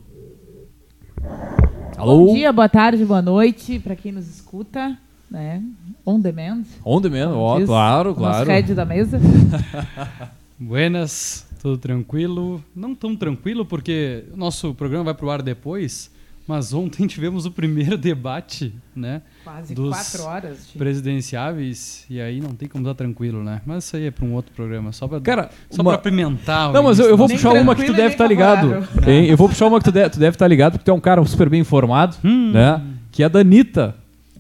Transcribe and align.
Alô? 1.98 2.28
Bom 2.28 2.34
dia, 2.34 2.52
boa 2.54 2.70
tarde, 2.70 3.04
boa 3.04 3.22
noite 3.22 3.80
para 3.80 3.96
quem 3.96 4.12
nos 4.12 4.28
escuta, 4.28 4.98
né? 5.30 5.64
On 6.06 6.20
demand. 6.20 6.64
On 6.86 7.02
demand, 7.02 7.34
ó, 7.36 7.60
claro, 7.66 8.14
claro. 8.14 8.50
Nosso 8.52 8.74
da 8.76 8.86
mesa. 8.86 9.20
Buenas, 10.60 11.48
tudo 11.62 11.78
tranquilo? 11.78 12.64
Não 12.76 12.94
tão 12.96 13.16
tranquilo 13.16 13.66
porque 13.66 14.26
o 14.34 14.38
nosso 14.38 14.74
programa 14.74 15.06
vai 15.06 15.14
pro 15.14 15.30
ar 15.30 15.42
depois, 15.42 16.12
mas 16.48 16.74
ontem 16.74 17.06
tivemos 17.08 17.46
o 17.46 17.52
primeiro 17.52 17.98
debate, 17.98 18.74
né? 18.96 19.22
Quase 19.44 19.76
dos 19.76 19.90
quatro 19.90 20.24
horas. 20.24 20.68
De... 20.72 20.78
Presidenciáveis, 20.78 22.06
e 22.10 22.22
aí 22.22 22.40
não 22.40 22.52
tem 22.52 22.68
como 22.68 22.84
estar 22.84 22.96
tranquilo, 22.96 23.44
né? 23.44 23.62
Mas 23.66 23.84
isso 23.84 23.98
aí 23.98 24.06
é 24.06 24.12
para 24.12 24.26
um 24.26 24.34
outro 24.34 24.54
programa, 24.56 24.92
só 24.92 25.08
para 25.08 25.20
Cara, 25.20 25.50
só 25.70 25.82
uma... 25.82 25.94
apimentar. 25.94 26.72
Não, 26.72 26.84
mas 26.84 27.00
eu, 27.00 27.08
eu 27.08 27.18
vou 27.18 27.28
puxar 27.28 27.52
uma 27.54 27.76
que 27.76 27.86
tu 27.86 27.94
deve 27.94 28.14
estar 28.14 28.24
tá 28.24 28.28
ligado. 28.28 28.88
Eu 29.06 29.36
vou 29.36 29.50
puxar 29.50 29.68
uma 29.68 29.80
que 29.80 29.86
tu 29.86 29.92
deve, 29.92 30.10
tu 30.10 30.20
deve 30.20 30.36
estar 30.36 30.46
tá 30.46 30.50
ligado, 30.50 30.74
porque 30.74 30.86
tu 30.86 30.92
é 30.92 30.94
um 30.94 31.00
cara 31.00 31.24
super 31.26 31.50
bem 31.50 31.62
informado, 31.62 32.16
hum. 32.24 32.52
né? 32.54 32.82
Que 33.12 33.24
é 33.24 33.26
a 33.26 33.30
Danita. 33.30 33.96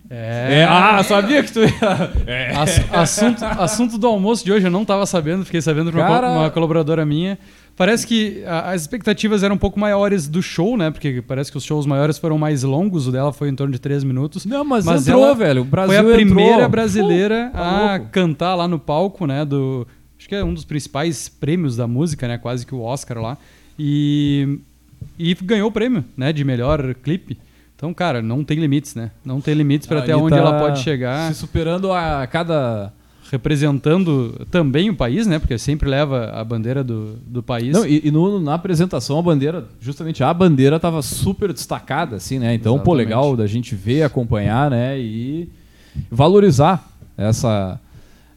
É. 0.10 0.60
é. 0.60 0.64
ah, 0.64 1.04
sabia 1.04 1.44
que 1.44 1.52
tu 1.52 1.60
ia. 1.62 1.68
É. 2.26 2.54
assunto, 2.92 3.44
assunto 3.44 3.98
do 3.98 4.08
almoço 4.08 4.44
de 4.44 4.52
hoje 4.52 4.66
eu 4.66 4.72
não 4.72 4.84
estava 4.84 5.06
sabendo, 5.06 5.46
fiquei 5.46 5.62
sabendo 5.62 5.92
por 5.92 6.00
cara... 6.00 6.30
uma 6.30 6.50
colaboradora 6.50 7.06
minha. 7.06 7.38
Parece 7.78 8.08
que 8.08 8.44
a, 8.44 8.72
as 8.72 8.82
expectativas 8.82 9.44
eram 9.44 9.54
um 9.54 9.58
pouco 9.58 9.80
maiores 9.80 10.28
do 10.28 10.42
show, 10.42 10.76
né? 10.76 10.90
Porque 10.90 11.22
parece 11.22 11.52
que 11.52 11.58
os 11.58 11.64
shows 11.64 11.86
maiores 11.86 12.18
foram 12.18 12.36
mais 12.36 12.64
longos, 12.64 13.08
o 13.08 13.12
dela 13.12 13.32
foi 13.32 13.50
em 13.50 13.56
torno 13.56 13.72
de 13.72 13.80
três 13.80 14.04
minutos. 14.04 14.46
Não, 14.48 14.66
mas, 14.66 14.84
mas 14.84 15.08
entrou, 15.08 15.36
velho. 15.36 15.62
O 15.62 15.66
Brasil 15.66 16.04
foi 16.04 16.12
a 16.12 16.16
primeira 16.16 16.54
entrou. 16.54 16.70
brasileira 16.70 17.52
Pô, 17.52 17.58
tá 17.60 17.94
a 17.94 18.00
cantar 18.00 18.56
lá 18.56 18.68
no 18.68 18.80
palco, 18.80 19.28
né? 19.28 19.46
Do, 19.46 19.88
acho 20.18 20.28
que 20.28 20.34
é 20.34 20.44
um 20.44 20.56
dos 20.56 20.66
principais 20.66 21.30
prêmios 21.30 21.78
da 21.78 21.86
música, 21.86 22.28
né? 22.28 22.40
Quase 22.40 22.66
que 22.66 22.74
o 22.74 22.82
Oscar 22.82 23.22
lá. 23.22 23.38
E, 23.78 24.58
e 25.20 25.36
ganhou 25.36 25.70
o 25.70 25.72
prêmio, 25.72 26.04
né? 26.18 26.34
De 26.34 26.44
melhor 26.44 26.96
clipe. 26.96 27.38
Então, 27.76 27.94
cara, 27.94 28.24
não 28.24 28.44
tem 28.44 28.58
limites, 28.58 28.96
né? 28.96 29.12
Não 29.24 29.40
tem 29.40 29.54
limites 29.54 29.88
para 29.88 30.00
até 30.00 30.16
onde 30.16 30.32
tá 30.32 30.38
ela 30.38 30.58
pode 30.58 30.80
chegar. 30.80 31.32
Se 31.32 31.40
superando 31.40 31.94
a 31.94 32.26
cada 32.26 32.92
representando 33.32 34.46
também 34.50 34.90
o 34.90 34.96
país, 34.96 35.28
né? 35.28 35.40
Porque 35.40 35.58
sempre 35.58 35.90
leva 35.90 36.32
a 36.32 36.44
bandeira 36.44 36.84
do, 36.84 37.16
do 37.26 37.44
país. 37.44 37.74
Não, 37.74 37.86
e, 37.86 38.08
e 38.08 38.12
no, 38.12 38.40
na 38.40 38.54
apresentação 38.54 39.20
a 39.20 39.22
bandeira, 39.22 39.68
justamente 39.80 40.24
a 40.24 40.34
bandeira 40.34 40.78
estava 40.78 41.02
super 41.02 41.52
destacada, 41.52 42.16
assim, 42.16 42.40
né? 42.40 42.54
Então, 42.54 42.76
Exatamente. 42.76 42.86
pô, 42.86 42.94
legal 42.94 43.36
da 43.36 43.48
gente 43.48 43.76
ver, 43.76 44.04
acompanhar, 44.04 44.70
né? 44.70 44.98
E 45.00 45.50
valorizar 46.10 46.88
essa, 47.18 47.80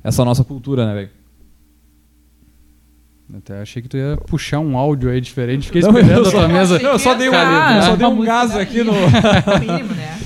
essa 0.02 0.24
nossa 0.24 0.42
cultura, 0.42 0.86
né, 0.86 0.94
velho? 0.94 1.10
Até 3.38 3.60
achei 3.60 3.80
que 3.80 3.88
tu 3.88 3.96
ia 3.96 4.18
puxar 4.26 4.58
um 4.58 4.76
áudio 4.76 5.08
aí 5.08 5.20
diferente. 5.20 5.66
Fiquei 5.66 5.82
esperando 5.82 6.26
a 6.26 6.30
tua 6.30 6.48
mesa. 6.48 6.80
Não, 6.80 6.90
eu 6.90 6.98
só 6.98 7.14
dei 7.14 7.28
um, 7.28 7.32
eu 7.32 7.82
só 7.82 7.96
dei 7.96 8.06
um 8.06 8.24
gás 8.24 8.56
aqui 8.56 8.82
no. 8.82 8.92
mínimo, 9.60 9.94
né? 9.94 10.19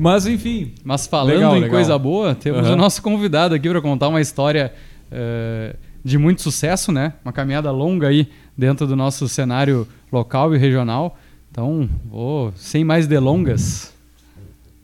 Mas 0.00 0.26
enfim. 0.26 0.72
Mas 0.82 1.06
falando 1.06 1.34
legal, 1.34 1.56
em 1.58 1.60
legal. 1.60 1.76
coisa 1.76 1.98
boa, 1.98 2.34
temos 2.34 2.66
uhum. 2.66 2.72
o 2.72 2.76
nosso 2.76 3.02
convidado 3.02 3.54
aqui 3.54 3.68
para 3.68 3.82
contar 3.82 4.08
uma 4.08 4.20
história 4.22 4.72
uh, 5.12 5.76
de 6.02 6.16
muito 6.16 6.40
sucesso, 6.40 6.90
né? 6.90 7.12
Uma 7.22 7.34
caminhada 7.34 7.70
longa 7.70 8.08
aí 8.08 8.26
dentro 8.56 8.86
do 8.86 8.96
nosso 8.96 9.28
cenário 9.28 9.86
local 10.10 10.54
e 10.54 10.58
regional. 10.58 11.18
Então, 11.50 11.86
vou 12.10 12.50
sem 12.56 12.82
mais 12.82 13.06
delongas. 13.06 13.92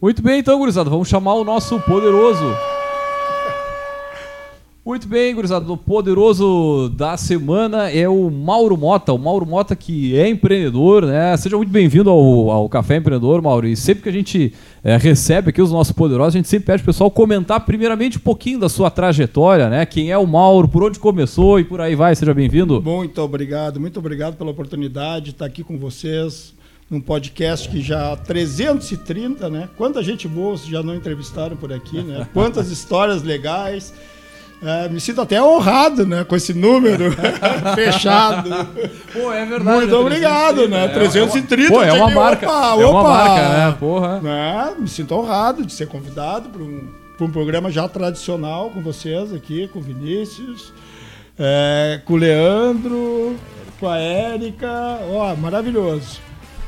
Muito 0.03 0.21
bem, 0.21 0.41
então, 0.41 0.59
gurizada, 0.59 0.91
vamos 0.91 1.09
chamar 1.09 1.33
o 1.33 1.45
nosso 1.45 1.81
poderoso 1.81 2.55
muito 4.87 5.09
bem, 5.09 5.35
gurizada. 5.35 5.73
O 5.73 5.77
poderoso 5.77 6.89
da 6.91 7.17
semana 7.17 7.91
é 7.91 8.09
o 8.09 8.31
Mauro 8.31 8.77
Mota. 8.77 9.13
O 9.13 9.19
Mauro 9.19 9.45
Mota 9.45 9.75
que 9.75 10.17
é 10.17 10.29
empreendedor, 10.29 11.05
né? 11.05 11.37
Seja 11.37 11.57
muito 11.57 11.73
bem-vindo 11.73 12.09
ao, 12.09 12.53
ao 12.53 12.69
Café 12.69 12.99
Empreendedor, 12.99 13.43
Mauro. 13.43 13.67
E 13.67 13.75
sempre 13.75 14.05
que 14.05 14.09
a 14.09 14.13
gente 14.13 14.55
é, 14.87 14.97
recebe 14.97 15.51
aqui 15.51 15.61
os 15.61 15.73
nossos 15.73 15.93
poderosos, 15.93 16.37
a 16.37 16.39
gente 16.39 16.49
sempre 16.49 16.67
pede 16.67 16.85
o 16.85 16.87
pessoal 16.87 17.11
comentar 17.11 17.59
primeiramente 17.67 18.19
um 18.19 18.21
pouquinho 18.21 18.61
da 18.61 18.69
sua 18.69 18.89
trajetória, 18.89 19.69
né? 19.69 19.85
Quem 19.85 20.13
é 20.13 20.17
o 20.17 20.25
Mauro, 20.25 20.69
por 20.69 20.85
onde 20.85 21.01
começou 21.01 21.59
e 21.59 21.65
por 21.65 21.81
aí 21.81 21.97
vai. 21.97 22.15
Seja 22.15 22.33
bem-vindo. 22.33 22.81
Muito 22.81 23.21
obrigado, 23.21 23.81
muito 23.81 23.99
obrigado 23.99 24.37
pela 24.37 24.53
oportunidade 24.53 25.25
de 25.25 25.31
estar 25.33 25.45
aqui 25.45 25.65
com 25.65 25.77
vocês 25.77 26.55
num 26.89 27.01
podcast 27.01 27.69
que 27.69 27.83
já 27.83 28.15
330, 28.15 29.51
né? 29.51 29.69
Quanta 29.77 30.05
gente 30.05 30.29
boa 30.29 30.57
já 30.57 30.85
não 30.85 30.95
entrevistaram 30.95 31.57
por 31.57 31.73
aqui, 31.73 32.01
né? 32.01 32.25
Quantas 32.33 32.71
histórias 32.71 33.25
legais. 33.25 33.93
É, 34.63 34.89
me 34.89 34.99
sinto 35.01 35.21
até 35.21 35.43
honrado, 35.43 36.07
né, 36.07 36.25
com 36.25 36.35
esse 36.35 36.55
número 36.55 37.13
fechado. 37.77 38.51
Pô, 39.13 39.31
é 39.33 39.45
verdade. 39.45 39.79
Muito 39.79 39.97
obrigado, 39.97 40.67
né? 40.67 40.87
É, 40.87 40.89
330. 40.89 41.71
Pô, 41.71 41.83
é 41.83 41.93
uma 41.93 42.11
marca. 42.11 42.47
Opa, 42.47 42.83
é 42.83 42.87
uma 42.87 43.03
marca, 43.03 43.49
né? 43.49 43.77
Porra. 43.79 44.21
Né? 44.21 44.75
Me 44.79 44.89
sinto 44.89 45.15
honrado 45.15 45.65
de 45.65 45.73
ser 45.73 45.87
convidado 45.87 46.49
para 46.49 46.63
um, 46.63 46.89
um 47.21 47.31
programa 47.31 47.71
já 47.71 47.87
tradicional 47.87 48.71
com 48.71 48.81
vocês 48.81 49.33
aqui, 49.33 49.69
com 49.69 49.79
o 49.79 49.83
Vinícius, 49.83 50.73
é, 51.39 52.01
com 52.05 52.15
o 52.15 52.17
Leandro, 52.17 53.37
com 53.79 53.89
a 53.89 53.99
Érica. 53.99 55.01
Ó, 55.11 55.37
maravilhoso. 55.37 56.19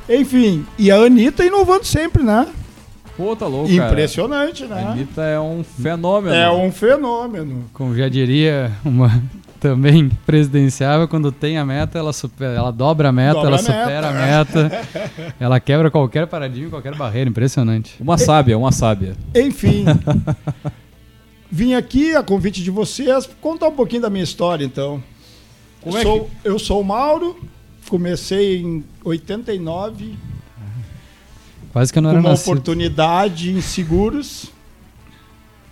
Enfim, 0.08 0.66
e 0.78 0.90
a 0.90 0.96
Anitta 0.96 1.44
inovando 1.44 1.84
sempre, 1.84 2.22
né? 2.22 2.46
Pô, 3.18 3.34
tá 3.34 3.48
louco, 3.48 3.68
Impressionante, 3.68 4.64
cara. 4.64 4.80
né? 4.80 4.86
A 4.86 4.92
Anitta 4.92 5.22
é 5.22 5.40
um 5.40 5.64
fenômeno. 5.64 6.32
É 6.36 6.48
um 6.52 6.70
fenômeno. 6.70 7.64
Como 7.72 7.92
já 7.96 8.08
diria 8.08 8.70
uma 8.84 9.10
também 9.58 10.08
presidenciável, 10.24 11.08
quando 11.08 11.32
tem 11.32 11.58
a 11.58 11.66
meta, 11.66 11.98
ela, 11.98 12.12
supera, 12.12 12.52
ela 12.52 12.70
dobra 12.70 13.08
a 13.08 13.12
meta, 13.12 13.34
dobra 13.34 13.48
ela 13.48 13.56
a 13.56 13.58
supera 13.58 14.12
meta. 14.12 14.60
a 14.60 14.64
meta, 14.68 15.34
ela 15.40 15.58
quebra 15.58 15.90
qualquer 15.90 16.28
paradigma, 16.28 16.70
qualquer 16.70 16.94
barreira, 16.94 17.28
impressionante. 17.28 17.96
Uma 18.00 18.16
sábia, 18.16 18.56
uma 18.56 18.70
sábia. 18.70 19.16
Enfim, 19.34 19.84
vim 21.50 21.74
aqui 21.74 22.14
a 22.14 22.22
convite 22.22 22.62
de 22.62 22.70
vocês 22.70 23.28
contar 23.40 23.66
um 23.66 23.74
pouquinho 23.74 24.02
da 24.02 24.10
minha 24.10 24.22
história, 24.22 24.64
então. 24.64 25.02
eu, 25.84 25.98
é 25.98 26.02
sou, 26.02 26.20
que... 26.24 26.30
eu 26.44 26.56
sou 26.56 26.80
o 26.80 26.84
Mauro, 26.84 27.36
comecei 27.88 28.58
em 28.62 28.84
89, 29.02 30.16
Quase 31.78 31.92
que 31.92 31.98
eu 32.00 32.02
não 32.02 32.10
era 32.10 32.18
uma 32.18 32.30
nascido. 32.30 32.50
oportunidade 32.50 33.52
em 33.52 33.60
seguros, 33.60 34.50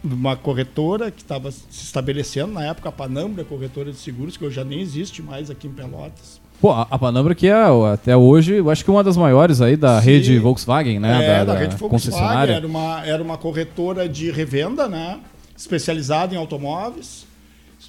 uma 0.04 0.36
corretora 0.36 1.10
que 1.10 1.20
estava 1.20 1.50
se 1.50 1.66
estabelecendo 1.68 2.52
na 2.52 2.64
época, 2.64 2.90
a 2.90 2.92
Panambra 2.92 3.42
Corretora 3.42 3.90
de 3.90 3.98
Seguros, 3.98 4.36
que 4.36 4.44
hoje 4.44 4.54
já 4.54 4.62
nem 4.62 4.80
existe 4.80 5.20
mais 5.20 5.50
aqui 5.50 5.66
em 5.66 5.72
Pelotas. 5.72 6.40
Pô, 6.60 6.70
a 6.70 6.96
Panambra 6.96 7.34
que 7.34 7.48
é 7.48 7.56
até 7.92 8.16
hoje, 8.16 8.54
eu 8.54 8.70
acho 8.70 8.84
que 8.84 8.90
uma 8.90 9.02
das 9.02 9.16
maiores 9.16 9.60
aí 9.60 9.76
da 9.76 10.00
Sim. 10.00 10.06
rede 10.06 10.38
Volkswagen, 10.38 11.00
né? 11.00 11.24
É, 11.24 11.26
da, 11.26 11.38
da, 11.38 11.52
da 11.54 11.58
rede 11.58 11.74
Volkswagen, 11.74 12.54
era 12.54 12.64
uma, 12.64 13.04
era 13.04 13.20
uma 13.20 13.36
corretora 13.36 14.08
de 14.08 14.30
revenda, 14.30 14.86
né? 14.86 15.18
Especializada 15.56 16.32
em 16.32 16.38
automóveis. 16.38 17.26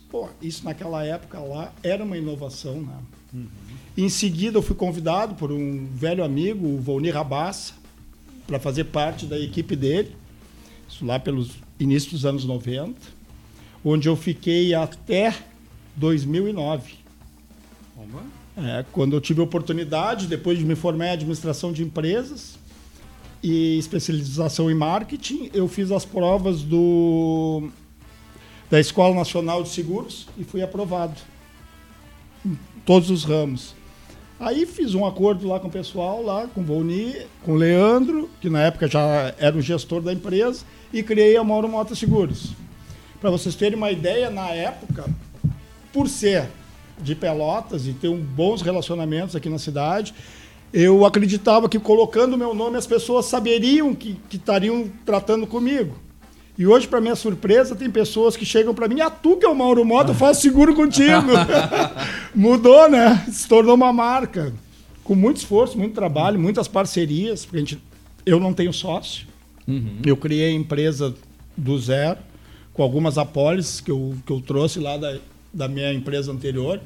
Pô, 0.09 0.27
isso 0.41 0.65
naquela 0.65 1.05
época 1.05 1.39
lá 1.39 1.71
era 1.83 2.03
uma 2.03 2.17
inovação, 2.17 2.81
né? 2.81 2.95
Uhum. 3.31 3.45
Em 3.95 4.09
seguida 4.09 4.57
eu 4.57 4.63
fui 4.63 4.75
convidado 4.75 5.35
por 5.35 5.51
um 5.51 5.85
velho 5.93 6.23
amigo, 6.23 6.65
o 6.65 6.79
Volnir 6.79 7.13
Rabassa, 7.13 7.73
para 8.47 8.59
fazer 8.59 8.85
parte 8.85 9.25
da 9.25 9.37
equipe 9.37 9.75
dele, 9.75 10.15
isso 10.89 11.05
lá 11.05 11.19
pelos 11.19 11.51
inícios 11.79 12.13
dos 12.13 12.25
anos 12.25 12.45
90, 12.45 12.95
onde 13.83 14.07
eu 14.07 14.15
fiquei 14.15 14.73
até 14.73 15.35
2009. 15.95 16.93
É, 18.57 18.85
quando 18.91 19.15
eu 19.15 19.21
tive 19.21 19.41
a 19.41 19.43
oportunidade, 19.43 20.25
depois 20.25 20.57
de 20.57 20.65
me 20.65 20.75
formar 20.75 21.07
em 21.07 21.11
administração 21.11 21.71
de 21.71 21.83
empresas, 21.83 22.57
e 23.41 23.77
especialização 23.77 24.69
em 24.69 24.75
marketing. 24.75 25.49
Eu 25.53 25.67
fiz 25.67 25.91
as 25.91 26.05
provas 26.05 26.61
do 26.61 27.69
da 28.69 28.79
Escola 28.79 29.15
Nacional 29.15 29.63
de 29.63 29.69
Seguros 29.69 30.27
e 30.37 30.43
fui 30.43 30.61
aprovado 30.61 31.15
em 32.45 32.57
todos 32.85 33.09
os 33.09 33.23
ramos. 33.23 33.73
Aí 34.39 34.67
fiz 34.67 34.93
um 34.93 35.03
acordo 35.03 35.47
lá 35.47 35.59
com 35.59 35.67
o 35.67 35.71
pessoal, 35.71 36.21
lá 36.21 36.47
com 36.47 36.61
o 36.61 36.63
Volni, 36.63 37.15
com 37.43 37.53
o 37.53 37.55
Leandro, 37.55 38.29
que 38.39 38.49
na 38.49 38.61
época 38.61 38.87
já 38.87 39.33
era 39.39 39.57
o 39.57 39.61
gestor 39.61 39.99
da 40.01 40.13
empresa, 40.13 40.63
e 40.93 41.01
criei 41.01 41.35
a 41.35 41.43
Mauro 41.43 41.67
Mota 41.67 41.95
Seguros. 41.95 42.53
Para 43.19 43.31
vocês 43.31 43.55
terem 43.55 43.75
uma 43.75 43.91
ideia, 43.91 44.29
na 44.29 44.49
época, 44.49 45.05
por 45.91 46.07
ser 46.07 46.47
de 47.01 47.15
Pelotas 47.15 47.87
e 47.87 47.93
ter 47.93 48.09
um 48.09 48.17
bons 48.19 48.61
relacionamentos 48.61 49.35
aqui 49.35 49.49
na 49.49 49.57
cidade, 49.57 50.13
eu 50.71 51.03
acreditava 51.03 51.67
que 51.67 51.79
colocando 51.79 52.35
o 52.35 52.37
meu 52.37 52.53
nome 52.53 52.77
as 52.77 52.85
pessoas 52.85 53.25
saberiam 53.25 53.95
que 53.95 54.19
estariam 54.31 54.87
tratando 55.03 55.47
comigo. 55.47 55.95
E 56.57 56.65
hoje, 56.65 56.87
para 56.87 56.99
minha 56.99 57.15
surpresa, 57.15 57.75
tem 57.75 57.89
pessoas 57.89 58.35
que 58.35 58.43
chegam 58.43 58.73
para 58.73 58.87
mim, 58.87 58.99
ah, 58.99 59.11
tu 59.11 59.37
que 59.37 59.45
é 59.45 59.49
o 59.49 59.55
Mauro 59.55 59.85
Moto, 59.85 60.09
eu 60.09 60.15
faço 60.15 60.41
seguro 60.41 60.73
contigo. 60.73 61.27
Mudou, 62.33 62.89
né? 62.89 63.25
Se 63.31 63.47
tornou 63.47 63.75
uma 63.75 63.93
marca. 63.93 64.51
Com 65.03 65.13
muito 65.13 65.37
esforço, 65.37 65.77
muito 65.77 65.93
trabalho, 65.93 66.39
muitas 66.39 66.67
parcerias, 66.67 67.45
porque 67.45 67.57
a 67.57 67.59
gente, 67.59 67.81
eu 68.25 68.39
não 68.39 68.53
tenho 68.53 68.73
sócio. 68.73 69.27
Uhum. 69.67 69.99
Eu 70.03 70.17
criei 70.17 70.49
a 70.49 70.51
empresa 70.51 71.13
do 71.55 71.77
zero, 71.77 72.17
com 72.73 72.81
algumas 72.81 73.17
apólices 73.17 73.79
que 73.79 73.91
eu, 73.91 74.15
que 74.25 74.31
eu 74.31 74.41
trouxe 74.41 74.79
lá 74.79 74.97
da, 74.97 75.17
da 75.53 75.67
minha 75.67 75.93
empresa 75.93 76.31
anterior. 76.31 76.81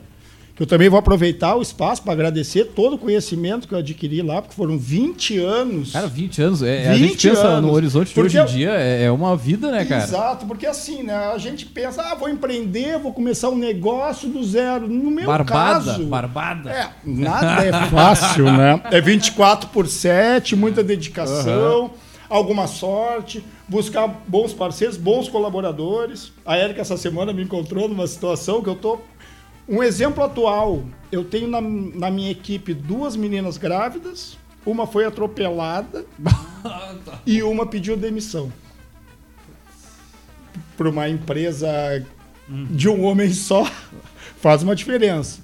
Eu 0.62 0.68
também 0.68 0.88
vou 0.90 1.00
aproveitar 1.00 1.56
o 1.56 1.62
espaço 1.64 2.04
para 2.04 2.14
agradecer 2.14 2.66
todo 2.66 2.94
o 2.94 2.98
conhecimento 3.00 3.68
que 3.68 3.74
eu 3.74 3.80
adquiri 3.80 4.22
lá, 4.22 4.44
porque 4.44 4.56
foram 4.56 4.78
20 4.78 5.40
anos. 5.40 5.92
Cara, 5.92 6.06
20 6.06 6.40
anos. 6.40 6.62
É, 6.62 6.84
20 6.84 6.88
a 6.88 6.98
gente 6.98 7.30
pensa 7.30 7.48
anos. 7.48 7.68
no 7.68 7.76
horizonte 7.76 8.14
de 8.14 8.22
hoje 8.22 8.38
em 8.38 8.46
dia, 8.46 8.70
é, 8.70 9.06
é, 9.06 9.12
uma 9.12 9.36
vida, 9.36 9.72
né, 9.72 9.84
cara? 9.86 10.04
Exato, 10.04 10.46
porque 10.46 10.68
assim, 10.68 11.02
né? 11.02 11.16
A 11.16 11.38
gente 11.40 11.66
pensa, 11.66 12.04
ah, 12.04 12.14
vou 12.14 12.30
empreender, 12.30 13.00
vou 13.00 13.12
começar 13.12 13.50
um 13.50 13.58
negócio 13.58 14.30
do 14.30 14.44
zero. 14.44 14.88
No 14.88 15.10
meu 15.10 15.26
barbada, 15.26 15.94
caso. 15.94 16.06
Barbada. 16.06 16.70
É, 16.70 16.90
nada 17.04 17.66
é 17.66 17.72
fácil, 17.90 18.46
né? 18.46 18.80
É 18.92 19.02
24 19.02 19.68
por 19.70 19.88
7, 19.88 20.56
muita 20.56 20.84
dedicação. 20.84 21.86
Uhum 21.86 22.12
alguma 22.32 22.66
sorte, 22.66 23.44
buscar 23.68 24.08
bons 24.26 24.54
parceiros, 24.54 24.96
bons 24.96 25.28
colaboradores. 25.28 26.32
A 26.46 26.56
Érica 26.56 26.80
essa 26.80 26.96
semana 26.96 27.34
me 27.34 27.44
encontrou 27.44 27.90
numa 27.90 28.08
situação 28.08 28.64
que 28.64 28.70
eu 28.70 28.76
tô 28.76 29.00
um 29.72 29.82
exemplo 29.82 30.22
atual, 30.22 30.84
eu 31.10 31.24
tenho 31.24 31.48
na, 31.48 31.62
na 31.62 32.12
minha 32.12 32.30
equipe 32.30 32.74
duas 32.74 33.16
meninas 33.16 33.56
grávidas, 33.58 34.38
uma 34.66 34.86
foi 34.86 35.06
atropelada 35.06 36.06
e 37.26 37.42
uma 37.42 37.66
pediu 37.66 37.96
demissão. 37.96 38.52
Para 40.76 40.90
uma 40.90 41.08
empresa 41.08 41.70
de 42.70 42.90
um 42.90 43.06
homem 43.06 43.32
só, 43.32 43.66
faz 44.42 44.62
uma 44.62 44.76
diferença. 44.76 45.40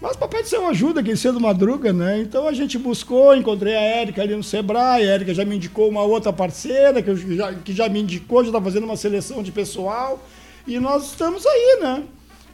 Mas 0.00 0.14
papai 0.14 0.44
do 0.44 0.48
céu 0.48 0.68
ajuda, 0.68 1.02
quem 1.02 1.16
cedo 1.16 1.40
madruga, 1.40 1.92
né? 1.92 2.20
Então 2.20 2.46
a 2.46 2.52
gente 2.52 2.78
buscou, 2.78 3.34
encontrei 3.34 3.74
a 3.74 3.80
Érica 3.80 4.22
ali 4.22 4.36
no 4.36 4.44
Sebrae, 4.44 5.02
a 5.02 5.12
Érica 5.12 5.34
já 5.34 5.44
me 5.44 5.56
indicou 5.56 5.88
uma 5.88 6.02
outra 6.02 6.32
parceira, 6.32 7.02
que, 7.02 7.34
já, 7.34 7.52
que 7.54 7.72
já 7.72 7.88
me 7.88 8.00
indicou, 8.00 8.44
já 8.44 8.50
está 8.50 8.62
fazendo 8.62 8.84
uma 8.84 8.96
seleção 8.96 9.42
de 9.42 9.50
pessoal. 9.50 10.24
E 10.64 10.78
nós 10.78 11.06
estamos 11.06 11.44
aí, 11.44 11.78
né? 11.82 12.04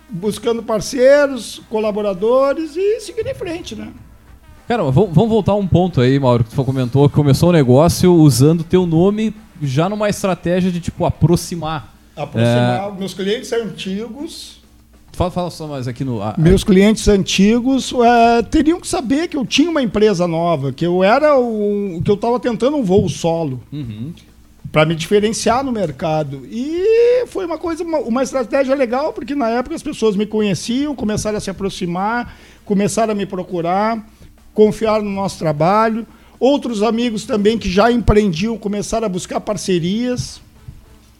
Buscando 0.08 0.62
parceiros, 0.62 1.62
colaboradores 1.68 2.76
e 2.76 3.00
seguindo 3.00 3.28
em 3.28 3.34
frente, 3.34 3.74
né? 3.74 3.92
Cara, 4.66 4.82
vamos 4.82 5.28
voltar 5.28 5.54
um 5.54 5.66
ponto 5.66 6.00
aí, 6.00 6.18
Mauro, 6.18 6.42
que 6.44 6.54
tu 6.54 6.64
comentou 6.64 7.08
que 7.08 7.14
começou 7.14 7.50
o 7.50 7.52
um 7.52 7.54
negócio 7.54 8.14
usando 8.14 8.64
teu 8.64 8.86
nome 8.86 9.34
já 9.62 9.88
numa 9.88 10.08
estratégia 10.08 10.70
de, 10.70 10.80
tipo, 10.80 11.04
aproximar. 11.04 11.94
Aproximar. 12.16 12.88
É... 12.88 12.98
Meus 12.98 13.12
clientes 13.12 13.52
antigos... 13.52 14.62
Fala, 15.12 15.30
fala 15.30 15.50
só 15.50 15.68
mais 15.68 15.86
aqui 15.86 16.02
no... 16.02 16.20
Meus 16.38 16.64
clientes 16.64 17.06
antigos 17.06 17.92
é, 17.92 18.42
teriam 18.42 18.80
que 18.80 18.88
saber 18.88 19.28
que 19.28 19.36
eu 19.36 19.46
tinha 19.46 19.70
uma 19.70 19.82
empresa 19.82 20.26
nova, 20.26 20.72
que 20.72 20.84
eu 20.84 21.04
era 21.04 21.38
o... 21.38 22.00
que 22.02 22.10
eu 22.10 22.16
estava 22.16 22.40
tentando 22.40 22.76
um 22.76 22.82
voo 22.82 23.08
solo. 23.08 23.60
Uhum 23.72 24.12
para 24.74 24.84
me 24.84 24.96
diferenciar 24.96 25.62
no 25.62 25.70
mercado. 25.70 26.44
E 26.50 27.24
foi 27.28 27.46
uma 27.46 27.56
coisa, 27.56 27.84
uma, 27.84 27.98
uma, 27.98 28.24
estratégia 28.24 28.74
legal, 28.74 29.12
porque 29.12 29.32
na 29.32 29.48
época 29.48 29.76
as 29.76 29.84
pessoas 29.84 30.16
me 30.16 30.26
conheciam, 30.26 30.96
começaram 30.96 31.38
a 31.38 31.40
se 31.40 31.48
aproximar, 31.48 32.36
começaram 32.64 33.12
a 33.12 33.14
me 33.14 33.24
procurar, 33.24 34.04
confiar 34.52 35.00
no 35.00 35.08
nosso 35.08 35.38
trabalho. 35.38 36.04
Outros 36.40 36.82
amigos 36.82 37.24
também 37.24 37.56
que 37.56 37.70
já 37.70 37.92
empreendiam 37.92 38.58
começaram 38.58 39.06
a 39.06 39.08
buscar 39.08 39.38
parcerias. 39.38 40.40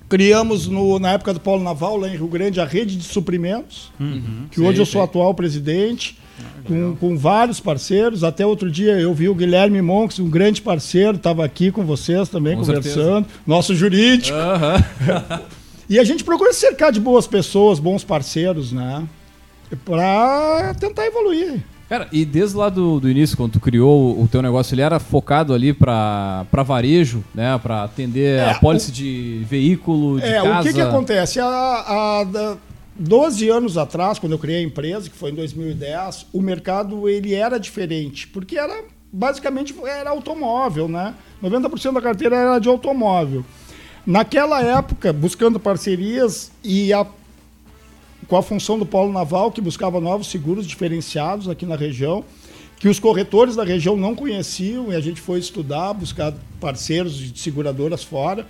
Criamos, 0.09 0.67
no, 0.67 0.99
na 0.99 1.13
época 1.13 1.33
do 1.33 1.39
Polo 1.39 1.63
Naval, 1.63 1.97
lá 1.97 2.09
em 2.09 2.17
Rio 2.17 2.27
Grande, 2.27 2.61
a 2.61 2.65
rede 2.65 2.97
de 2.97 3.05
suprimentos, 3.05 3.93
uhum, 4.01 4.49
que 4.51 4.61
hoje 4.61 4.81
eu 4.81 4.87
sou 4.87 5.01
atual 5.01 5.33
presidente 5.33 6.19
com, 6.67 6.97
com, 6.97 7.17
vários 7.17 7.61
parceiros. 7.61 8.25
Até 8.25 8.45
outro 8.47 8.71
dia 8.71 8.93
eu 8.99 9.13
vi 9.15 9.29
o 9.29 9.35
Guilherme 9.35 9.81
Monks, 9.83 10.19
um 10.19 10.29
grande 10.29 10.63
parceiro, 10.63 11.17
estava 11.17 11.45
aqui 11.45 11.71
com 11.71 11.85
vocês 11.85 12.29
também, 12.29 12.57
com 12.57 12.61
conversando. 12.65 13.27
Certeza. 13.27 13.43
Nosso 13.47 13.75
jurídico. 13.75 14.37
e 15.89 15.99
a 15.99 16.05
gente 16.05 16.25
procura 16.25 16.53
cercar 16.53 16.93
de 16.93 17.01
boas 17.01 17.27
pessoas, 17.27 17.79
bons 17.79 18.05
parceiros, 18.05 18.73
né? 18.73 19.05
Para 19.85 20.75
tentar 20.79 21.07
evoluir. 21.07 21.63
Cara, 21.89 22.09
e 22.11 22.25
desde 22.25 22.57
lá 22.57 22.71
do, 22.71 22.99
do 22.99 23.11
início, 23.11 23.37
quando 23.37 23.53
tu 23.53 23.61
criou 23.61 24.21
o 24.21 24.27
teu 24.27 24.41
negócio, 24.41 24.75
ele 24.75 24.81
era 24.81 24.99
focado 24.99 25.53
ali 25.53 25.73
para 25.73 26.47
varejo, 26.65 27.23
né? 27.35 27.59
Para 27.63 27.85
atender 27.85 28.41
é, 28.41 28.51
a 28.51 28.55
pólice 28.55 28.91
o, 28.91 28.93
de 28.93 29.45
veículo, 29.49 30.19
de 30.19 30.27
é, 30.27 30.43
casa? 30.43 30.49
É, 30.49 30.61
o 30.61 30.63
que, 30.63 30.73
que 30.73 30.81
acontece? 30.81 31.41
A, 31.41 31.47
a, 31.47 32.23
a, 32.23 32.57
12 32.97 33.49
anos 33.49 33.77
atrás, 33.77 34.19
quando 34.19 34.33
eu 34.33 34.39
criei 34.39 34.61
a 34.61 34.63
empresa, 34.63 35.11
que 35.11 35.17
foi 35.17 35.31
em 35.31 35.35
2010, 35.35 36.27
o 36.33 36.41
mercado 36.41 37.09
ele 37.09 37.35
era 37.35 37.59
diferente, 37.59 38.29
porque 38.29 38.57
era 38.57 38.85
basicamente 39.13 39.75
era 39.85 40.11
automóvel, 40.11 40.89
né? 40.89 41.15
90% 41.43 41.93
da 41.93 42.01
carteira 42.01 42.37
era 42.37 42.59
de 42.59 42.69
automóvel. 42.69 43.45
Naquela 44.07 44.63
época, 44.63 45.13
buscando 45.13 45.59
parcerias 45.59 46.53
e 46.63 46.93
a, 46.93 47.07
com 48.29 48.37
a 48.37 48.43
função 48.43 48.79
do 48.79 48.85
Polo 48.85 49.13
Naval, 49.13 49.51
que 49.51 49.61
buscava 49.61 50.01
novos 50.01 50.29
seguros 50.29 50.67
diferenciados 50.67 51.49
aqui 51.49 51.65
na 51.65 51.77
região, 51.77 52.25
que 52.79 52.89
os 52.89 52.99
corretores 52.99 53.57
da 53.57 53.65
região 53.65 53.97
não 53.97 54.15
conheciam, 54.15 54.93
e 54.93 54.97
a 54.97 55.01
gente 55.01 55.21
foi 55.21 55.39
estudar, 55.39 55.95
buscar 55.95 56.35
parceiros 56.61 57.17
de 57.17 57.39
seguradoras 57.39 58.05
fora 58.05 58.47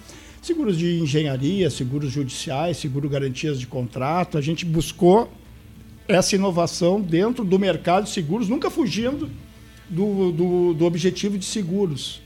seguros 0.47 0.79
de 0.79 1.01
engenharia, 1.01 1.71
seguros 1.71 2.13
judiciais, 2.13 2.77
seguro 2.77 3.09
garantias 3.09 3.59
de 3.59 3.67
contrato. 3.67 4.37
A 4.37 4.41
gente 4.41 4.65
buscou 4.65 5.31
essa 6.07 6.35
inovação 6.35 7.01
dentro 7.01 7.45
do 7.45 7.59
mercado 7.59 8.05
de 8.05 8.11
seguros, 8.11 8.49
nunca 8.49 8.71
fugindo 8.71 9.31
do, 9.89 10.33
do, 10.33 10.75
do 10.75 10.85
objetivo 10.85 11.39
de 11.39 11.45
seguros, 11.45 12.21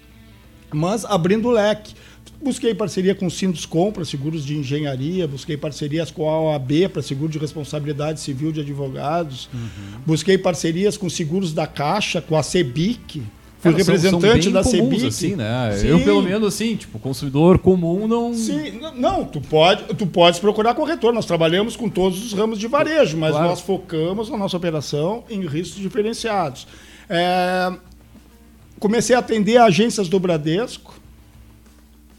mas 0.73 1.05
abrindo 1.05 1.49
o 1.49 1.51
leque. 1.51 1.95
Busquei 2.41 2.73
parceria 2.73 3.15
com 3.17 3.27
o 3.27 3.31
Sinduscom 3.31 3.91
para 3.91 4.05
seguros 4.05 4.45
de 4.45 4.57
engenharia, 4.57 5.27
busquei 5.27 5.57
parcerias 5.57 6.11
com 6.11 6.29
a 6.29 6.41
OAB 6.41 6.89
para 6.93 7.03
seguro 7.03 7.33
de 7.33 7.39
responsabilidade 7.39 8.21
civil 8.21 8.53
de 8.53 8.61
advogados, 8.61 9.49
uhum. 9.53 10.01
busquei 10.07 10.39
parcerias 10.39 10.97
com 10.97 11.11
seguros 11.11 11.53
da 11.53 11.67
Caixa, 11.67 12.23
com 12.23 12.37
a 12.37 12.43
CEBIC, 12.43 13.23
Fui 13.59 13.73
Cara, 13.73 13.83
representante 13.83 14.45
são, 14.45 14.53
são 14.53 14.53
da 14.53 14.63
CEBIC. 14.63 15.07
assim, 15.09 15.35
né? 15.35 15.77
Sim. 15.77 15.89
Eu, 15.89 16.01
pelo 16.01 16.23
menos, 16.23 16.55
assim, 16.55 16.77
tipo, 16.77 16.97
consumidor 17.01 17.59
comum 17.59 18.07
não. 18.07 18.33
Sim, 18.33 18.81
não, 18.95 19.25
tu, 19.25 19.41
pode, 19.41 19.83
tu 19.95 20.07
podes 20.07 20.39
procurar 20.39 20.75
corretor. 20.75 21.13
Nós 21.13 21.27
trabalhamos 21.27 21.75
com 21.75 21.89
todos 21.89 22.25
os 22.25 22.33
ramos 22.33 22.59
de 22.59 22.69
varejo, 22.69 23.17
mas 23.17 23.33
claro. 23.33 23.49
nós 23.49 23.61
focamos 23.61 24.31
na 24.31 24.37
nossa 24.37 24.57
operação 24.57 25.25
em 25.29 25.45
riscos 25.45 25.83
diferenciados. 25.83 26.69
É, 27.11 27.73
comecei 28.79 29.17
a 29.17 29.19
atender 29.19 29.57
agências 29.57 30.09
do 30.09 30.21
Bradesco, 30.21 30.95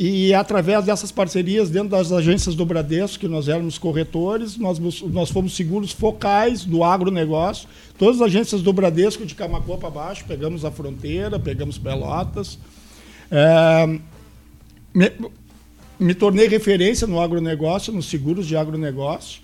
e 0.01 0.33
através 0.33 0.85
dessas 0.85 1.11
parcerias, 1.11 1.69
dentro 1.69 1.89
das 1.89 2.09
agências 2.09 2.55
do 2.55 2.65
Bradesco, 2.65 3.19
que 3.19 3.27
nós 3.27 3.49
éramos 3.49 3.77
corretores, 3.77 4.55
nós, 4.55 4.79
nós 5.01 5.29
fomos 5.29 5.53
seguros 5.53 5.91
focais 5.91 6.63
do 6.63 6.85
agronegócio. 6.85 7.67
Todas 7.97 8.21
as 8.21 8.27
agências 8.27 8.61
do 8.61 8.71
Bradesco, 8.71 9.25
de 9.25 9.35
Camacuã 9.35 9.77
para 9.77 9.89
baixo, 9.89 10.23
pegamos 10.25 10.63
a 10.63 10.71
fronteira, 10.71 11.37
pegamos 11.37 11.77
Pelotas. 11.77 12.57
É, 13.29 13.99
me, 14.93 15.11
me 15.99 16.15
tornei 16.15 16.47
referência 16.47 17.05
no 17.05 17.19
agronegócio, 17.19 17.91
nos 17.91 18.05
seguros 18.05 18.47
de 18.47 18.55
agronegócio. 18.55 19.41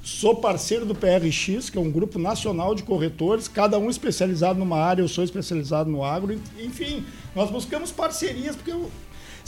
Sou 0.00 0.36
parceiro 0.36 0.86
do 0.86 0.94
PRX, 0.94 1.68
que 1.70 1.76
é 1.76 1.80
um 1.80 1.90
grupo 1.90 2.20
nacional 2.20 2.72
de 2.72 2.84
corretores, 2.84 3.48
cada 3.48 3.80
um 3.80 3.90
especializado 3.90 4.60
numa 4.60 4.78
área, 4.78 5.02
eu 5.02 5.08
sou 5.08 5.24
especializado 5.24 5.90
no 5.90 6.04
agro. 6.04 6.40
Enfim, 6.60 7.04
nós 7.34 7.50
buscamos 7.50 7.90
parcerias, 7.90 8.54
porque 8.54 8.72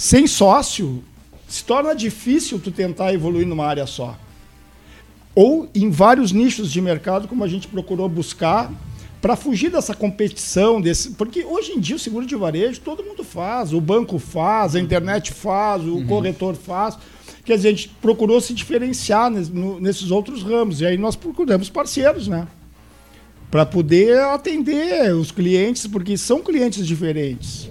sem 0.00 0.26
sócio, 0.26 1.04
se 1.46 1.62
torna 1.62 1.94
difícil 1.94 2.58
tu 2.58 2.70
tentar 2.70 3.12
evoluir 3.12 3.46
numa 3.46 3.66
área 3.66 3.86
só. 3.86 4.16
Ou 5.34 5.68
em 5.74 5.90
vários 5.90 6.32
nichos 6.32 6.72
de 6.72 6.80
mercado, 6.80 7.28
como 7.28 7.44
a 7.44 7.46
gente 7.46 7.68
procurou 7.68 8.08
buscar, 8.08 8.72
para 9.20 9.36
fugir 9.36 9.70
dessa 9.70 9.94
competição, 9.94 10.80
desse, 10.80 11.10
porque 11.10 11.44
hoje 11.44 11.72
em 11.72 11.78
dia 11.78 11.96
o 11.96 11.98
seguro 11.98 12.24
de 12.24 12.34
varejo 12.34 12.80
todo 12.80 13.04
mundo 13.04 13.22
faz, 13.22 13.74
o 13.74 13.80
banco 13.80 14.18
faz, 14.18 14.74
a 14.74 14.80
internet 14.80 15.34
faz, 15.34 15.82
o 15.82 15.96
uhum. 15.96 16.06
corretor 16.06 16.54
faz. 16.54 16.96
Quer 17.44 17.56
dizer, 17.56 17.68
a 17.68 17.72
gente 17.72 17.88
procurou 18.00 18.40
se 18.40 18.54
diferenciar 18.54 19.30
nesses 19.30 20.10
outros 20.10 20.42
ramos. 20.42 20.80
E 20.80 20.86
aí 20.86 20.96
nós 20.96 21.14
procuramos 21.14 21.68
parceiros, 21.68 22.26
né? 22.26 22.48
Para 23.50 23.66
poder 23.66 24.18
atender 24.18 25.14
os 25.14 25.30
clientes, 25.30 25.86
porque 25.86 26.16
são 26.16 26.40
clientes 26.40 26.86
diferentes. 26.86 27.68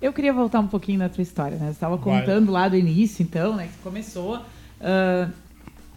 Eu 0.00 0.12
queria 0.12 0.32
voltar 0.32 0.60
um 0.60 0.66
pouquinho 0.66 0.98
na 0.98 1.08
tua 1.08 1.22
história, 1.22 1.56
né? 1.56 1.66
Você 1.66 1.72
estava 1.72 1.96
contando 1.96 2.52
lá 2.52 2.68
do 2.68 2.76
início, 2.76 3.22
então, 3.22 3.56
né? 3.56 3.68
Que 3.68 3.78
começou 3.82 4.36
uh, 4.36 5.32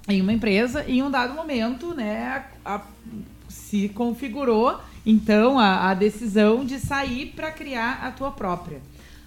em 0.08 0.22
uma 0.22 0.32
empresa 0.32 0.86
e 0.88 1.00
em 1.00 1.04
um 1.04 1.12
dado 1.12 1.34
momento, 1.34 1.94
né? 1.94 2.46
A, 2.64 2.76
a, 2.76 2.82
se 3.50 3.90
configurou, 3.90 4.80
então, 5.06 5.60
a, 5.60 5.90
a 5.90 5.94
decisão 5.94 6.64
de 6.64 6.80
sair 6.80 7.34
para 7.36 7.52
criar 7.52 8.00
a 8.04 8.12
tua 8.12 8.32
própria. 8.32 8.80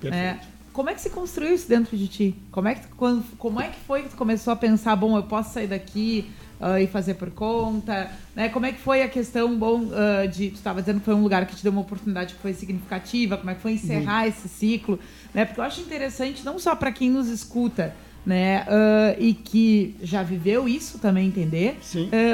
Né? 0.03 0.41
Como 0.73 0.89
é 0.89 0.95
que 0.95 1.01
se 1.01 1.11
construiu 1.11 1.55
isso 1.55 1.69
dentro 1.69 1.97
de 1.97 2.09
ti? 2.09 2.35
Como 2.51 2.67
é 2.67 2.75
que, 2.75 2.89
quando, 2.89 3.25
como 3.37 3.61
é 3.61 3.69
que 3.69 3.79
foi 3.81 4.03
que 4.03 4.11
tu 4.11 4.17
começou 4.17 4.53
a 4.53 4.57
pensar, 4.57 4.97
bom, 4.97 5.17
eu 5.17 5.23
posso 5.23 5.53
sair 5.53 5.67
daqui 5.67 6.31
uh, 6.63 6.79
e 6.79 6.87
fazer 6.87 7.15
por 7.15 7.31
conta? 7.31 8.11
Né? 8.35 8.49
Como 8.49 8.65
é 8.65 8.73
que 8.73 8.79
foi 8.79 9.03
a 9.03 9.09
questão, 9.09 9.59
bom, 9.59 9.81
uh, 9.81 10.29
de... 10.29 10.51
Tu 10.51 10.55
estava 10.55 10.81
dizendo 10.81 11.01
que 11.01 11.05
foi 11.05 11.15
um 11.15 11.23
lugar 11.23 11.45
que 11.47 11.57
te 11.57 11.63
deu 11.63 11.73
uma 11.73 11.81
oportunidade 11.81 12.35
que 12.35 12.41
foi 12.41 12.55
significativa. 12.55 13.37
Como 13.37 13.51
é 13.51 13.55
que 13.55 13.61
foi 13.61 13.73
encerrar 13.73 14.27
esse 14.29 14.49
ciclo? 14.49 14.99
Né? 15.35 15.45
Porque 15.45 15.61
eu 15.61 15.65
acho 15.65 15.81
interessante, 15.81 16.45
não 16.45 16.59
só 16.59 16.77
para 16.77 16.93
quem 16.93 17.11
nos 17.11 17.29
escuta, 17.29 17.95
né? 18.25 18.63
Uh, 18.63 19.21
e 19.21 19.35
que 19.35 19.97
já 20.01 20.23
viveu 20.23 20.69
isso 20.69 20.99
também 21.01 21.27
entender, 21.27 21.77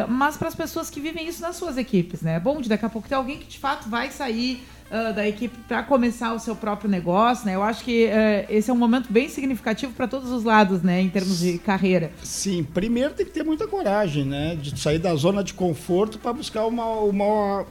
mas 0.06 0.36
para 0.36 0.48
as 0.48 0.54
pessoas 0.54 0.90
que 0.90 1.00
vivem 1.00 1.26
isso 1.26 1.40
nas 1.40 1.56
suas 1.56 1.78
equipes, 1.78 2.20
né? 2.20 2.38
Bom, 2.38 2.60
de 2.60 2.68
daqui 2.68 2.84
a 2.84 2.90
pouco 2.90 3.08
tem 3.08 3.16
alguém 3.16 3.38
que 3.38 3.46
de 3.46 3.58
fato 3.58 3.88
vai 3.88 4.10
sair 4.10 4.62
uh, 4.90 5.14
da 5.14 5.26
equipe 5.26 5.56
para 5.66 5.82
começar 5.82 6.34
o 6.34 6.38
seu 6.38 6.56
próprio 6.56 6.90
negócio, 6.90 7.46
né? 7.46 7.54
Eu 7.54 7.62
acho 7.62 7.84
que 7.84 8.08
esse 8.48 8.70
é 8.70 8.72
um 8.72 8.76
momento 8.76 9.12
bem 9.12 9.28
significativo 9.28 9.92
para 9.92 10.06
todos 10.08 10.30
os 10.30 10.44
lados, 10.44 10.82
né? 10.82 11.00
Em 11.00 11.08
termos 11.08 11.40
de 11.40 11.58
carreira. 11.58 12.10
Sim, 12.22 12.62
primeiro 12.62 13.14
tem 13.14 13.26
que 13.26 13.32
ter 13.32 13.44
muita 13.44 13.66
coragem, 13.66 14.24
né? 14.24 14.56
De 14.56 14.78
sair 14.78 14.98
da 14.98 15.14
zona 15.14 15.42
de 15.42 15.54
conforto 15.54 16.18
para 16.18 16.32
buscar 16.32 16.66
uma, 16.66 16.86
uma 17.00 17.66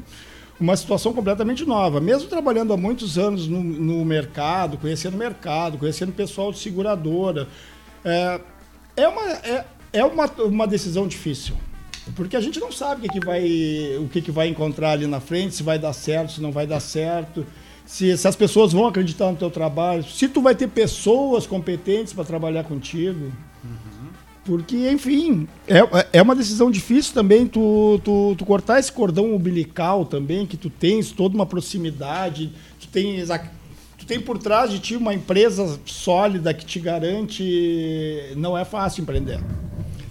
uma 0.60 0.76
situação 0.76 1.14
completamente 1.14 1.66
nova. 1.66 2.02
Mesmo 2.02 2.28
trabalhando 2.28 2.74
há 2.74 2.78
muitos 2.78 3.18
anos 3.18 3.48
no, 3.48 3.64
no 3.64 4.04
mercado, 4.04 4.78
conhecendo 4.78 5.14
o 5.14 5.18
mercado, 5.18 5.78
conhecendo 5.78 6.10
o 6.10 6.14
pessoal 6.14 6.52
de 6.52 6.60
seguradora, 6.60 7.48
é, 8.04 8.42
é, 8.96 9.08
uma, 9.08 9.32
é, 9.32 9.66
é 9.94 10.06
uma, 10.06 10.26
uma 10.26 10.68
decisão 10.68 11.08
difícil. 11.08 11.56
Porque 12.16 12.36
a 12.36 12.42
gente 12.42 12.60
não 12.60 12.72
sabe 12.72 13.00
o 13.00 13.10
que, 13.10 13.20
que 13.20 13.26
vai, 13.26 13.98
o 14.00 14.08
que, 14.08 14.22
que 14.22 14.32
vai 14.32 14.48
encontrar 14.48 14.92
ali 14.92 15.08
na 15.08 15.20
frente, 15.20 15.56
se 15.56 15.64
vai 15.64 15.78
dar 15.78 15.94
certo, 15.94 16.34
se 16.34 16.42
não 16.42 16.52
vai 16.52 16.66
dar 16.66 16.80
certo, 16.80 17.46
se, 17.86 18.18
se 18.18 18.28
as 18.28 18.36
pessoas 18.36 18.74
vão 18.74 18.88
acreditar 18.88 19.32
no 19.32 19.38
teu 19.38 19.50
trabalho, 19.50 20.04
se 20.04 20.28
tu 20.28 20.42
vai 20.42 20.56
ter 20.56 20.68
pessoas 20.68 21.46
competentes 21.46 22.14
para 22.14 22.24
trabalhar 22.24 22.64
contigo. 22.64 23.32
Porque, 24.46 24.90
enfim, 24.90 25.46
é, 25.68 25.80
é 26.20 26.22
uma 26.22 26.34
decisão 26.34 26.72
difícil 26.72 27.14
também 27.14 27.46
tu, 27.46 28.00
tu, 28.02 28.34
tu 28.38 28.46
cortar 28.46 28.80
esse 28.80 28.92
cordão 28.92 29.34
umbilical 29.36 30.06
também, 30.06 30.46
que 30.46 30.56
tu 30.56 30.70
tens 30.70 31.12
toda 31.12 31.36
uma 31.36 31.46
proximidade, 31.46 32.54
tu 32.80 32.88
tens 32.88 33.30
a, 33.30 33.38
tem 34.08 34.22
por 34.22 34.38
trás 34.38 34.72
de 34.72 34.80
ti 34.80 34.96
uma 34.96 35.14
empresa 35.14 35.78
sólida 35.86 36.54
que 36.54 36.66
te 36.66 36.80
garante. 36.80 38.34
Não 38.38 38.58
é 38.58 38.64
fácil 38.64 39.02
empreender. 39.02 39.40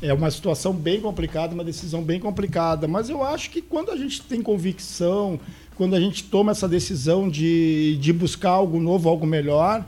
É 0.02 0.12
uma 0.12 0.30
situação 0.30 0.72
bem 0.72 1.00
complicada, 1.00 1.54
uma 1.54 1.64
decisão 1.64 2.02
bem 2.02 2.20
complicada. 2.20 2.86
Mas 2.86 3.08
eu 3.08 3.22
acho 3.22 3.50
que 3.50 3.62
quando 3.62 3.90
a 3.90 3.96
gente 3.96 4.22
tem 4.22 4.42
convicção, 4.42 5.40
quando 5.74 5.94
a 5.94 6.00
gente 6.00 6.24
toma 6.24 6.52
essa 6.52 6.68
decisão 6.68 7.28
de, 7.28 7.96
de 8.00 8.12
buscar 8.12 8.50
algo 8.50 8.78
novo, 8.80 9.08
algo 9.08 9.26
melhor, 9.26 9.84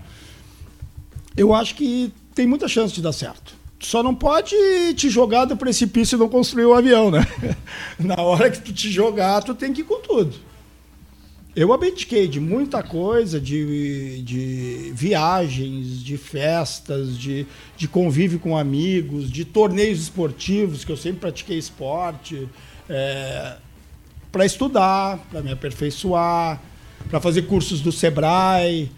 eu 1.36 1.54
acho 1.54 1.74
que 1.74 2.12
tem 2.34 2.46
muita 2.46 2.68
chance 2.68 2.94
de 2.94 3.02
dar 3.02 3.12
certo. 3.12 3.56
Só 3.80 4.02
não 4.02 4.14
pode 4.14 4.54
te 4.94 5.08
jogar 5.08 5.44
do 5.44 5.56
precipício 5.56 6.16
e 6.16 6.18
não 6.18 6.28
construir 6.28 6.64
o 6.64 6.70
um 6.70 6.74
avião, 6.74 7.10
né? 7.10 7.24
Na 7.98 8.20
hora 8.20 8.50
que 8.50 8.60
tu 8.60 8.72
te 8.72 8.90
jogar, 8.90 9.42
tu 9.42 9.54
tem 9.54 9.72
que 9.72 9.82
ir 9.82 9.84
com 9.84 10.00
tudo. 10.00 10.34
Eu 11.58 11.72
abdiquei 11.72 12.28
de 12.28 12.38
muita 12.38 12.84
coisa, 12.84 13.40
de, 13.40 14.22
de 14.22 14.92
viagens, 14.94 16.04
de 16.04 16.16
festas, 16.16 17.18
de, 17.18 17.48
de 17.76 17.88
convívio 17.88 18.38
com 18.38 18.56
amigos, 18.56 19.28
de 19.28 19.44
torneios 19.44 20.00
esportivos, 20.02 20.84
que 20.84 20.92
eu 20.92 20.96
sempre 20.96 21.18
pratiquei 21.18 21.58
esporte, 21.58 22.48
é, 22.88 23.56
para 24.30 24.46
estudar, 24.46 25.18
para 25.32 25.42
me 25.42 25.50
aperfeiçoar, 25.50 26.62
para 27.10 27.18
fazer 27.18 27.42
cursos 27.42 27.80
do 27.80 27.90
Sebrae, 27.90 28.88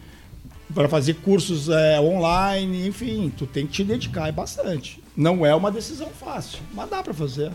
para 0.74 0.86
fazer 0.86 1.14
cursos 1.14 1.70
é, 1.70 1.98
online, 1.98 2.86
enfim, 2.86 3.32
tu 3.38 3.46
tem 3.46 3.66
que 3.66 3.72
te 3.72 3.84
dedicar 3.84 4.30
bastante. 4.32 5.02
Não 5.16 5.46
é 5.46 5.54
uma 5.54 5.70
decisão 5.70 6.10
fácil, 6.10 6.58
mas 6.74 6.90
dá 6.90 7.02
para 7.02 7.14
fazer. 7.14 7.52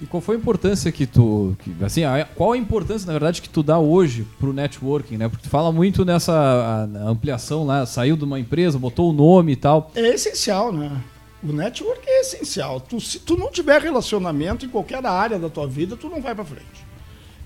E 0.00 0.06
qual 0.06 0.20
foi 0.20 0.36
a 0.36 0.38
importância 0.38 0.92
que 0.92 1.06
tu. 1.06 1.56
Que, 1.58 1.84
assim, 1.84 2.04
a, 2.04 2.24
qual 2.24 2.52
a 2.52 2.56
importância, 2.56 3.06
na 3.06 3.12
verdade, 3.12 3.42
que 3.42 3.48
tu 3.48 3.62
dá 3.62 3.78
hoje 3.78 4.24
pro 4.38 4.52
networking, 4.52 5.16
né? 5.16 5.28
Porque 5.28 5.42
tu 5.42 5.50
fala 5.50 5.72
muito 5.72 6.04
nessa 6.04 6.32
a, 6.32 6.82
a 6.82 7.08
ampliação 7.08 7.66
lá, 7.66 7.84
saiu 7.84 8.16
de 8.16 8.24
uma 8.24 8.38
empresa, 8.38 8.78
botou 8.78 9.10
o 9.10 9.12
nome 9.12 9.52
e 9.52 9.56
tal. 9.56 9.90
É 9.94 10.08
essencial, 10.08 10.72
né? 10.72 11.02
O 11.42 11.52
network 11.52 12.00
é 12.06 12.20
essencial. 12.20 12.80
Tu, 12.80 13.00
se 13.00 13.18
tu 13.18 13.36
não 13.36 13.50
tiver 13.50 13.80
relacionamento 13.80 14.64
em 14.64 14.68
qualquer 14.68 15.04
área 15.04 15.38
da 15.38 15.48
tua 15.48 15.66
vida, 15.66 15.96
tu 15.96 16.08
não 16.08 16.20
vai 16.20 16.34
para 16.34 16.44
frente. 16.44 16.86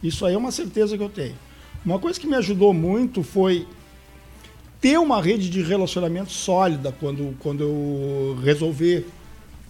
Isso 0.02 0.26
aí 0.26 0.34
é 0.34 0.38
uma 0.38 0.50
certeza 0.50 0.96
que 0.96 1.02
eu 1.02 1.08
tenho. 1.08 1.36
Uma 1.84 1.98
coisa 1.98 2.18
que 2.18 2.26
me 2.26 2.34
ajudou 2.34 2.72
muito 2.74 3.22
foi 3.22 3.66
ter 4.80 4.98
uma 4.98 5.22
rede 5.22 5.48
de 5.48 5.62
relacionamento 5.62 6.32
sólida 6.32 6.92
quando, 6.98 7.36
quando 7.38 7.62
eu 7.62 8.38
resolvi 8.42 9.06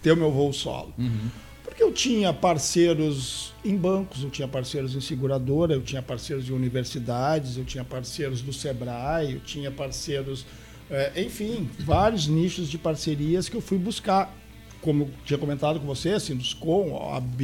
ter 0.03 0.13
o 0.13 0.17
meu 0.17 0.31
voo 0.31 0.53
solo. 0.53 0.93
Uhum. 0.99 1.29
Porque 1.73 1.83
eu 1.83 1.91
tinha 1.91 2.35
parceiros 2.35 3.55
em 3.65 3.75
bancos, 3.75 4.23
eu 4.23 4.29
tinha 4.29 4.47
parceiros 4.47 4.95
em 4.95 5.01
seguradora, 5.01 5.73
eu 5.73 5.81
tinha 5.81 6.03
parceiros 6.03 6.47
em 6.51 6.53
universidades, 6.53 7.57
eu 7.57 7.65
tinha 7.65 7.83
parceiros 7.83 8.43
do 8.43 8.53
Sebrae, 8.53 9.33
eu 9.33 9.41
tinha 9.41 9.71
parceiros, 9.71 10.45
é, 10.91 11.23
enfim, 11.23 11.71
vários 11.79 12.27
nichos 12.27 12.69
de 12.69 12.77
parcerias 12.77 13.49
que 13.49 13.57
eu 13.57 13.63
fui 13.63 13.79
buscar. 13.79 14.37
Como 14.83 15.05
eu 15.05 15.11
tinha 15.25 15.39
comentado 15.39 15.81
com 15.81 15.87
você, 15.87 16.11
assim, 16.11 16.37
dos 16.37 16.53
com, 16.53 16.93
OAB, 16.93 17.41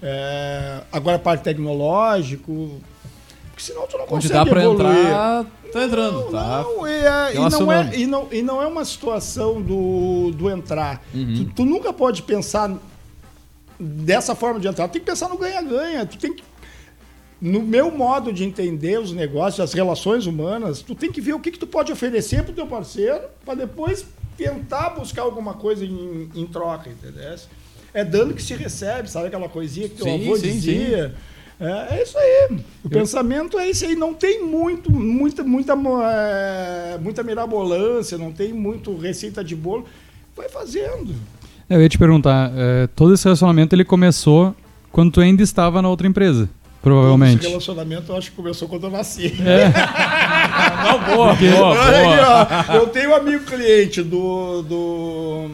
é, 0.00 0.82
agora 0.92 1.18
parte 1.18 1.42
tecnológico, 1.42 2.80
porque 3.50 3.64
senão 3.64 3.84
tu 3.88 3.98
não 3.98 4.04
Onde 4.04 4.28
consegue 4.28 4.32
dá 4.32 4.46
para 4.46 4.64
entrar, 4.64 5.44
tá 5.72 5.84
entrando, 5.84 6.20
não, 6.20 6.30
tá? 6.30 6.62
Não, 6.62 6.86
é, 6.86 7.34
e, 7.34 7.50
não 7.50 7.72
é, 7.72 7.96
e, 7.96 8.06
não, 8.06 8.28
e 8.30 8.42
não 8.42 8.62
é 8.62 8.66
uma 8.68 8.84
situação 8.84 9.60
do, 9.60 10.30
do 10.30 10.48
entrar. 10.48 11.02
Uhum. 11.12 11.34
Tu, 11.34 11.44
tu, 11.56 11.64
nunca 11.64 11.92
pode 11.92 12.22
pensar 12.22 12.78
dessa 13.80 14.34
forma 14.34 14.60
de 14.60 14.68
entrar. 14.68 14.86
Tu 14.88 14.92
tem 14.92 15.00
que 15.00 15.06
pensar 15.06 15.28
no 15.28 15.38
ganha-ganha. 15.38 16.04
Tu 16.04 16.18
tem 16.18 16.34
que 16.34 16.42
no 17.40 17.62
meu 17.62 17.90
modo 17.90 18.32
de 18.32 18.44
entender 18.44 19.00
os 19.00 19.12
negócios, 19.12 19.60
as 19.60 19.72
relações 19.72 20.26
humanas, 20.26 20.82
tu 20.82 20.94
tem 20.94 21.10
que 21.10 21.20
ver 21.20 21.32
o 21.32 21.40
que, 21.40 21.50
que 21.50 21.58
tu 21.58 21.66
pode 21.66 21.90
oferecer 21.90 22.42
para 22.42 22.52
o 22.52 22.54
teu 22.54 22.66
parceiro 22.66 23.22
para 23.44 23.54
depois 23.54 24.04
tentar 24.36 24.90
buscar 24.90 25.22
alguma 25.22 25.54
coisa 25.54 25.84
em, 25.84 26.30
em, 26.34 26.46
troca, 26.46 26.90
entendeu? 26.90 27.36
É 27.94 28.04
dando 28.04 28.34
que 28.34 28.42
se 28.42 28.54
recebe, 28.54 29.10
sabe 29.10 29.28
aquela 29.28 29.48
coisinha 29.48 29.88
que 29.88 29.96
teu 29.96 30.04
sim, 30.04 30.22
avô 30.22 30.36
sim, 30.36 30.42
dizia? 30.42 31.08
Sim. 31.08 31.30
É, 31.64 31.98
é, 31.98 32.02
isso 32.02 32.16
aí. 32.16 32.48
O 32.84 32.86
Eu... 32.86 32.90
pensamento 32.90 33.58
é 33.58 33.68
esse 33.68 33.84
aí. 33.84 33.94
Não 33.94 34.14
tem 34.14 34.42
muito, 34.42 34.90
muita, 34.90 35.42
muita, 35.42 35.74
é, 35.74 36.98
muita 36.98 37.22
mirabolância, 37.22 38.16
não 38.16 38.32
tem 38.32 38.52
muito 38.52 38.96
receita 38.96 39.44
de 39.44 39.54
bolo. 39.54 39.86
Vai 40.34 40.48
fazendo. 40.48 41.14
Eu 41.70 41.80
ia 41.80 41.88
te 41.88 41.96
perguntar, 41.96 42.50
é, 42.56 42.88
todo 42.96 43.14
esse 43.14 43.22
relacionamento 43.22 43.76
ele 43.76 43.84
começou 43.84 44.56
quando 44.90 45.12
tu 45.12 45.20
ainda 45.20 45.40
estava 45.40 45.80
na 45.80 45.88
outra 45.88 46.04
empresa, 46.04 46.50
provavelmente. 46.82 47.38
Esse 47.38 47.48
relacionamento 47.48 48.10
eu 48.10 48.16
acho 48.18 48.30
que 48.30 48.36
começou 48.36 48.66
quando 48.66 48.88
eu 48.88 48.90
nasci. 48.90 49.32
É. 49.40 49.70
Não, 50.82 50.98
boa, 51.14 51.34
boa, 51.34 51.74
boa. 51.76 52.74
Eu 52.74 52.88
tenho 52.88 53.10
um 53.10 53.14
amigo 53.14 53.44
cliente 53.44 54.02
do, 54.02 54.62
do, 54.62 55.48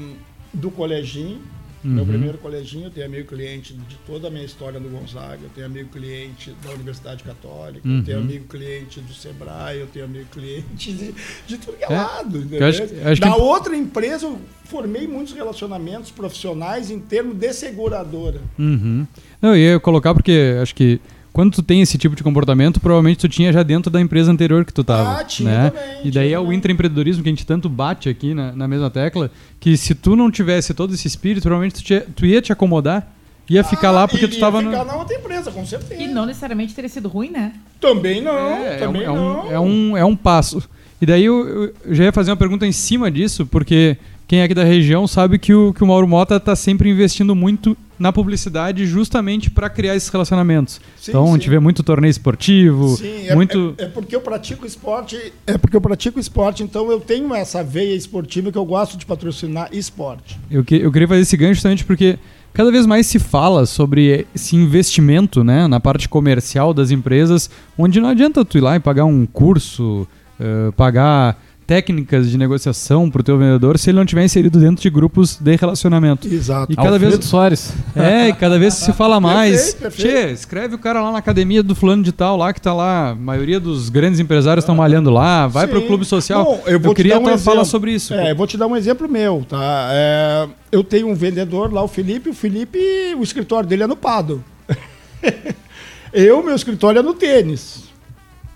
do 0.54 0.70
coleginho, 0.70 1.38
Uhum. 1.87 1.95
Meu 1.95 2.05
primeiro 2.05 2.38
coleginho, 2.38 2.87
eu 2.87 2.90
tenho 2.90 3.07
amigo 3.07 3.28
cliente 3.28 3.73
de 3.73 3.97
toda 4.05 4.26
a 4.26 4.31
minha 4.31 4.45
história 4.45 4.81
no 4.81 4.88
Gonzaga, 4.88 5.38
eu 5.45 5.50
tenho 5.55 5.66
amigo 5.69 5.88
cliente 5.90 6.52
da 6.64 6.73
Universidade 6.73 7.23
Católica, 7.23 7.87
uhum. 7.87 7.99
eu 7.99 8.05
tenho 8.05 8.19
amigo 8.19 8.45
cliente 8.49 9.00
do 9.00 9.14
Sebrae, 9.14 9.78
eu 9.78 9.87
tenho 9.87 10.05
amigo 10.05 10.26
cliente 10.33 10.93
de, 10.93 11.14
de 11.47 11.59
tudo 11.59 11.76
que 11.76 11.85
é, 11.85 11.93
é 11.93 11.97
lado. 11.97 12.45
Acho, 12.69 12.83
acho 13.09 13.21
da 13.21 13.33
que... 13.33 13.40
outra 13.40 13.76
empresa, 13.76 14.26
eu 14.26 14.37
formei 14.64 15.07
muitos 15.07 15.33
relacionamentos 15.33 16.11
profissionais 16.11 16.90
em 16.90 16.99
termos 16.99 17.37
de 17.37 17.52
seguradora. 17.52 18.40
Uhum. 18.59 19.07
Não, 19.40 19.50
eu 19.50 19.75
ia 19.75 19.81
colocar 19.81 20.12
porque 20.12 20.57
acho 20.61 20.75
que 20.75 21.00
quando 21.37 21.52
tu 21.52 21.62
tem 21.62 21.83
esse 21.83 21.99
tipo 21.99 22.16
de 22.16 22.23
comportamento, 22.23 22.81
provavelmente 22.81 23.19
tu 23.19 23.28
tinha 23.28 23.52
já 23.52 23.62
dentro 23.62 23.90
da 23.90 24.00
empresa 24.00 24.33
anterior 24.33 24.64
que 24.64 24.73
tu 24.73 24.81
estava. 24.81 25.21
Ah, 25.21 25.23
tinha 25.23 25.50
né? 25.50 25.71
também. 25.71 26.00
E 26.02 26.11
daí 26.11 26.33
é 26.33 26.40
o 26.40 26.50
intraempreendedorismo 26.50 27.23
que 27.23 27.28
a 27.28 27.33
gente 27.33 27.45
tanto 27.45 27.69
bate 27.69 28.09
aqui 28.09 28.33
na, 28.33 28.52
na 28.52 28.66
mesma 28.66 28.88
tecla, 28.88 29.31
que 29.61 29.76
se 29.76 29.95
tu 29.95 30.16
não 30.16 30.31
tivesse 30.31 30.73
todo 30.73 30.95
esse 30.95 31.07
espírito, 31.07 31.43
provavelmente 31.43 31.75
tu, 31.75 31.85
te, 31.85 32.00
tu 32.16 32.25
ia 32.25 32.40
te 32.40 32.55
acomodar 32.55 33.12
ia 33.50 33.62
ficar 33.62 33.88
ah, 33.88 33.93
lá 33.93 34.09
porque 34.09 34.25
e, 34.25 34.28
tu 34.28 34.33
estava 34.33 34.62
no... 34.62 34.71
ficar 34.71 34.87
na 34.87 34.97
outra 34.97 35.14
empresa, 35.14 35.52
com 35.52 35.66
certeza. 35.66 36.02
E 36.02 36.09
não 36.09 36.25
necessariamente 36.25 36.75
teria 36.75 36.88
sido 36.88 37.07
ruim, 37.07 37.28
né? 37.28 37.52
Também 37.78 38.23
não, 38.23 38.33
é, 38.33 38.76
também 38.78 39.02
é 39.02 39.11
um, 39.11 39.14
não. 39.14 39.52
É 39.52 39.61
um, 39.61 39.97
é 39.99 40.05
um 40.07 40.16
passo. 40.16 40.66
E 41.02 41.05
daí 41.05 41.26
eu, 41.26 41.75
eu 41.85 41.95
já 41.95 42.05
ia 42.05 42.12
fazer 42.12 42.31
uma 42.31 42.37
pergunta 42.38 42.66
em 42.66 42.73
cima 42.73 43.11
disso, 43.11 43.45
porque 43.45 43.99
quem 44.26 44.40
é 44.40 44.45
aqui 44.45 44.55
da 44.55 44.64
região 44.64 45.07
sabe 45.07 45.38
que 45.38 45.52
o, 45.52 45.75
que 45.75 45.85
o 45.85 45.87
Mauro 45.87 46.09
Mota 46.09 46.37
está 46.37 46.57
sempre 46.57 46.88
investindo 46.88 47.37
muito 47.37 47.76
na 47.99 48.12
publicidade 48.12 48.87
justamente 48.87 49.50
para 49.50 49.69
criar 49.69 49.97
esses 49.97 50.09
relacionamentos. 50.09 50.81
Sim, 50.97 51.11
então, 51.11 51.26
sim. 51.26 51.31
a 51.31 51.35
gente 51.35 51.50
vê 51.50 51.59
muito 51.59 51.83
torneio 51.83 52.11
esportivo, 52.11 52.97
sim, 52.97 53.26
é, 53.29 53.35
muito... 53.35 53.75
É, 53.79 53.85
é, 53.85 53.88
porque 53.88 54.15
eu 54.15 54.21
pratico 54.21 54.67
esporte, 54.67 55.33
é 55.47 55.57
porque 55.57 55.76
eu 55.76 55.81
pratico 55.81 56.21
esporte, 56.21 56.62
então 56.62 56.91
eu 56.91 57.00
tenho 57.00 57.35
essa 57.35 57.62
veia 57.62 57.95
esportiva 57.95 58.53
que 58.53 58.59
eu 58.59 58.65
gosto 58.65 58.97
de 58.97 59.07
patrocinar 59.07 59.69
esporte. 59.73 60.38
Eu, 60.50 60.65
que, 60.65 60.76
eu 60.76 60.93
queria 60.93 61.09
fazer 61.09 61.23
esse 61.23 61.37
gancho 61.37 61.55
justamente 61.55 61.85
porque 61.85 62.19
cada 62.53 62.71
vez 62.71 62.87
mais 62.87 63.07
se 63.07 63.19
fala 63.19 63.67
sobre 63.67 64.26
esse 64.35 64.57
investimento 64.57 65.45
né, 65.45 65.67
na 65.67 65.81
parte 65.81 66.09
comercial 66.09 66.73
das 66.73 66.91
empresas, 66.91 67.50
onde 67.76 68.00
não 68.00 68.09
adianta 68.09 68.45
tu 68.45 68.59
ir 68.59 68.62
lá 68.62 68.76
e 68.76 68.81
pagar 68.81 69.05
um 69.05 69.26
curso, 69.26 70.07
uh, 70.41 70.73
pagar 70.73 71.38
técnicas 71.66 72.30
de 72.30 72.38
negociação 72.38 73.11
para 73.11 73.20
o 73.20 73.25
teu 73.25 73.37
vendedor 73.37 73.78
se 73.78 73.90
ele 73.90 73.99
não 73.99 74.06
tiver 74.06 74.25
inserido 74.25 74.58
dentro 74.61 74.80
de 74.80 74.88
grupos 74.88 75.37
de 75.37 75.56
relacionamento. 75.56 76.28
Exato. 76.28 76.73
E 76.73 76.76
cada 76.76 76.90
Alfredo 76.90 77.16
vez 77.16 77.25
Soares. 77.25 77.73
É, 77.94 78.28
e 78.28 78.32
cada 78.32 78.58
vez 78.58 78.75
se 78.75 78.92
fala 78.92 79.18
mais. 79.20 79.75
Perfeito, 79.75 79.82
perfeito. 79.82 80.26
Tchê, 80.26 80.32
escreve 80.32 80.75
o 80.76 80.78
cara 80.78 81.02
lá 81.02 81.11
na 81.11 81.18
academia 81.18 81.62
do 81.62 81.75
fulano 81.75 82.02
de 82.02 82.12
tal 82.12 82.37
lá 82.37 82.52
que 82.52 82.61
está 82.61 82.73
lá, 82.73 83.11
a 83.11 83.14
maioria 83.14 83.58
dos 83.58 83.88
grandes 83.88 84.20
empresários 84.20 84.62
estão 84.62 84.75
ah, 84.75 84.78
malhando 84.78 85.11
lá, 85.11 85.46
vai 85.46 85.66
para 85.66 85.78
o 85.78 85.87
clube 85.87 86.04
social. 86.04 86.44
Bom, 86.44 86.62
eu, 86.66 86.78
vou 86.78 86.92
eu 86.92 86.94
queria 86.94 87.18
um 87.18 87.38
falar 87.38 87.64
sobre 87.64 87.92
isso. 87.92 88.14
É, 88.14 88.30
eu 88.30 88.37
vou 88.37 88.46
te 88.46 88.56
dar 88.56 88.66
um 88.66 88.76
exemplo 88.76 89.08
meu, 89.08 89.44
tá? 89.49 89.88
É, 89.90 90.49
eu 90.70 90.85
tenho 90.85 91.08
um 91.08 91.14
vendedor 91.14 91.73
lá, 91.73 91.82
o 91.82 91.88
Felipe, 91.88 92.28
o 92.28 92.35
Felipe, 92.35 92.78
o 93.18 93.23
escritório 93.23 93.68
dele 93.68 93.82
é 93.82 93.87
no 93.87 93.96
Pado. 93.96 94.42
eu, 96.12 96.42
meu 96.42 96.54
escritório 96.54 97.00
é 97.00 97.02
no 97.02 97.14
tênis. 97.14 97.85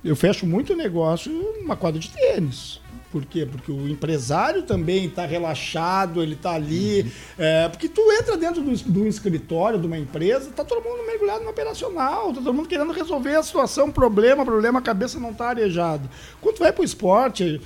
Eu 0.04 0.16
fecho 0.16 0.46
muito 0.46 0.74
negócio 0.74 1.30
numa 1.30 1.76
quadra 1.76 2.00
de 2.00 2.08
tênis. 2.08 2.79
Por 3.10 3.24
quê? 3.24 3.44
Porque 3.44 3.72
o 3.72 3.88
empresário 3.88 4.62
também 4.62 5.06
está 5.06 5.26
relaxado, 5.26 6.22
ele 6.22 6.34
está 6.34 6.52
ali. 6.52 7.02
Uhum. 7.02 7.10
É, 7.38 7.68
porque 7.68 7.88
tu 7.88 8.00
entra 8.12 8.36
dentro 8.36 8.62
do, 8.62 8.70
do 8.70 9.06
escritório 9.06 9.80
de 9.80 9.86
uma 9.86 9.98
empresa, 9.98 10.48
está 10.48 10.64
todo 10.64 10.82
mundo 10.82 11.04
mergulhado 11.04 11.42
no 11.42 11.50
operacional, 11.50 12.30
está 12.30 12.40
todo 12.40 12.54
mundo 12.54 12.68
querendo 12.68 12.92
resolver 12.92 13.34
a 13.34 13.42
situação, 13.42 13.90
problema, 13.90 14.44
problema, 14.44 14.78
a 14.78 14.82
cabeça 14.82 15.18
não 15.18 15.30
está 15.32 15.48
arejada. 15.48 16.08
Quando 16.40 16.56
tu 16.56 16.60
vai 16.60 16.72
para 16.72 16.82
o 16.82 16.84
esporte, 16.84 17.60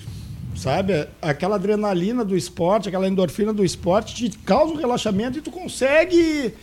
sabe? 0.57 1.07
Aquela 1.21 1.57
adrenalina 1.57 2.25
do 2.25 2.37
esporte, 2.37 2.89
aquela 2.89 3.07
endorfina 3.07 3.53
do 3.53 3.65
esporte 3.65 4.31
te 4.31 4.39
causa 4.39 4.73
um 4.73 4.77
relaxamento 4.77 5.39
e 5.39 5.43
tu 5.43 5.51
consegue 5.51 6.55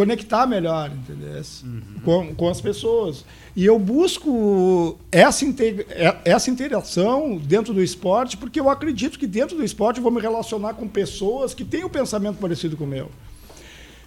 conectar 0.00 0.46
melhor, 0.46 0.90
entendeu? 0.90 1.42
Uhum. 1.62 1.82
Com, 2.02 2.34
com 2.34 2.48
as 2.48 2.58
pessoas. 2.58 3.22
E 3.54 3.66
eu 3.66 3.78
busco 3.78 4.98
essa, 5.12 5.44
integra 5.44 5.84
é, 5.90 6.16
essa 6.24 6.50
interação 6.50 7.36
dentro 7.36 7.74
do 7.74 7.82
esporte, 7.82 8.38
porque 8.38 8.58
eu 8.58 8.70
acredito 8.70 9.18
que 9.18 9.26
dentro 9.26 9.58
do 9.58 9.62
esporte 9.62 9.98
eu 9.98 10.02
vou 10.02 10.10
me 10.10 10.18
relacionar 10.18 10.72
com 10.72 10.88
pessoas 10.88 11.52
que 11.52 11.66
têm 11.66 11.84
um 11.84 11.88
pensamento 11.90 12.38
parecido 12.38 12.78
com 12.78 12.84
o 12.84 12.86
meu. 12.86 13.10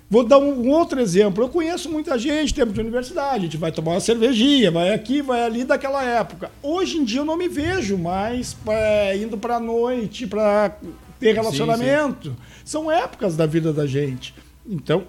Vou 0.10 0.24
dar 0.24 0.40
um, 0.40 0.66
um 0.66 0.70
outro 0.72 1.00
exemplo. 1.00 1.44
Eu 1.44 1.50
conheço 1.50 1.92
muita 1.92 2.18
gente, 2.18 2.56
tempo 2.56 2.74
de 2.74 2.82
universidade, 2.82 3.38
a 3.38 3.42
gente 3.42 3.58
vai 3.58 3.72
tomar 3.72 3.92
uma 3.92 4.00
cervejinha, 4.00 4.72
vai 4.72 4.96
aqui, 4.96 5.22
vai 5.22 5.44
ali 5.44 5.64
daquela 5.64 6.04
época. 6.04 6.50
Hoje 6.64 6.98
em 6.98 7.04
dia 7.04 7.20
eu 7.20 7.26
não 7.26 7.38
me 7.38 7.48
vejo 7.48 8.00
mais 8.00 8.58
é, 8.68 9.16
indo 9.16 9.38
para 9.38 9.58
a 9.58 9.60
noite, 9.60 10.26
para 10.26 10.76
ter 11.20 11.36
relacionamento. 11.36 12.30
Sim, 12.30 12.36
sim. 12.36 12.62
São 12.66 12.92
épocas 12.92 13.38
da 13.38 13.46
vida 13.46 13.72
da 13.72 13.86
gente. 13.86 14.34
Então, 14.68 15.06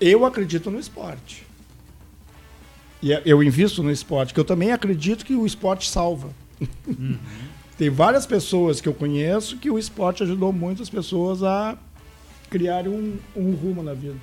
eu 0.00 0.24
acredito 0.24 0.70
no 0.70 0.78
esporte. 0.78 1.46
E 3.02 3.12
é, 3.12 3.22
eu 3.24 3.42
invisto 3.42 3.82
no 3.82 3.90
esporte, 3.90 4.34
que 4.34 4.40
eu 4.40 4.44
também 4.44 4.72
acredito 4.72 5.24
que 5.24 5.34
o 5.34 5.46
esporte 5.46 5.88
salva. 5.88 6.30
Uhum. 6.86 7.18
Tem 7.78 7.88
várias 7.88 8.26
pessoas 8.26 8.80
que 8.80 8.88
eu 8.88 8.92
conheço 8.92 9.56
que 9.56 9.70
o 9.70 9.78
esporte 9.78 10.22
ajudou 10.22 10.52
muitas 10.52 10.90
pessoas 10.90 11.42
a 11.42 11.78
criar 12.50 12.86
um, 12.86 13.16
um 13.34 13.52
rumo 13.52 13.82
na 13.82 13.94
vida. 13.94 14.16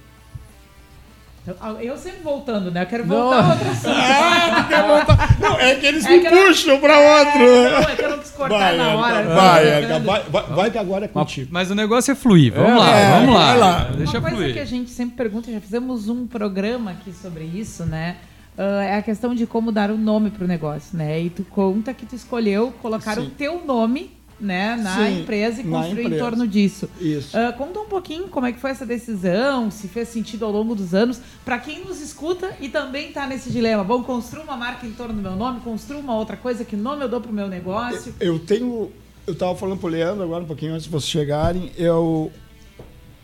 Eu 1.82 1.98
sempre 1.98 2.22
voltando, 2.22 2.70
né? 2.70 2.84
Eu 2.84 2.86
quero 2.88 3.06
voltar 3.06 3.42
não. 3.42 3.50
a 3.50 3.54
outro 3.54 3.70
assunto. 3.70 3.96
Ah, 3.96 4.66
quer 4.68 4.84
voltar. 4.88 5.40
Não, 5.40 5.60
é 5.60 5.76
que 5.76 5.86
eles 5.86 6.06
é 6.06 6.10
me 6.10 6.20
que 6.20 6.30
puxam 6.30 6.74
não... 6.74 6.82
para 6.82 7.00
outro. 7.00 7.42
É, 7.42 7.72
não, 7.72 7.90
é 7.90 7.96
que 7.96 8.02
eu 8.02 8.10
não 8.10 8.20
quis 8.20 8.32
cortar 8.32 8.58
vai, 8.58 8.78
na 8.78 8.96
hora. 8.96 9.24
Vai, 9.24 9.82
vai, 9.82 10.00
vai, 10.24 10.44
vai, 10.44 10.72
que 10.72 10.78
agora 10.78 11.06
é 11.06 11.08
contigo. 11.08 11.50
Mas 11.52 11.72
o 11.72 11.76
negócio 11.76 12.12
é 12.12 12.16
fluir. 12.16 12.54
Vamos 12.54 12.72
é, 12.72 12.76
lá, 12.76 13.20
vamos 13.20 13.36
lá. 13.36 13.54
lá. 13.56 13.84
Deixa 13.96 14.20
Uma 14.20 14.22
coisa 14.22 14.36
fluir. 14.36 14.54
que 14.54 14.60
a 14.60 14.66
gente 14.66 14.90
sempre 14.90 15.16
pergunta, 15.16 15.52
já 15.52 15.62
fizemos 15.62 16.10
um 16.10 16.28
programa 16.28 16.92
aqui 16.92 17.14
sobre 17.14 17.46
isso, 17.46 17.86
né? 17.86 18.18
Uh, 18.58 18.82
é 18.82 18.96
a 18.98 19.02
questão 19.02 19.34
de 19.34 19.46
como 19.46 19.72
dar 19.72 19.90
o 19.92 19.94
um 19.94 19.98
nome 19.98 20.32
para 20.32 20.44
o 20.44 20.48
negócio, 20.48 20.98
né? 20.98 21.22
E 21.22 21.30
tu 21.30 21.44
conta 21.44 21.94
que 21.94 22.06
tu 22.06 22.16
escolheu 22.16 22.74
colocar 22.82 23.16
Sim. 23.16 23.28
o 23.28 23.30
teu 23.30 23.64
nome 23.64 24.17
né, 24.40 24.76
na 24.76 24.96
Sim, 24.96 25.22
empresa 25.22 25.62
e 25.62 25.64
construir 25.64 26.04
empresa. 26.04 26.16
em 26.16 26.20
torno 26.20 26.48
disso. 26.48 26.90
Isso. 27.00 27.38
Uh, 27.38 27.54
conta 27.58 27.80
um 27.80 27.86
pouquinho 27.86 28.28
como 28.28 28.46
é 28.46 28.52
que 28.52 28.60
foi 28.60 28.72
essa 28.72 28.86
decisão, 28.86 29.72
se 29.72 29.88
fez 29.88 30.10
sentido 30.10 30.46
ao 30.46 30.52
longo 30.52 30.76
dos 30.76 30.94
anos, 30.94 31.20
para 31.44 31.58
quem 31.58 31.84
nos 31.84 32.02
escuta 32.02 32.56
e 32.60 32.70
também 32.70 33.10
está 33.10 33.26
nesse 33.26 33.50
dilema. 33.50 33.84
Bom, 33.84 34.04
construir 34.04 34.44
uma 34.44 34.58
marca 34.58 34.86
em 34.86 34.92
torno 34.92 35.16
do 35.16 35.22
meu 35.22 35.36
nome, 35.36 35.62
construir 35.62 36.00
uma 36.00 36.16
outra 36.16 36.38
coisa, 36.38 36.64
que 36.64 36.76
nome 36.76 37.04
eu 37.04 37.10
dou 37.10 37.20
para 37.20 37.32
o 37.32 37.34
meu 37.34 37.48
negócio? 37.48 38.14
Eu 38.20 38.40
tenho, 38.40 38.92
eu 39.26 39.34
estava 39.34 39.56
falando 39.56 39.80
para 39.80 39.88
o 39.88 39.90
Leandro 39.90 40.24
agora 40.24 40.44
um 40.44 40.48
pouquinho 40.48 40.74
antes 40.74 40.86
de 40.86 40.90
vocês 40.90 41.10
chegarem, 41.10 41.72
eu 41.78 42.32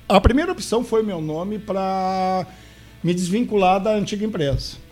a 0.09 0.19
primeira 0.19 0.51
opção 0.51 0.83
foi 0.83 1.01
meu 1.01 1.21
nome 1.21 1.57
para 1.57 2.45
me 3.03 3.13
desvincular 3.13 3.81
da 3.81 3.95
antiga 3.95 4.25
empresa 4.25 4.83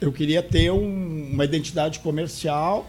eu 0.00 0.12
queria 0.12 0.42
ter 0.42 0.70
um, 0.70 1.30
uma 1.32 1.44
identidade 1.44 2.00
comercial. 2.00 2.86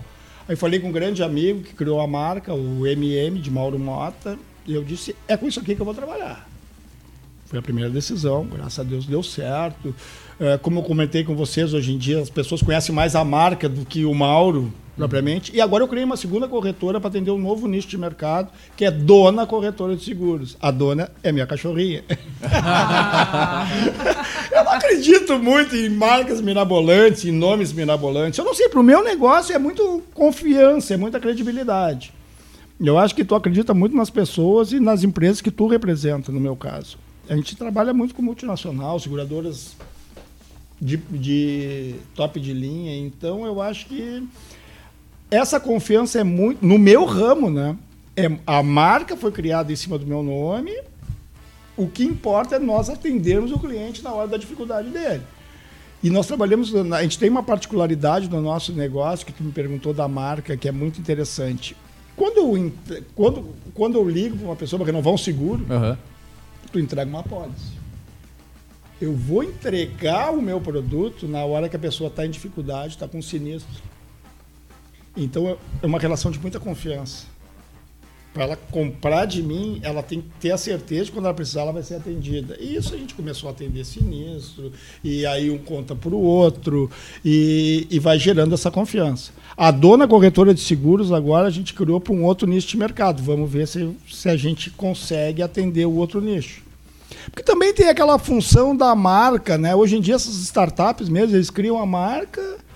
Aí 0.47 0.55
falei 0.55 0.79
com 0.79 0.87
um 0.87 0.91
grande 0.91 1.21
amigo 1.21 1.61
que 1.61 1.73
criou 1.73 1.99
a 1.99 2.07
marca, 2.07 2.53
o 2.53 2.87
MM, 2.87 3.39
de 3.39 3.51
Mauro 3.51 3.77
Mota, 3.77 4.39
e 4.65 4.73
eu 4.73 4.83
disse: 4.83 5.15
é 5.27 5.35
com 5.35 5.47
isso 5.47 5.59
aqui 5.59 5.75
que 5.75 5.81
eu 5.81 5.85
vou 5.85 5.93
trabalhar. 5.93 6.47
Foi 7.47 7.59
a 7.59 7.61
primeira 7.61 7.89
decisão, 7.89 8.45
graças 8.45 8.79
a 8.79 8.83
Deus 8.83 9.05
deu 9.05 9.23
certo. 9.23 9.95
É, 10.37 10.57
como 10.57 10.79
eu 10.79 10.83
comentei 10.83 11.23
com 11.23 11.33
vocês, 11.33 11.73
hoje 11.73 11.93
em 11.93 11.97
dia 11.97 12.19
as 12.19 12.29
pessoas 12.29 12.61
conhecem 12.61 12.93
mais 12.93 13.15
a 13.15 13.23
marca 13.23 13.69
do 13.69 13.85
que 13.85 14.03
o 14.03 14.13
Mauro, 14.13 14.69
propriamente. 14.97 15.55
E 15.55 15.61
agora 15.61 15.81
eu 15.81 15.87
criei 15.87 16.03
uma 16.03 16.17
segunda 16.17 16.45
corretora 16.45 16.99
para 16.99 17.07
atender 17.07 17.31
um 17.31 17.37
novo 17.37 17.65
nicho 17.65 17.87
de 17.87 17.97
mercado, 17.97 18.49
que 18.75 18.83
é 18.83 18.91
Dona 18.91 19.47
Corretora 19.47 19.95
de 19.95 20.03
Seguros. 20.03 20.57
A 20.61 20.71
dona 20.71 21.09
é 21.23 21.31
minha 21.31 21.47
cachorrinha. 21.47 22.03
eu 24.51 24.65
não 24.65 24.71
acredito 24.73 25.39
muito 25.39 25.73
em 25.73 25.87
marcas 25.87 26.41
mirabolantes, 26.41 27.23
em 27.23 27.31
nomes 27.31 27.71
mirabolantes. 27.71 28.37
Eu 28.37 28.43
não 28.43 28.53
sei, 28.53 28.67
para 28.67 28.81
o 28.81 28.83
meu 28.83 29.01
negócio 29.01 29.55
é 29.55 29.59
muito 29.59 30.03
confiança, 30.13 30.95
é 30.95 30.97
muita 30.97 31.17
credibilidade. 31.17 32.13
Eu 32.77 32.97
acho 32.97 33.15
que 33.15 33.23
tu 33.23 33.35
acredita 33.35 33.73
muito 33.73 33.95
nas 33.95 34.09
pessoas 34.09 34.73
e 34.73 34.81
nas 34.81 35.03
empresas 35.03 35.39
que 35.39 35.49
tu 35.49 35.65
representa, 35.65 36.29
no 36.29 36.41
meu 36.41 36.57
caso. 36.57 37.06
A 37.29 37.35
gente 37.35 37.55
trabalha 37.55 37.93
muito 37.93 38.15
com 38.15 38.21
multinacional, 38.21 38.99
seguradoras 38.99 39.75
de, 40.81 40.97
de 40.97 41.95
top 42.15 42.39
de 42.39 42.53
linha, 42.53 42.95
então 42.97 43.45
eu 43.45 43.61
acho 43.61 43.87
que 43.87 44.23
essa 45.29 45.59
confiança 45.59 46.19
é 46.19 46.23
muito. 46.23 46.65
No 46.65 46.77
meu 46.77 47.05
ramo, 47.05 47.49
né? 47.49 47.75
É, 48.15 48.31
a 48.47 48.63
marca 48.63 49.15
foi 49.15 49.31
criada 49.31 49.71
em 49.71 49.75
cima 49.75 49.97
do 49.97 50.05
meu 50.05 50.23
nome. 50.23 50.73
O 51.75 51.87
que 51.87 52.03
importa 52.03 52.55
é 52.55 52.59
nós 52.59 52.89
atendermos 52.89 53.51
o 53.51 53.59
cliente 53.59 54.03
na 54.03 54.11
hora 54.11 54.27
da 54.27 54.37
dificuldade 54.37 54.89
dele. 54.89 55.21
E 56.01 56.09
nós 56.09 56.25
trabalhamos. 56.25 56.73
A 56.75 57.03
gente 57.03 57.19
tem 57.19 57.29
uma 57.29 57.43
particularidade 57.43 58.29
no 58.29 58.41
nosso 58.41 58.71
negócio, 58.71 59.25
que 59.25 59.33
tu 59.33 59.43
me 59.43 59.51
perguntou 59.51 59.93
da 59.93 60.07
marca, 60.07 60.57
que 60.57 60.67
é 60.67 60.71
muito 60.71 60.99
interessante. 60.99 61.75
Quando 62.15 62.37
eu, 62.37 62.71
quando, 63.13 63.55
quando 63.73 63.97
eu 63.97 64.09
ligo 64.09 64.37
para 64.37 64.47
uma 64.47 64.55
pessoa 64.55 64.79
para 64.79 64.87
renovar 64.87 65.13
um 65.13 65.17
seguro, 65.17 65.65
uhum. 65.69 65.97
Tu 66.71 66.79
entrega 66.79 67.09
uma 67.09 67.23
pólice. 67.23 67.77
Eu 68.99 69.13
vou 69.13 69.43
entregar 69.43 70.31
o 70.31 70.41
meu 70.41 70.59
produto 70.59 71.27
na 71.27 71.45
hora 71.45 71.69
que 71.69 71.75
a 71.75 71.79
pessoa 71.79 72.09
está 72.09 72.25
em 72.25 72.31
dificuldade, 72.31 72.93
está 72.93 73.07
com 73.07 73.21
sinistro. 73.21 73.81
Então 75.15 75.57
é 75.81 75.85
uma 75.85 75.99
relação 75.99 76.31
de 76.31 76.39
muita 76.39 76.59
confiança. 76.59 77.25
Para 78.37 78.45
ela 78.45 78.59
comprar 78.69 79.25
de 79.25 79.41
mim, 79.41 79.79
ela 79.81 80.03
tem 80.03 80.21
que 80.21 80.27
ter 80.39 80.51
a 80.51 80.57
certeza 80.57 81.05
de 81.05 81.11
quando 81.11 81.25
ela 81.25 81.33
precisar, 81.33 81.61
ela 81.61 81.71
vai 81.71 81.81
ser 81.81 81.95
atendida. 81.95 82.55
E 82.59 82.75
isso 82.75 82.93
a 82.93 82.97
gente 82.97 83.15
começou 83.15 83.49
a 83.49 83.51
atender 83.51 83.83
sinistro, 83.83 84.71
e 85.03 85.25
aí 85.25 85.49
um 85.49 85.57
conta 85.57 85.95
para 85.95 86.13
o 86.13 86.21
outro, 86.21 86.87
e, 87.25 87.87
e 87.89 87.97
vai 87.97 88.19
gerando 88.19 88.53
essa 88.53 88.69
confiança. 88.69 89.31
A 89.57 89.71
dona 89.71 90.07
corretora 90.07 90.53
de 90.53 90.61
seguros, 90.61 91.11
agora 91.11 91.47
a 91.47 91.49
gente 91.49 91.73
criou 91.73 91.99
para 91.99 92.13
um 92.13 92.23
outro 92.23 92.47
nicho 92.47 92.67
de 92.67 92.77
mercado. 92.77 93.23
Vamos 93.23 93.51
ver 93.51 93.67
se, 93.67 93.89
se 94.07 94.29
a 94.29 94.37
gente 94.37 94.69
consegue 94.69 95.41
atender 95.41 95.87
o 95.87 95.95
outro 95.95 96.21
nicho. 96.21 96.61
Porque 97.25 97.41
também 97.41 97.73
tem 97.73 97.89
aquela 97.89 98.19
função 98.19 98.77
da 98.77 98.93
marca, 98.93 99.57
né? 99.57 99.75
Hoje 99.75 99.97
em 99.97 100.01
dia, 100.01 100.13
essas 100.13 100.35
startups 100.35 101.09
mesmo, 101.09 101.35
eles 101.35 101.49
criam 101.49 101.79
a 101.79 101.87
marca 101.87 102.66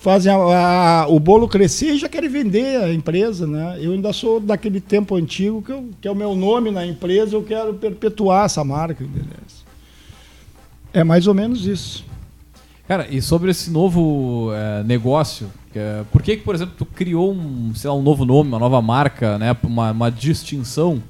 fazem 0.00 0.32
a, 0.32 0.36
a, 1.02 1.06
o 1.08 1.20
bolo 1.20 1.46
crescer 1.46 1.92
e 1.92 1.98
já 1.98 2.08
querem 2.08 2.28
vender 2.28 2.82
a 2.82 2.92
empresa, 2.92 3.46
né? 3.46 3.78
Eu 3.80 3.92
ainda 3.92 4.12
sou 4.12 4.40
daquele 4.40 4.80
tempo 4.80 5.14
antigo 5.14 5.62
que, 5.62 5.70
eu, 5.70 5.90
que 6.00 6.08
é 6.08 6.10
o 6.10 6.16
meu 6.16 6.34
nome 6.34 6.70
na 6.70 6.84
empresa, 6.86 7.36
eu 7.36 7.42
quero 7.42 7.74
perpetuar 7.74 8.46
essa 8.46 8.64
marca? 8.64 9.04
É 10.92 11.04
mais 11.04 11.26
ou 11.26 11.34
menos 11.34 11.66
isso. 11.66 12.04
Cara, 12.88 13.06
e 13.08 13.20
sobre 13.20 13.50
esse 13.50 13.70
novo 13.70 14.50
é, 14.52 14.82
negócio, 14.82 15.48
é, 15.74 16.02
por 16.10 16.22
que, 16.22 16.38
que, 16.38 16.42
por 16.42 16.54
exemplo, 16.54 16.74
tu 16.76 16.86
criou 16.86 17.32
um, 17.32 17.72
sei 17.74 17.88
lá, 17.88 17.94
um 17.94 18.02
novo 18.02 18.24
nome, 18.24 18.48
uma 18.48 18.58
nova 18.58 18.80
marca, 18.80 19.38
né, 19.38 19.54
uma, 19.62 19.92
uma 19.92 20.10
distinção? 20.10 21.00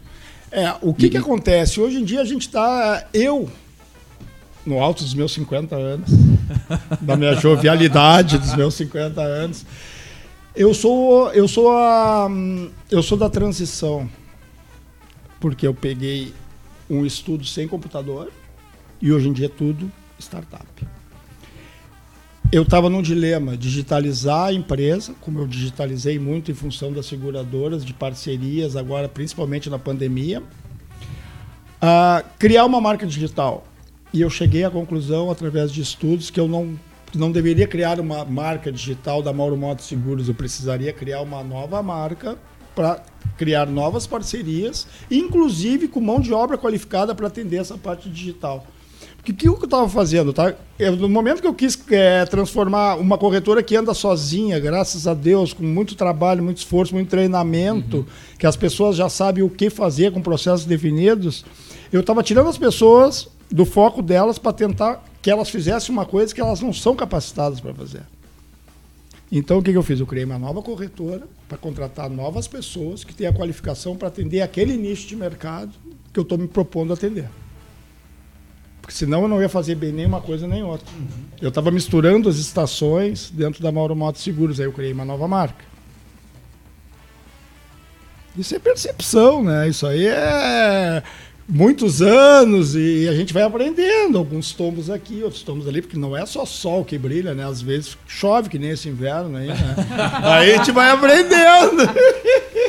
É, 0.51 0.75
o 0.83 0.93
que, 0.93 1.07
e... 1.07 1.11
que 1.11 1.17
acontece? 1.17 1.81
Hoje 1.81 1.99
em 1.99 2.05
dia 2.05 2.21
a 2.21 2.25
gente 2.25 2.43
está. 2.43 3.07
Eu, 3.15 3.49
no 4.65 4.81
alto 4.81 5.03
dos 5.03 5.15
meus 5.15 5.33
50 5.33 5.75
anos, 5.77 6.11
da 7.01 7.17
minha 7.17 7.35
jovialidade 7.35 8.39
dos 8.39 8.55
meus 8.55 8.75
50 8.75 9.21
anos, 9.21 9.65
eu 10.55 10.75
sou, 10.75 11.33
eu 11.33 11.47
sou 11.47 11.71
a, 11.71 12.29
eu 12.91 13.03
sou 13.03 13.17
da 13.17 13.31
transição, 13.31 14.09
porque 15.39 15.67
eu 15.67 15.75
peguei 15.75 16.35
um 16.89 17.07
estudo 17.07 17.45
sem 17.45 17.69
computador 17.69 18.31
e 19.01 19.13
hoje 19.13 19.29
em 19.29 19.33
dia 19.33 19.47
é 19.47 19.49
tudo 19.49 19.91
startup 20.19 20.67
eu 22.53 22.63
estava 22.63 22.91
num 22.91 23.01
dilema, 23.01 23.57
digitalizar 23.57 24.47
a 24.47 24.53
empresa, 24.53 25.15
como 25.21 25.39
eu 25.39 25.47
digitalizei 25.47 26.19
muito 26.19 26.51
em 26.51 26.55
função 26.55 26.93
das 26.93 27.07
seguradoras, 27.07 27.85
de 27.85 27.95
parcerias, 27.95 28.75
agora 28.75 29.09
principalmente 29.09 29.71
na 29.71 29.79
pandemia, 29.79 30.41
uh, 30.41 32.25
criar 32.39 32.65
uma 32.65 32.81
marca 32.81 33.07
digital. 33.07 33.65
E 34.13 34.21
eu 34.21 34.31
cheguei 34.31 34.65
à 34.65 34.71
conclusão, 34.71 35.31
através 35.31 35.71
de 35.71 35.81
estudos, 35.81 36.31
que 36.31 36.41
eu 36.41 36.49
não, 36.49 36.79
não 37.15 37.31
deveria 37.31 37.67
criar 37.67 38.01
uma 38.01 38.25
marca 38.25 38.73
digital 38.73 39.23
da 39.23 39.33
Mauro 39.33 39.57
Motos 39.57 39.87
Seguros, 39.87 40.29
eu 40.29 40.35
precisaria 40.35 40.93
criar 40.93 41.21
uma 41.21 41.45
nova 41.45 41.83
marca 41.83 42.37
para 42.75 43.03
criar 43.37 43.67
novas 43.67 44.07
parcerias, 44.07 44.87
inclusive 45.11 45.89
com 45.89 46.01
mão 46.01 46.21
de 46.21 46.33
obra 46.33 46.59
qualificada 46.59 47.15
para 47.15 47.27
atender 47.27 47.59
essa 47.59 47.77
parte 47.77 48.09
digital. 48.09 48.67
Porque 49.17 49.49
o 49.49 49.55
que 49.55 49.63
eu 49.63 49.67
estava 49.67 49.89
fazendo, 49.89 50.33
tá? 50.33 50.55
Eu, 50.79 50.97
no 50.97 51.09
momento 51.09 51.43
que 51.43 51.47
eu 51.47 51.53
quis 51.53 51.79
é, 51.91 52.25
transformar 52.25 52.97
uma 52.97 53.19
corretora 53.19 53.63
que 53.63 53.77
anda 53.77 53.93
sozinha, 53.93 54.59
graças 54.59 55.07
a 55.07 55.13
Deus, 55.13 55.53
com 55.53 55.63
muito 55.63 55.95
trabalho, 55.95 56.43
muito 56.43 56.57
esforço, 56.57 56.95
muito 56.95 57.11
treinamento, 57.11 57.99
uhum. 57.99 58.07
que 58.39 58.47
as 58.47 58.57
pessoas 58.57 58.97
já 58.97 59.09
sabem 59.09 59.45
o 59.45 59.51
que 59.51 59.69
fazer 59.69 60.11
com 60.11 60.23
processos 60.23 60.65
definidos, 60.65 61.45
eu 61.93 62.01
estava 62.01 62.23
tirando 62.23 62.49
as 62.49 62.57
pessoas 62.57 63.29
do 63.51 63.65
foco 63.65 64.01
delas 64.01 64.39
para 64.39 64.53
tentar 64.53 65.05
que 65.21 65.31
elas 65.31 65.51
fizessem 65.51 65.93
uma 65.93 66.07
coisa 66.07 66.35
que 66.35 66.41
elas 66.41 66.61
não 66.61 66.73
são 66.73 66.95
capacitadas 66.95 67.61
para 67.61 67.75
fazer. 67.75 68.03
Então, 69.31 69.59
o 69.59 69.63
que, 69.63 69.71
que 69.71 69.79
eu 69.79 69.83
fiz? 69.83 70.01
Eu 70.01 70.07
criei 70.07 70.25
uma 70.25 70.39
nova 70.39 70.61
corretora 70.61 71.27
para 71.49 71.57
contratar 71.57 72.11
novas 72.11 72.49
pessoas 72.49 73.05
que 73.05 73.15
têm 73.15 73.27
a 73.27 73.33
qualificação 73.33 73.97
para 73.97 74.09
atender 74.09 74.41
aquele 74.41 74.77
nicho 74.77 75.07
de 75.07 75.15
mercado 75.15 75.73
que 76.13 76.19
eu 76.19 76.23
estou 76.23 76.37
me 76.37 76.49
propondo 76.49 76.93
atender. 76.93 77.29
Porque 78.81 78.95
senão 78.95 79.23
eu 79.23 79.29
não 79.29 79.41
ia 79.41 79.49
fazer 79.49 79.77
bem 79.77 79.93
nem 79.93 80.07
uma 80.07 80.21
coisa 80.21 80.49
nem 80.49 80.65
outra. 80.65 80.87
Uhum. 80.93 81.07
Eu 81.41 81.51
estava 81.51 81.71
misturando 81.71 82.29
as 82.29 82.37
estações 82.37 83.31
dentro 83.31 83.63
da 83.63 83.71
Mauro 83.71 83.95
Motos 83.95 84.23
Seguros, 84.23 84.59
aí 84.59 84.67
eu 84.67 84.73
criei 84.73 84.93
uma 84.93 85.05
nova 85.05 85.29
marca. 85.29 85.65
Isso 88.37 88.55
é 88.55 88.59
percepção, 88.59 89.45
né? 89.45 89.69
Isso 89.69 89.87
aí 89.87 90.07
é 90.07 91.03
muitos 91.51 92.01
anos 92.01 92.77
e 92.77 93.09
a 93.09 93.15
gente 93.15 93.35
vai 93.35 93.43
aprendendo 93.43 94.17
alguns 94.17 94.53
tombos 94.53 94.89
aqui, 94.89 95.23
outros 95.23 95.43
tombos 95.43 95.67
ali, 95.67 95.83
porque 95.83 95.99
não 95.99 96.17
é 96.17 96.25
só 96.25 96.47
sol 96.47 96.85
que 96.85 96.97
brilha, 96.97 97.35
né? 97.35 97.45
Às 97.45 97.61
vezes 97.61 97.99
chove 98.07 98.49
que 98.49 98.59
nem 98.59 98.71
esse 98.71 98.89
inverno 98.89 99.37
aí, 99.37 99.49
né? 99.49 99.77
aí 100.23 100.55
a 100.55 100.57
gente 100.59 100.71
vai 100.71 100.91
aprendendo. 100.91 101.83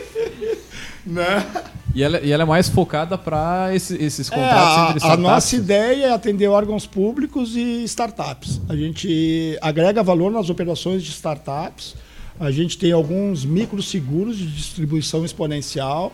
né? 1.06 1.46
E 1.94 2.04
ela, 2.04 2.20
e 2.22 2.32
ela 2.32 2.44
é 2.44 2.46
mais 2.46 2.70
focada 2.70 3.18
para 3.18 3.76
esse, 3.76 4.02
esses 4.02 4.32
é, 4.32 4.36
contratos 4.36 4.78
é, 4.78 4.82
entre 4.84 4.98
startups? 4.98 5.26
A 5.26 5.32
nossa 5.32 5.56
ideia 5.56 6.06
é 6.06 6.14
atender 6.14 6.48
órgãos 6.48 6.88
públicos 6.88 7.56
e 7.56 7.84
startups. 7.84 8.62
A 8.68 8.76
gente 8.76 9.58
agrega 9.62 10.02
valor 10.02 10.32
nas 10.32 10.50
operações 10.50 11.04
de 11.04 11.12
startups. 11.12 11.96
A 12.40 12.50
gente 12.50 12.78
tem 12.78 12.92
alguns 12.92 13.46
microseguros 13.46 14.38
de 14.38 14.48
distribuição 14.48 15.24
exponencial, 15.26 16.12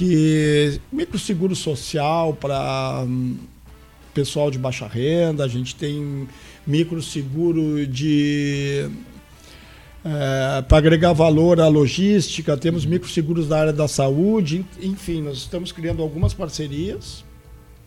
que 0.00 0.80
microseguro 0.90 1.54
social 1.54 2.32
para 2.32 3.04
hum, 3.06 3.36
pessoal 4.14 4.50
de 4.50 4.58
baixa 4.58 4.86
renda, 4.86 5.44
a 5.44 5.48
gente 5.48 5.74
tem 5.74 6.26
microseguro 6.66 7.86
de 7.86 8.88
é, 10.02 10.62
para 10.62 10.78
agregar 10.78 11.12
valor 11.12 11.60
à 11.60 11.68
logística, 11.68 12.56
temos 12.56 12.86
microseguros 12.86 13.46
da 13.46 13.60
área 13.60 13.72
da 13.74 13.86
saúde, 13.86 14.64
enfim, 14.80 15.20
nós 15.20 15.36
estamos 15.36 15.70
criando 15.70 16.00
algumas 16.00 16.32
parcerias 16.32 17.22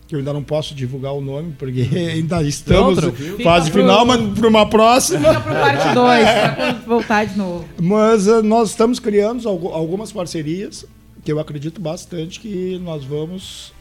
que 0.06 0.14
eu 0.14 0.20
ainda 0.20 0.32
não 0.32 0.44
posso 0.44 0.72
divulgar 0.72 1.14
o 1.14 1.20
nome, 1.20 1.52
porque 1.58 1.80
ainda 2.14 2.44
estamos 2.44 3.02
em 3.02 3.42
fase 3.42 3.72
pro, 3.72 3.80
final, 3.80 4.06
mas 4.06 4.38
para 4.38 4.46
uma 4.48 4.70
próxima. 4.70 5.30
Fica 5.30 5.40
para 5.40 5.60
parte 5.60 5.94
2, 5.94 5.94
para 5.96 6.72
voltar 6.86 7.24
de 7.26 7.36
novo. 7.36 7.64
Mas 7.82 8.28
uh, 8.28 8.40
nós 8.40 8.70
estamos 8.70 9.00
criando 9.00 9.48
algumas 9.48 10.12
parcerias 10.12 10.86
que 11.24 11.32
eu 11.32 11.40
acredito 11.40 11.80
bastante 11.80 12.38
que 12.38 12.78
nós 12.78 13.02
vamos 13.04 13.72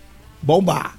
bombar. 0.41 0.97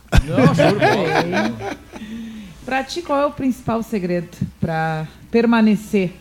Para 2.64 2.84
ti, 2.84 3.00
qual 3.02 3.20
é 3.20 3.26
o 3.26 3.30
principal 3.30 3.82
segredo 3.82 4.36
para 4.60 5.08
permanecer 5.30 6.12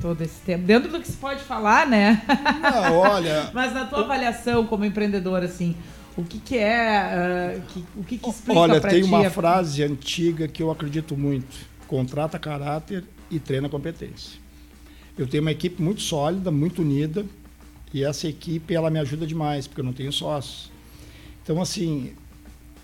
todo 0.00 0.22
esse 0.22 0.40
tempo. 0.40 0.64
Dentro 0.64 0.90
do 0.90 1.00
que 1.00 1.06
se 1.06 1.16
pode 1.16 1.42
falar, 1.42 1.86
né? 1.86 2.22
Não, 2.62 2.96
olha. 2.96 3.50
Mas 3.54 3.72
na 3.72 3.84
tua 3.84 4.00
avaliação 4.00 4.66
como 4.66 4.84
empreendedor, 4.84 5.42
assim, 5.42 5.76
o 6.16 6.24
que, 6.24 6.38
que 6.38 6.58
é. 6.58 7.58
Uh, 7.58 7.62
que, 7.68 7.84
o 7.96 8.04
que, 8.04 8.18
que 8.18 8.30
explica 8.30 8.60
Olha, 8.60 8.80
tem 8.80 9.02
uma 9.02 9.26
a... 9.26 9.30
frase 9.30 9.82
antiga 9.82 10.48
que 10.48 10.62
eu 10.62 10.70
acredito 10.70 11.16
muito: 11.16 11.66
contrata 11.86 12.38
caráter 12.38 13.04
e 13.30 13.38
treina 13.38 13.68
competência. 13.68 14.38
Eu 15.16 15.26
tenho 15.26 15.42
uma 15.42 15.52
equipe 15.52 15.82
muito 15.82 16.00
sólida, 16.00 16.50
muito 16.50 16.80
unida, 16.82 17.26
e 17.92 18.04
essa 18.04 18.28
equipe 18.28 18.74
ela 18.74 18.90
me 18.90 18.98
ajuda 18.98 19.26
demais, 19.26 19.66
porque 19.66 19.80
eu 19.80 19.84
não 19.84 19.92
tenho 19.92 20.12
sócios. 20.12 20.70
Então, 21.42 21.60
assim, 21.60 22.12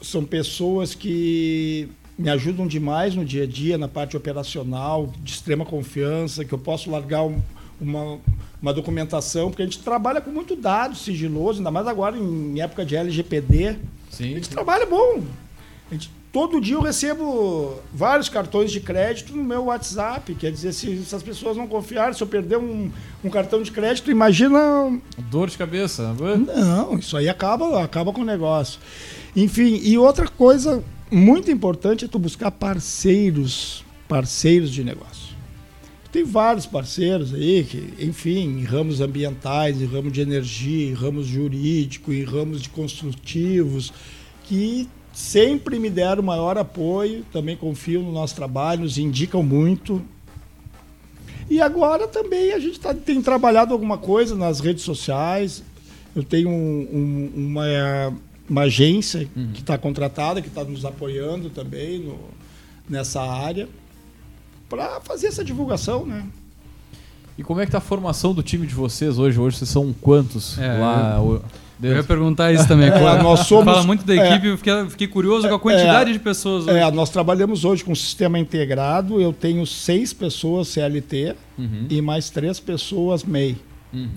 são 0.00 0.24
pessoas 0.24 0.94
que 0.94 1.88
me 2.18 2.30
ajudam 2.30 2.66
demais 2.66 3.14
no 3.14 3.24
dia 3.24 3.44
a 3.44 3.46
dia, 3.46 3.76
na 3.76 3.88
parte 3.88 4.16
operacional, 4.16 5.12
de 5.22 5.32
extrema 5.32 5.64
confiança, 5.64 6.44
que 6.44 6.52
eu 6.52 6.58
posso 6.58 6.90
largar 6.90 7.24
um, 7.24 7.40
uma, 7.80 8.18
uma 8.60 8.72
documentação, 8.72 9.50
porque 9.50 9.62
a 9.62 9.66
gente 9.66 9.80
trabalha 9.80 10.20
com 10.20 10.30
muito 10.30 10.56
dado 10.56 10.96
sigiloso, 10.96 11.58
ainda 11.58 11.70
mais 11.70 11.86
agora 11.86 12.16
em 12.16 12.60
época 12.60 12.84
de 12.84 12.96
LGPD. 12.96 13.76
Sim. 14.10 14.32
A 14.32 14.34
gente 14.36 14.48
trabalha 14.48 14.86
bom. 14.86 15.22
Gente, 15.92 16.10
todo 16.36 16.60
dia 16.60 16.74
eu 16.74 16.82
recebo 16.82 17.80
vários 17.90 18.28
cartões 18.28 18.70
de 18.70 18.78
crédito 18.78 19.34
no 19.34 19.42
meu 19.42 19.64
WhatsApp. 19.64 20.34
Quer 20.34 20.52
dizer, 20.52 20.74
se, 20.74 21.02
se 21.02 21.14
as 21.14 21.22
pessoas 21.22 21.56
não 21.56 21.66
confiarem, 21.66 22.12
se 22.12 22.22
eu 22.22 22.26
perder 22.26 22.58
um, 22.58 22.90
um, 23.24 23.30
cartão 23.30 23.62
de 23.62 23.70
crédito, 23.70 24.10
imagina. 24.10 24.58
Dor 25.30 25.48
de 25.48 25.56
cabeça. 25.56 26.14
Não, 26.14 26.98
isso 26.98 27.16
aí 27.16 27.26
acaba, 27.26 27.82
acaba 27.82 28.12
com 28.12 28.20
o 28.20 28.24
negócio. 28.24 28.78
Enfim, 29.34 29.80
e 29.82 29.96
outra 29.96 30.28
coisa 30.28 30.84
muito 31.10 31.50
importante 31.50 32.04
é 32.04 32.08
tu 32.08 32.18
buscar 32.18 32.50
parceiros, 32.50 33.82
parceiros 34.06 34.70
de 34.70 34.84
negócio. 34.84 35.34
Tem 36.12 36.22
vários 36.22 36.66
parceiros 36.66 37.32
aí 37.32 37.64
que, 37.64 37.94
enfim, 37.98 38.60
em 38.60 38.64
ramos 38.64 39.00
ambientais, 39.00 39.80
em 39.80 39.86
ramos 39.86 40.12
de 40.12 40.20
energia, 40.20 40.90
em 40.90 40.92
ramos 40.92 41.26
jurídico, 41.26 42.12
em 42.12 42.24
ramos 42.24 42.60
de 42.60 42.68
construtivos, 42.68 43.90
que 44.44 44.86
sempre 45.16 45.78
me 45.78 45.88
deram 45.88 46.22
maior 46.22 46.58
apoio, 46.58 47.24
também 47.32 47.56
confiam 47.56 48.02
no 48.02 48.12
nosso 48.12 48.34
trabalho, 48.34 48.82
nos 48.82 48.98
indicam 48.98 49.42
muito. 49.42 50.02
E 51.48 51.58
agora 51.58 52.06
também 52.06 52.52
a 52.52 52.58
gente 52.58 52.78
tá, 52.78 52.92
tem 52.92 53.22
trabalhado 53.22 53.72
alguma 53.72 53.96
coisa 53.96 54.34
nas 54.34 54.60
redes 54.60 54.84
sociais. 54.84 55.62
Eu 56.14 56.22
tenho 56.22 56.50
um, 56.50 56.88
um, 56.92 57.32
uma 57.34 57.64
uma 58.48 58.62
agência 58.62 59.28
uhum. 59.34 59.52
que 59.52 59.60
está 59.60 59.76
contratada, 59.76 60.40
que 60.40 60.48
está 60.48 60.62
nos 60.62 60.84
apoiando 60.84 61.50
também 61.50 61.98
no, 61.98 62.18
nessa 62.88 63.20
área, 63.20 63.68
para 64.68 65.00
fazer 65.00 65.28
essa 65.28 65.44
divulgação, 65.44 66.06
né? 66.06 66.24
E 67.38 67.42
como 67.42 67.60
é 67.60 67.64
que 67.64 67.68
está 67.68 67.78
a 67.78 67.82
formação 67.82 68.32
do 68.32 68.42
time 68.42 68.66
de 68.66 68.74
vocês 68.74 69.18
hoje? 69.18 69.38
Hoje 69.38 69.58
vocês 69.58 69.68
são 69.68 69.92
quantos 69.92 70.56
é, 70.58 70.78
lá? 70.78 71.16
Eu, 71.18 71.42
eu 71.82 71.96
ia 71.96 72.02
perguntar 72.02 72.52
isso 72.52 72.66
também. 72.66 72.88
É, 72.88 73.22
nós 73.22 73.40
somos, 73.40 73.64
Fala 73.64 73.82
muito 73.82 74.04
da 74.04 74.14
é. 74.14 74.30
equipe, 74.30 74.46
é, 74.46 74.50
eu 74.50 74.56
fiquei, 74.56 74.90
fiquei, 74.90 75.08
curioso 75.08 75.48
com 75.48 75.54
a 75.54 75.60
quantidade 75.60 76.10
é, 76.10 76.12
de 76.12 76.18
pessoas. 76.18 76.66
Hoje. 76.66 76.78
É, 76.78 76.90
nós 76.90 77.10
trabalhamos 77.10 77.64
hoje 77.64 77.84
com 77.84 77.92
um 77.92 77.96
sistema 77.96 78.38
integrado. 78.38 79.20
Eu 79.20 79.32
tenho 79.32 79.66
seis 79.66 80.12
pessoas 80.12 80.68
CLT 80.68 81.34
uhum. 81.58 81.86
e 81.90 82.00
mais 82.00 82.30
três 82.30 82.58
pessoas 82.58 83.24
MEI. 83.24 83.56
Uhum, 83.92 84.08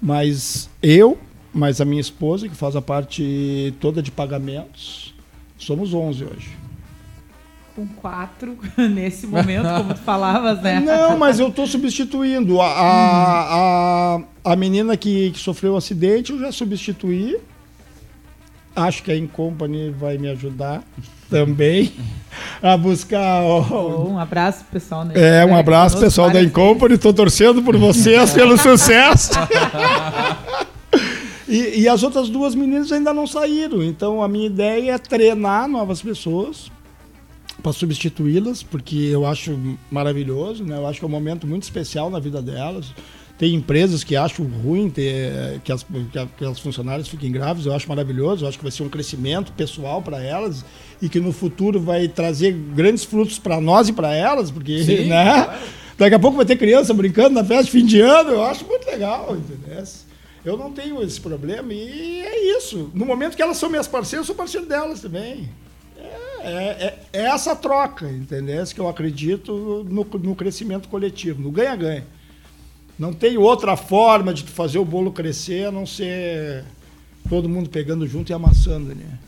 Mas 0.00 0.70
eu, 0.82 1.18
mas 1.52 1.80
a 1.80 1.84
minha 1.84 2.00
esposa, 2.00 2.48
que 2.48 2.54
faz 2.54 2.74
a 2.74 2.82
parte 2.82 3.74
toda 3.80 4.02
de 4.02 4.10
pagamentos, 4.10 5.14
somos 5.58 5.92
11 5.92 6.24
hoje. 6.24 6.61
Com 7.74 7.86
quatro 7.86 8.58
nesse 8.76 9.26
momento, 9.26 9.66
como 9.66 9.94
tu 9.94 10.00
falavas, 10.00 10.60
né? 10.60 10.78
Não, 10.80 11.16
mas 11.16 11.40
eu 11.40 11.48
estou 11.48 11.66
substituindo. 11.66 12.60
A, 12.60 12.66
a, 12.66 14.16
a, 14.44 14.52
a 14.52 14.56
menina 14.56 14.94
que, 14.94 15.30
que 15.30 15.38
sofreu 15.38 15.72
o 15.72 15.76
acidente 15.76 16.32
eu 16.32 16.38
já 16.38 16.52
substituí. 16.52 17.38
Acho 18.76 19.02
que 19.02 19.10
a 19.10 19.16
Incompany 19.16 19.90
vai 19.90 20.16
me 20.18 20.28
ajudar 20.28 20.82
também 21.30 21.92
a 22.62 22.76
buscar. 22.76 23.42
Um 23.42 24.18
abraço 24.18 24.64
pessoal. 24.70 25.04
Né? 25.06 25.14
É, 25.16 25.44
um 25.44 25.56
abraço 25.56 25.98
pessoal 25.98 26.30
da 26.30 26.42
Incompany. 26.42 26.94
Estou 26.94 27.14
torcendo 27.14 27.62
por 27.62 27.76
vocês 27.78 28.32
pelo 28.34 28.58
sucesso. 28.58 29.32
e, 31.48 31.80
e 31.80 31.88
as 31.88 32.02
outras 32.02 32.28
duas 32.28 32.54
meninas 32.54 32.92
ainda 32.92 33.14
não 33.14 33.26
saíram. 33.26 33.82
Então 33.82 34.22
a 34.22 34.28
minha 34.28 34.46
ideia 34.46 34.92
é 34.92 34.98
treinar 34.98 35.66
novas 35.66 36.02
pessoas 36.02 36.70
para 37.62 37.72
substituí-las, 37.72 38.62
porque 38.62 38.96
eu 38.96 39.24
acho 39.24 39.58
maravilhoso, 39.90 40.64
né? 40.64 40.76
Eu 40.76 40.86
acho 40.86 40.98
que 40.98 41.04
é 41.04 41.08
um 41.08 41.10
momento 41.10 41.46
muito 41.46 41.62
especial 41.62 42.10
na 42.10 42.18
vida 42.18 42.42
delas. 42.42 42.92
Tem 43.38 43.54
empresas 43.54 44.04
que 44.04 44.14
acham 44.14 44.46
ruim 44.46 44.90
ter, 44.90 45.60
que, 45.64 45.72
as, 45.72 45.84
que 46.36 46.44
as 46.44 46.58
funcionárias 46.60 47.08
fiquem 47.08 47.32
grávidas, 47.32 47.66
eu 47.66 47.74
acho 47.74 47.88
maravilhoso, 47.88 48.44
eu 48.44 48.48
acho 48.48 48.58
que 48.58 48.64
vai 48.64 48.70
ser 48.70 48.82
um 48.82 48.88
crescimento 48.88 49.52
pessoal 49.52 50.02
para 50.02 50.22
elas 50.22 50.64
e 51.00 51.08
que 51.08 51.18
no 51.18 51.32
futuro 51.32 51.80
vai 51.80 52.06
trazer 52.08 52.52
grandes 52.52 53.04
frutos 53.04 53.38
para 53.38 53.60
nós 53.60 53.88
e 53.88 53.92
para 53.92 54.14
elas, 54.14 54.50
porque, 54.50 54.84
Sim, 54.84 55.06
né? 55.06 55.44
Claro. 55.44 55.60
Daqui 55.98 56.14
a 56.14 56.18
pouco 56.18 56.36
vai 56.36 56.46
ter 56.46 56.56
criança 56.56 56.92
brincando 56.94 57.30
na 57.30 57.44
festa 57.44 57.64
de 57.64 57.70
fim 57.70 57.84
de 57.84 58.00
ano, 58.00 58.30
eu 58.30 58.44
acho 58.44 58.64
muito 58.66 58.86
legal, 58.86 59.36
entendeu? 59.36 59.84
Eu 60.44 60.56
não 60.56 60.72
tenho 60.72 61.00
esse 61.02 61.20
problema 61.20 61.72
e 61.72 62.20
é 62.20 62.56
isso. 62.58 62.90
No 62.92 63.06
momento 63.06 63.36
que 63.36 63.42
elas 63.42 63.56
são 63.56 63.70
minhas 63.70 63.86
parceiras, 63.86 64.24
eu 64.24 64.26
sou 64.26 64.34
parceiro 64.34 64.66
delas 64.66 65.00
também. 65.00 65.48
É, 66.42 66.98
é, 67.12 67.20
é 67.20 67.26
essa 67.26 67.54
troca, 67.54 68.10
entendeu? 68.10 68.64
Que 68.66 68.80
eu 68.80 68.88
acredito 68.88 69.86
no, 69.88 70.04
no 70.04 70.34
crescimento 70.34 70.88
coletivo, 70.88 71.40
no 71.40 71.50
ganha-ganha. 71.50 72.04
Não 72.98 73.12
tem 73.12 73.38
outra 73.38 73.76
forma 73.76 74.34
de 74.34 74.44
fazer 74.44 74.78
o 74.78 74.84
bolo 74.84 75.12
crescer 75.12 75.66
a 75.66 75.72
não 75.72 75.86
ser 75.86 76.64
todo 77.28 77.48
mundo 77.48 77.68
pegando 77.68 78.06
junto 78.06 78.30
e 78.30 78.34
amassando, 78.34 78.94
né? 78.94 79.18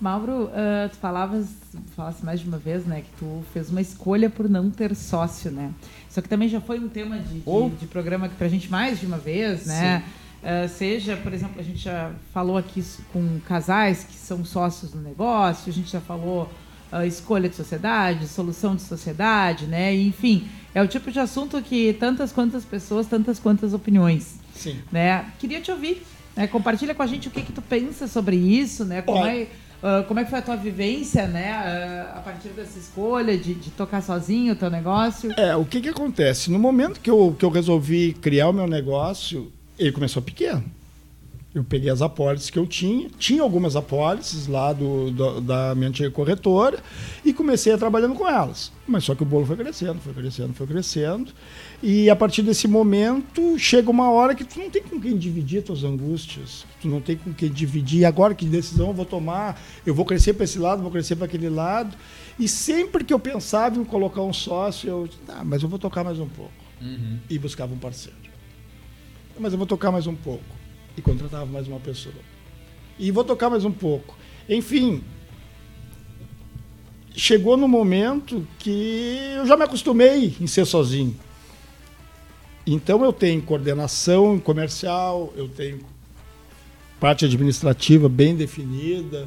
Mauro, 0.00 0.44
uh, 0.44 0.88
tu 0.90 0.96
falavas, 0.96 1.46
falasse 1.94 2.24
mais 2.24 2.40
de 2.40 2.48
uma 2.48 2.56
vez, 2.56 2.86
né, 2.86 3.02
que 3.02 3.10
tu 3.18 3.44
fez 3.52 3.68
uma 3.68 3.82
escolha 3.82 4.30
por 4.30 4.48
não 4.48 4.70
ter 4.70 4.96
sócio, 4.96 5.50
né? 5.50 5.72
Só 6.08 6.22
que 6.22 6.28
também 6.28 6.48
já 6.48 6.60
foi 6.60 6.78
um 6.78 6.88
tema 6.88 7.18
de, 7.18 7.42
oh. 7.44 7.68
de, 7.68 7.76
de 7.76 7.86
programa 7.86 8.28
para 8.28 8.46
a 8.46 8.50
gente 8.50 8.70
mais 8.70 8.98
de 8.98 9.06
uma 9.06 9.18
vez, 9.18 9.66
né? 9.66 10.02
Uh, 10.42 10.66
seja, 10.68 11.16
por 11.18 11.34
exemplo, 11.34 11.60
a 11.60 11.62
gente 11.62 11.80
já 11.80 12.12
falou 12.32 12.56
aqui 12.56 12.82
com 13.12 13.38
casais 13.40 14.04
que 14.04 14.14
são 14.14 14.42
sócios 14.42 14.94
no 14.94 15.02
negócio, 15.02 15.70
a 15.70 15.72
gente 15.72 15.90
já 15.90 16.00
falou 16.00 16.48
uh, 16.90 17.04
escolha 17.04 17.46
de 17.46 17.54
sociedade, 17.54 18.26
solução 18.26 18.74
de 18.74 18.80
sociedade, 18.80 19.66
né? 19.66 19.94
enfim, 19.94 20.48
é 20.74 20.82
o 20.82 20.88
tipo 20.88 21.10
de 21.10 21.20
assunto 21.20 21.60
que 21.60 21.92
tantas 21.92 22.32
quantas 22.32 22.64
pessoas, 22.64 23.06
tantas 23.06 23.38
quantas 23.38 23.74
opiniões. 23.74 24.38
Sim. 24.54 24.78
Né? 24.90 25.26
Queria 25.38 25.60
te 25.60 25.70
ouvir. 25.70 26.02
Né? 26.34 26.46
Compartilha 26.46 26.94
com 26.94 27.02
a 27.02 27.06
gente 27.06 27.28
o 27.28 27.30
que, 27.30 27.42
que 27.42 27.52
tu 27.52 27.60
pensa 27.60 28.06
sobre 28.06 28.36
isso, 28.36 28.84
né? 28.84 29.02
Como 29.02 29.24
é, 29.26 29.46
uh, 29.82 30.04
como 30.06 30.20
é 30.20 30.24
que 30.24 30.30
foi 30.30 30.38
a 30.38 30.42
tua 30.42 30.56
vivência, 30.56 31.26
né? 31.26 32.06
A 32.14 32.20
partir 32.20 32.48
dessa 32.50 32.78
escolha 32.78 33.36
de, 33.36 33.54
de, 33.54 33.70
tocar 33.70 34.00
sozinho 34.00 34.52
o 34.52 34.56
teu 34.56 34.70
negócio? 34.70 35.32
É, 35.36 35.56
o 35.56 35.64
que 35.64 35.80
que 35.80 35.88
acontece? 35.88 36.50
No 36.50 36.58
momento 36.58 37.00
que 37.00 37.10
eu, 37.10 37.34
que 37.38 37.44
eu 37.44 37.50
resolvi 37.50 38.12
criar 38.12 38.48
o 38.48 38.52
meu 38.52 38.66
negócio, 38.66 39.52
ele 39.80 39.92
começou 39.92 40.22
pequeno. 40.22 40.64
Eu 41.52 41.64
peguei 41.64 41.90
as 41.90 42.00
apólices 42.00 42.48
que 42.48 42.56
eu 42.60 42.64
tinha, 42.64 43.08
tinha 43.18 43.42
algumas 43.42 43.74
apólices 43.74 44.46
lá 44.46 44.72
do, 44.72 45.10
do, 45.10 45.40
da 45.40 45.74
minha 45.74 45.88
antiga 45.88 46.08
corretora 46.08 46.78
e 47.24 47.32
comecei 47.32 47.72
a 47.72 47.78
trabalhando 47.78 48.14
com 48.14 48.28
elas. 48.28 48.70
Mas 48.86 49.02
só 49.02 49.16
que 49.16 49.24
o 49.24 49.26
bolo 49.26 49.44
foi 49.44 49.56
crescendo, 49.56 49.98
foi 50.00 50.12
crescendo, 50.12 50.52
foi 50.54 50.66
crescendo. 50.68 51.32
E 51.82 52.08
a 52.08 52.14
partir 52.14 52.42
desse 52.42 52.68
momento 52.68 53.58
chega 53.58 53.90
uma 53.90 54.08
hora 54.12 54.32
que 54.32 54.44
tu 54.44 54.60
não 54.60 54.70
tem 54.70 54.80
com 54.80 55.00
quem 55.00 55.18
dividir 55.18 55.64
tuas 55.64 55.82
angústias, 55.82 56.64
tu 56.80 56.86
não 56.86 57.00
tem 57.00 57.16
com 57.16 57.32
quem 57.32 57.50
dividir. 57.50 58.04
Agora 58.04 58.32
que 58.32 58.46
decisão 58.46 58.88
eu 58.88 58.94
vou 58.94 59.06
tomar? 59.06 59.60
Eu 59.84 59.92
vou 59.92 60.04
crescer 60.04 60.34
para 60.34 60.44
esse 60.44 60.58
lado, 60.58 60.82
vou 60.82 60.92
crescer 60.92 61.16
para 61.16 61.24
aquele 61.24 61.48
lado. 61.48 61.96
E 62.38 62.46
sempre 62.46 63.02
que 63.02 63.12
eu 63.12 63.18
pensava 63.18 63.76
em 63.76 63.84
colocar 63.84 64.22
um 64.22 64.32
sócio, 64.32 64.88
eu, 64.88 65.08
ah, 65.26 65.42
mas 65.44 65.64
eu 65.64 65.68
vou 65.68 65.80
tocar 65.80 66.04
mais 66.04 66.20
um 66.20 66.28
pouco. 66.28 66.52
Uhum. 66.80 67.18
E 67.28 67.36
buscava 67.40 67.74
um 67.74 67.78
parceiro. 67.78 68.29
Mas 69.40 69.54
eu 69.54 69.58
vou 69.58 69.66
tocar 69.66 69.90
mais 69.90 70.06
um 70.06 70.14
pouco 70.14 70.44
e 70.94 71.00
contratava 71.00 71.46
mais 71.46 71.66
uma 71.66 71.80
pessoa. 71.80 72.14
E 72.98 73.10
vou 73.10 73.24
tocar 73.24 73.48
mais 73.48 73.64
um 73.64 73.72
pouco. 73.72 74.14
Enfim, 74.46 75.02
chegou 77.16 77.56
no 77.56 77.66
momento 77.66 78.46
que 78.58 79.16
eu 79.36 79.46
já 79.46 79.56
me 79.56 79.64
acostumei 79.64 80.36
em 80.38 80.46
ser 80.46 80.66
sozinho. 80.66 81.16
Então 82.66 83.02
eu 83.02 83.14
tenho 83.14 83.40
coordenação 83.40 84.38
comercial, 84.38 85.32
eu 85.34 85.48
tenho 85.48 85.80
parte 87.00 87.24
administrativa 87.24 88.10
bem 88.10 88.36
definida, 88.36 89.26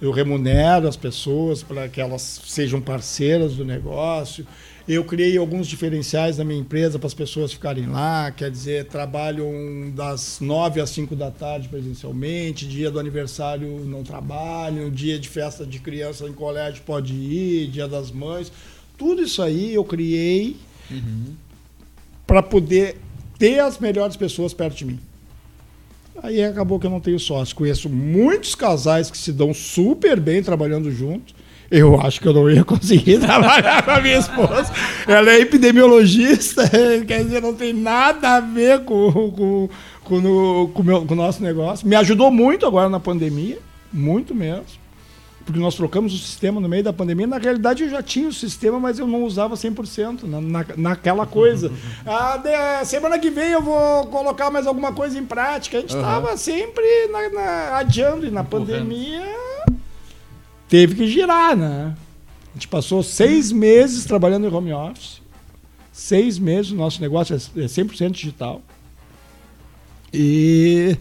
eu 0.00 0.12
remunero 0.12 0.86
as 0.86 0.96
pessoas 0.96 1.64
para 1.64 1.88
que 1.88 2.00
elas 2.00 2.42
sejam 2.46 2.80
parceiras 2.80 3.54
do 3.54 3.64
negócio, 3.64 4.46
eu 4.88 5.04
criei 5.04 5.36
alguns 5.36 5.68
diferenciais 5.68 6.38
na 6.38 6.44
minha 6.44 6.58
empresa 6.58 6.98
para 6.98 7.06
as 7.06 7.14
pessoas 7.14 7.52
ficarem 7.52 7.86
lá, 7.86 8.30
quer 8.32 8.50
dizer, 8.50 8.86
trabalham 8.86 9.92
das 9.94 10.38
9 10.40 10.80
às 10.80 10.90
5 10.90 11.14
da 11.14 11.30
tarde 11.30 11.68
presencialmente, 11.68 12.66
dia 12.66 12.90
do 12.90 12.98
aniversário 12.98 13.84
não 13.86 14.02
trabalham, 14.02 14.90
dia 14.90 15.18
de 15.18 15.28
festa 15.28 15.64
de 15.64 15.78
criança 15.78 16.26
em 16.26 16.32
colégio 16.32 16.82
pode 16.84 17.14
ir, 17.14 17.68
dia 17.68 17.86
das 17.86 18.10
mães. 18.10 18.50
Tudo 18.98 19.22
isso 19.22 19.40
aí 19.40 19.72
eu 19.72 19.84
criei 19.84 20.56
uhum. 20.90 21.34
para 22.26 22.42
poder 22.42 22.96
ter 23.38 23.60
as 23.60 23.78
melhores 23.78 24.16
pessoas 24.16 24.52
perto 24.52 24.78
de 24.78 24.84
mim. 24.84 25.00
Aí 26.22 26.42
acabou 26.44 26.78
que 26.78 26.86
eu 26.86 26.90
não 26.90 27.00
tenho 27.00 27.18
sócio. 27.18 27.54
Conheço 27.54 27.88
muitos 27.88 28.54
casais 28.54 29.10
que 29.10 29.18
se 29.18 29.32
dão 29.32 29.54
super 29.54 30.20
bem 30.20 30.42
trabalhando 30.42 30.90
juntos 30.90 31.34
eu 31.72 31.98
acho 31.98 32.20
que 32.20 32.28
eu 32.28 32.34
não 32.34 32.50
ia 32.50 32.62
conseguir 32.62 33.18
trabalhar 33.24 33.82
com 33.82 33.92
a 33.92 34.00
minha 34.00 34.18
esposa. 34.18 34.70
Ela 35.08 35.32
é 35.32 35.40
epidemiologista, 35.40 36.68
quer 37.08 37.24
dizer, 37.24 37.40
não 37.40 37.54
tem 37.54 37.72
nada 37.72 38.36
a 38.36 38.40
ver 38.40 38.84
com, 38.84 39.10
com, 39.32 39.68
com, 40.04 40.20
no, 40.20 40.68
com, 40.68 40.82
meu, 40.82 41.06
com 41.06 41.14
o 41.14 41.16
nosso 41.16 41.42
negócio. 41.42 41.88
Me 41.88 41.96
ajudou 41.96 42.30
muito 42.30 42.66
agora 42.66 42.90
na 42.90 43.00
pandemia, 43.00 43.58
muito 43.90 44.34
mesmo. 44.34 44.82
Porque 45.46 45.58
nós 45.58 45.74
trocamos 45.74 46.14
o 46.14 46.18
sistema 46.18 46.60
no 46.60 46.68
meio 46.68 46.84
da 46.84 46.92
pandemia. 46.92 47.26
Na 47.26 47.38
realidade, 47.38 47.82
eu 47.82 47.90
já 47.90 48.00
tinha 48.00 48.28
o 48.28 48.32
sistema, 48.32 48.78
mas 48.78 49.00
eu 49.00 49.08
não 49.08 49.24
usava 49.24 49.56
100% 49.56 50.22
na, 50.22 50.40
na, 50.40 50.66
naquela 50.76 51.26
coisa. 51.26 51.72
Ah, 52.06 52.36
de, 52.36 52.84
semana 52.86 53.18
que 53.18 53.30
vem 53.30 53.50
eu 53.50 53.62
vou 53.62 54.06
colocar 54.06 54.50
mais 54.50 54.66
alguma 54.66 54.92
coisa 54.92 55.18
em 55.18 55.24
prática. 55.24 55.78
A 55.78 55.80
gente 55.80 55.96
estava 55.96 56.32
uhum. 56.32 56.36
sempre 56.36 56.84
na, 57.10 57.28
na, 57.30 57.76
adiando. 57.78 58.26
E 58.26 58.30
na 58.30 58.44
pandemia 58.44 59.22
teve 60.72 60.94
que 60.94 61.06
girar, 61.06 61.54
né? 61.54 61.94
A 62.48 62.54
gente 62.54 62.66
passou 62.66 63.02
seis 63.02 63.52
meses 63.52 64.06
trabalhando 64.06 64.46
em 64.46 64.50
home 64.50 64.72
office. 64.72 65.20
Seis 65.92 66.38
meses, 66.38 66.72
nosso 66.72 66.98
negócio 66.98 67.34
é 67.34 67.38
100% 67.38 68.00
é 68.00 68.08
digital. 68.08 68.62
E 70.14 70.96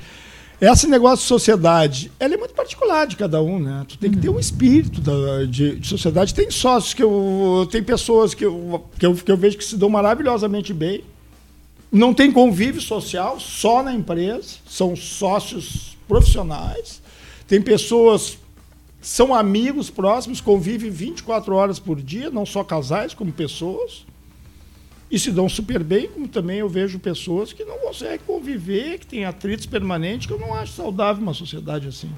esse 0.60 0.88
negócio 0.88 1.24
de 1.24 1.30
sociedade, 1.30 2.12
ela 2.20 2.34
é 2.34 2.38
muito 2.38 2.54
particular 2.54 3.08
de 3.08 3.16
cada 3.16 3.42
um, 3.42 3.60
né? 3.60 3.86
Tu 3.88 3.98
tem 3.98 4.12
que 4.12 4.18
ter 4.18 4.28
um 4.28 4.38
espírito 4.38 5.00
da, 5.00 5.46
de, 5.46 5.80
de, 5.80 5.88
sociedade. 5.88 6.34
Tem 6.34 6.52
sócios 6.52 6.94
que 6.94 7.02
eu. 7.02 7.66
Tem 7.72 7.82
pessoas 7.82 8.34
que 8.34 8.44
eu, 8.44 8.84
que, 9.00 9.06
eu, 9.06 9.16
que 9.16 9.32
eu 9.32 9.38
vejo 9.38 9.58
que 9.58 9.64
se 9.64 9.78
dão 9.78 9.90
maravilhosamente 9.90 10.74
bem. 10.74 11.02
Não 11.90 12.14
tem 12.14 12.30
convívio 12.30 12.82
social, 12.82 13.40
só 13.40 13.82
na 13.82 13.94
empresa. 13.94 14.58
São 14.68 14.98
sócios 14.98 15.98
profissionais. 16.10 17.02
Tem 17.48 17.62
pessoas 17.62 18.38
são 19.02 19.34
amigos 19.34 19.90
próximos, 19.90 20.40
convivem 20.40 20.92
24 20.92 21.56
horas 21.56 21.80
por 21.80 22.00
dia, 22.00 22.30
não 22.30 22.46
só 22.46 22.64
casais, 22.64 23.16
como 23.16 23.32
pessoas. 23.32 24.06
E 25.10 25.18
se 25.18 25.32
dão 25.32 25.50
super 25.50 25.84
bem, 25.84 26.08
como 26.08 26.28
também 26.28 26.60
eu 26.60 26.70
vejo 26.70 27.00
pessoas 27.00 27.52
que 27.52 27.66
não 27.66 27.80
conseguem 27.80 28.20
conviver, 28.26 29.00
que 29.00 29.08
têm 29.08 29.26
atritos 29.26 29.66
permanentes, 29.66 30.28
que 30.28 30.34
eu 30.34 30.40
não 30.40 30.54
acho 30.54 30.74
saudável 30.74 31.22
uma 31.22 31.34
sociedade 31.34 31.88
assim. 31.88 32.12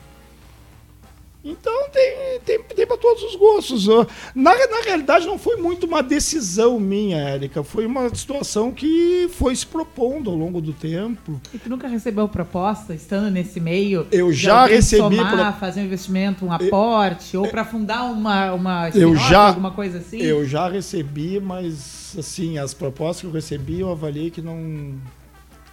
Então 1.43 1.89
tem, 1.89 2.39
tem, 2.45 2.63
tem 2.63 2.87
para 2.87 2.95
todos 2.95 3.21
os 3.21 3.35
gostos. 3.35 3.85
Na, 4.33 4.53
na 4.55 4.81
realidade, 4.85 5.25
não 5.25 5.37
foi 5.37 5.57
muito 5.57 5.85
uma 5.85 6.01
decisão 6.01 6.79
minha, 6.79 7.17
Érica. 7.17 7.63
Foi 7.63 7.85
uma 7.85 8.07
situação 8.15 8.71
que 8.71 9.29
foi 9.33 9.53
se 9.53 9.65
propondo 9.65 10.29
ao 10.29 10.37
longo 10.37 10.61
do 10.61 10.71
tempo. 10.71 11.41
E 11.53 11.57
tu 11.57 11.69
nunca 11.69 11.89
recebeu 11.89 12.29
proposta, 12.29 12.95
estando 12.95 13.29
nesse 13.29 13.59
meio? 13.59 14.07
Eu 14.09 14.31
já 14.31 14.65
recebi. 14.65 15.17
Somar, 15.17 15.51
pro... 15.51 15.59
fazer 15.59 15.81
um 15.81 15.83
investimento, 15.83 16.45
um 16.45 16.51
aporte, 16.51 17.35
eu, 17.35 17.41
ou 17.41 17.49
para 17.49 17.65
fundar 17.65 18.05
uma, 18.05 18.53
uma 18.53 18.89
eu 18.89 19.13
já, 19.13 19.47
alguma 19.47 19.71
coisa 19.71 19.97
assim? 19.97 20.21
Eu 20.21 20.45
já 20.45 20.69
recebi, 20.69 21.41
mas 21.41 22.15
assim, 22.17 22.57
as 22.57 22.73
propostas 22.73 23.19
que 23.19 23.27
eu 23.27 23.31
recebi, 23.31 23.81
eu 23.81 23.91
avaliei 23.91 24.31
que 24.31 24.41
não. 24.41 24.93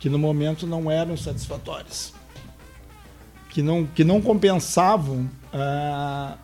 que 0.00 0.08
no 0.08 0.18
momento 0.18 0.66
não 0.66 0.90
eram 0.90 1.16
satisfatórias. 1.16 2.12
Que 3.50 3.62
não, 3.62 3.86
que 3.86 4.04
não 4.04 4.20
compensavam 4.20 5.28
ah, 5.52 6.36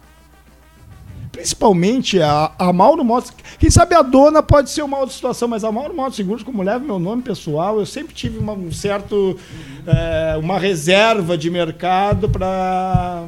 principalmente 1.37 2.21
a, 2.21 2.51
a 2.59 2.73
Mauro 2.73 3.05
Motos. 3.05 3.33
Quem 3.59 3.71
sabe 3.71 3.95
a 3.95 4.03
dona 4.03 4.43
pode 4.43 4.71
ser 4.71 4.83
uma 4.83 4.99
outra 4.99 5.15
situação, 5.15 5.47
mas 5.47 5.65
a 5.65 5.71
Mauro 5.71 5.95
Motos 5.95 6.17
Seguros, 6.17 6.43
como 6.43 6.63
leva 6.63 6.85
meu 6.85 6.99
nome 6.99 7.23
pessoal, 7.23 7.79
eu 7.79 7.87
sempre 7.87 8.15
tive 8.15 8.39
uma, 8.39 8.55
um 8.55 8.73
certo, 8.73 9.39
é, 9.87 10.37
uma 10.39 10.59
reserva 10.59 11.37
de 11.37 11.51
mercado 11.51 12.29
para 12.29 13.25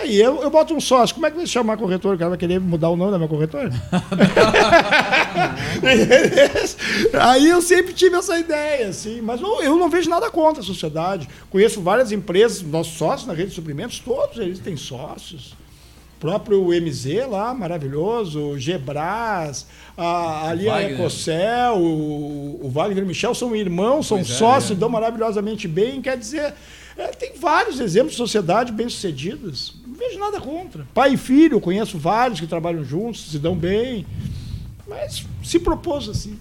aí, 0.00 0.20
eu, 0.20 0.42
eu 0.42 0.50
boto 0.50 0.74
um 0.74 0.80
sócio, 0.80 1.14
como 1.14 1.26
é 1.26 1.30
que 1.30 1.36
vai 1.36 1.46
chamar 1.46 1.76
corretor? 1.76 2.14
O 2.14 2.18
cara 2.18 2.30
vai 2.30 2.38
querer 2.38 2.58
mudar 2.60 2.88
o 2.88 2.96
nome 2.96 3.12
da 3.12 3.18
minha 3.18 3.28
corretora? 3.28 3.70
aí 7.20 7.48
eu 7.48 7.62
sempre 7.62 7.92
tive 7.92 8.16
essa 8.16 8.38
ideia, 8.38 8.88
assim, 8.88 9.20
mas 9.20 9.40
não, 9.40 9.62
eu 9.62 9.76
não 9.76 9.88
vejo 9.88 10.08
nada 10.10 10.30
contra 10.30 10.62
a 10.62 10.66
sociedade. 10.66 11.28
Conheço 11.48 11.80
várias 11.80 12.12
empresas, 12.12 12.62
nossos 12.62 12.94
sócios 12.94 13.26
na 13.26 13.34
rede 13.34 13.50
de 13.50 13.54
suprimentos, 13.54 13.98
todos 13.98 14.38
eles 14.38 14.58
têm 14.58 14.76
sócios. 14.76 15.52
O 16.16 16.20
próprio 16.20 16.66
MZ 16.68 17.26
lá, 17.30 17.54
maravilhoso, 17.54 18.58
Gebras, 18.58 19.66
a, 19.96 20.48
ali 20.48 20.68
a 20.68 20.82
Ecocel, 20.82 21.78
o, 21.78 22.66
o 22.66 22.68
Wagner 22.68 23.06
Michel 23.06 23.34
são 23.34 23.56
irmãos, 23.56 24.06
são 24.06 24.18
pois 24.18 24.30
é, 24.30 24.34
sócios, 24.34 24.70
é, 24.72 24.74
é. 24.74 24.76
dão 24.76 24.90
maravilhosamente 24.90 25.66
bem. 25.66 26.02
Quer 26.02 26.18
dizer, 26.18 26.52
é, 26.96 27.06
tem 27.08 27.32
vários 27.38 27.80
exemplos 27.80 28.12
de 28.12 28.18
sociedade 28.18 28.70
bem-sucedidas. 28.70 29.79
Não 30.00 30.08
vejo 30.08 30.18
nada 30.18 30.40
contra. 30.40 30.86
Pai 30.94 31.12
e 31.12 31.16
filho, 31.18 31.56
eu 31.56 31.60
conheço 31.60 31.98
vários 31.98 32.40
que 32.40 32.46
trabalham 32.46 32.82
juntos, 32.82 33.30
se 33.30 33.38
dão 33.38 33.54
bem. 33.54 34.06
Mas 34.88 35.26
se 35.44 35.58
propôs 35.60 36.08
assim. 36.08 36.38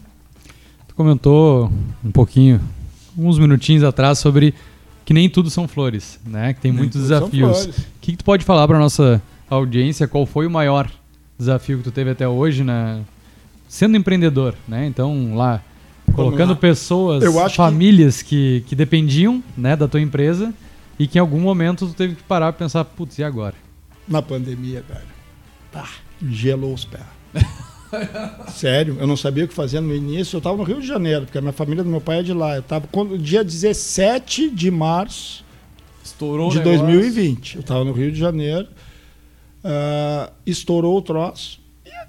Tu 0.87 0.95
comentou 0.95 1.69
um 2.03 2.09
pouquinho, 2.09 2.61
uns 3.17 3.37
minutinhos 3.37 3.83
atrás, 3.83 4.17
sobre 4.17 4.55
que 5.03 5.13
nem 5.13 5.29
tudo 5.29 5.49
são 5.49 5.67
flores, 5.67 6.17
né? 6.25 6.53
Que 6.53 6.61
tem 6.61 6.71
nem 6.71 6.79
muitos 6.79 7.01
desafios. 7.01 7.65
O 7.65 7.73
que, 7.99 8.11
que 8.13 8.17
tu 8.17 8.23
pode 8.23 8.45
falar 8.45 8.65
para 8.65 8.79
nossa 8.79 9.21
audiência? 9.49 10.07
Qual 10.07 10.25
foi 10.25 10.47
o 10.47 10.51
maior 10.51 10.89
desafio 11.37 11.79
que 11.79 11.83
tu 11.83 11.91
teve 11.91 12.11
até 12.11 12.27
hoje, 12.27 12.63
né? 12.63 13.01
Sendo 13.67 13.97
empreendedor, 13.97 14.55
né? 14.69 14.85
Então, 14.85 15.35
lá, 15.35 15.61
colocando 16.13 16.55
pessoas, 16.55 17.23
famílias 17.53 18.21
que... 18.21 18.61
que... 18.61 18.69
Que, 18.69 18.75
dependiam 18.75 19.43
né, 19.57 19.75
da 19.75 19.87
tua 19.87 19.99
empresa 19.99 20.53
e 20.99 21.07
que 21.07 21.17
em 21.17 21.21
algum 21.21 21.39
momento 21.39 21.87
tu 21.87 21.93
teve 21.93 22.15
que 22.15 22.23
parar 22.23 22.49
e 22.49 22.53
pensar, 22.53 22.83
putz, 22.83 23.17
e 23.17 23.23
agora? 23.23 23.55
Na 24.07 24.21
pandemia, 24.21 24.83
velho. 24.87 25.07
Pá, 25.71 25.89
gelou 26.21 26.73
os 26.73 26.85
pés. 26.85 27.03
Sério, 28.53 28.97
eu 28.99 29.07
não 29.07 29.17
sabia 29.17 29.45
o 29.45 29.47
que 29.47 29.53
fazer 29.53 29.79
no 29.79 29.95
início. 29.95 30.35
Eu 30.35 30.39
estava 30.39 30.57
no 30.57 30.63
Rio 30.63 30.81
de 30.81 30.87
Janeiro, 30.87 31.25
porque 31.25 31.37
a 31.37 31.41
minha 31.41 31.53
família 31.53 31.83
do 31.83 31.89
meu 31.89 32.01
pai 32.01 32.19
é 32.19 32.23
de 32.23 32.33
lá. 32.33 32.55
Eu 32.55 32.59
estava 32.59 32.87
quando 32.91 33.17
dia 33.17 33.43
17 33.43 34.49
de 34.49 34.69
março 34.69 35.43
Estourou 36.09 36.49
de 36.49 36.59
2020. 36.59 37.55
Eu 37.55 37.61
estava 37.61 37.83
no 37.83 37.91
Rio 37.91 38.11
de 38.11 38.19
Janeiro. 38.19 38.67
Uh, 39.63 40.31
estourou 40.45 40.97
o 40.97 41.01
troço. 41.01 41.61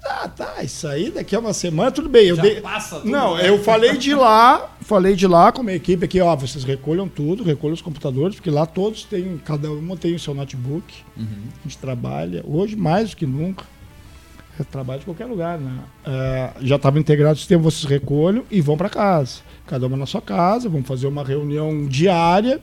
Ah, 0.05 0.27
tá, 0.27 0.63
isso 0.63 0.87
aí 0.87 1.09
daqui 1.09 1.35
a 1.35 1.39
uma 1.39 1.53
semana, 1.53 1.91
tudo 1.91 2.09
bem. 2.09 2.27
Eu 2.27 2.35
Já 2.35 2.41
dei... 2.41 2.61
passa 2.61 2.97
tudo, 2.99 3.09
Não, 3.09 3.35
né? 3.35 3.47
eu 3.47 3.61
falei 3.63 3.97
de 3.97 4.13
lá, 4.13 4.69
falei 4.81 5.15
de 5.15 5.27
lá 5.27 5.51
com 5.51 5.61
a 5.61 5.63
minha 5.63 5.75
equipe 5.75 6.05
aqui, 6.05 6.19
ó, 6.19 6.35
vocês 6.35 6.63
recolham 6.63 7.07
tudo, 7.07 7.43
recolham 7.43 7.73
os 7.73 7.81
computadores, 7.81 8.35
porque 8.35 8.49
lá 8.49 8.65
todos 8.65 9.03
têm, 9.03 9.39
cada 9.43 9.71
um 9.71 9.95
tem 9.95 10.15
o 10.15 10.19
seu 10.19 10.33
notebook. 10.33 10.93
Uhum. 11.17 11.25
A 11.59 11.63
gente 11.67 11.77
trabalha, 11.77 12.43
hoje 12.45 12.75
mais 12.75 13.11
do 13.11 13.17
que 13.17 13.25
nunca. 13.25 13.63
Eu 14.59 14.65
trabalho 14.65 14.99
de 14.99 15.05
qualquer 15.05 15.25
lugar, 15.25 15.57
né? 15.57 15.79
É, 16.05 16.51
já 16.61 16.75
estava 16.75 16.99
integrado 16.99 17.33
o 17.33 17.37
sistema, 17.37 17.63
vocês 17.63 17.85
recolham 17.85 18.43
e 18.51 18.61
vão 18.61 18.77
para 18.77 18.89
casa. 18.89 19.39
Cada 19.65 19.87
uma 19.87 19.97
na 19.97 20.05
sua 20.05 20.21
casa, 20.21 20.69
vamos 20.69 20.87
fazer 20.87 21.07
uma 21.07 21.23
reunião 21.23 21.87
diária 21.87 22.61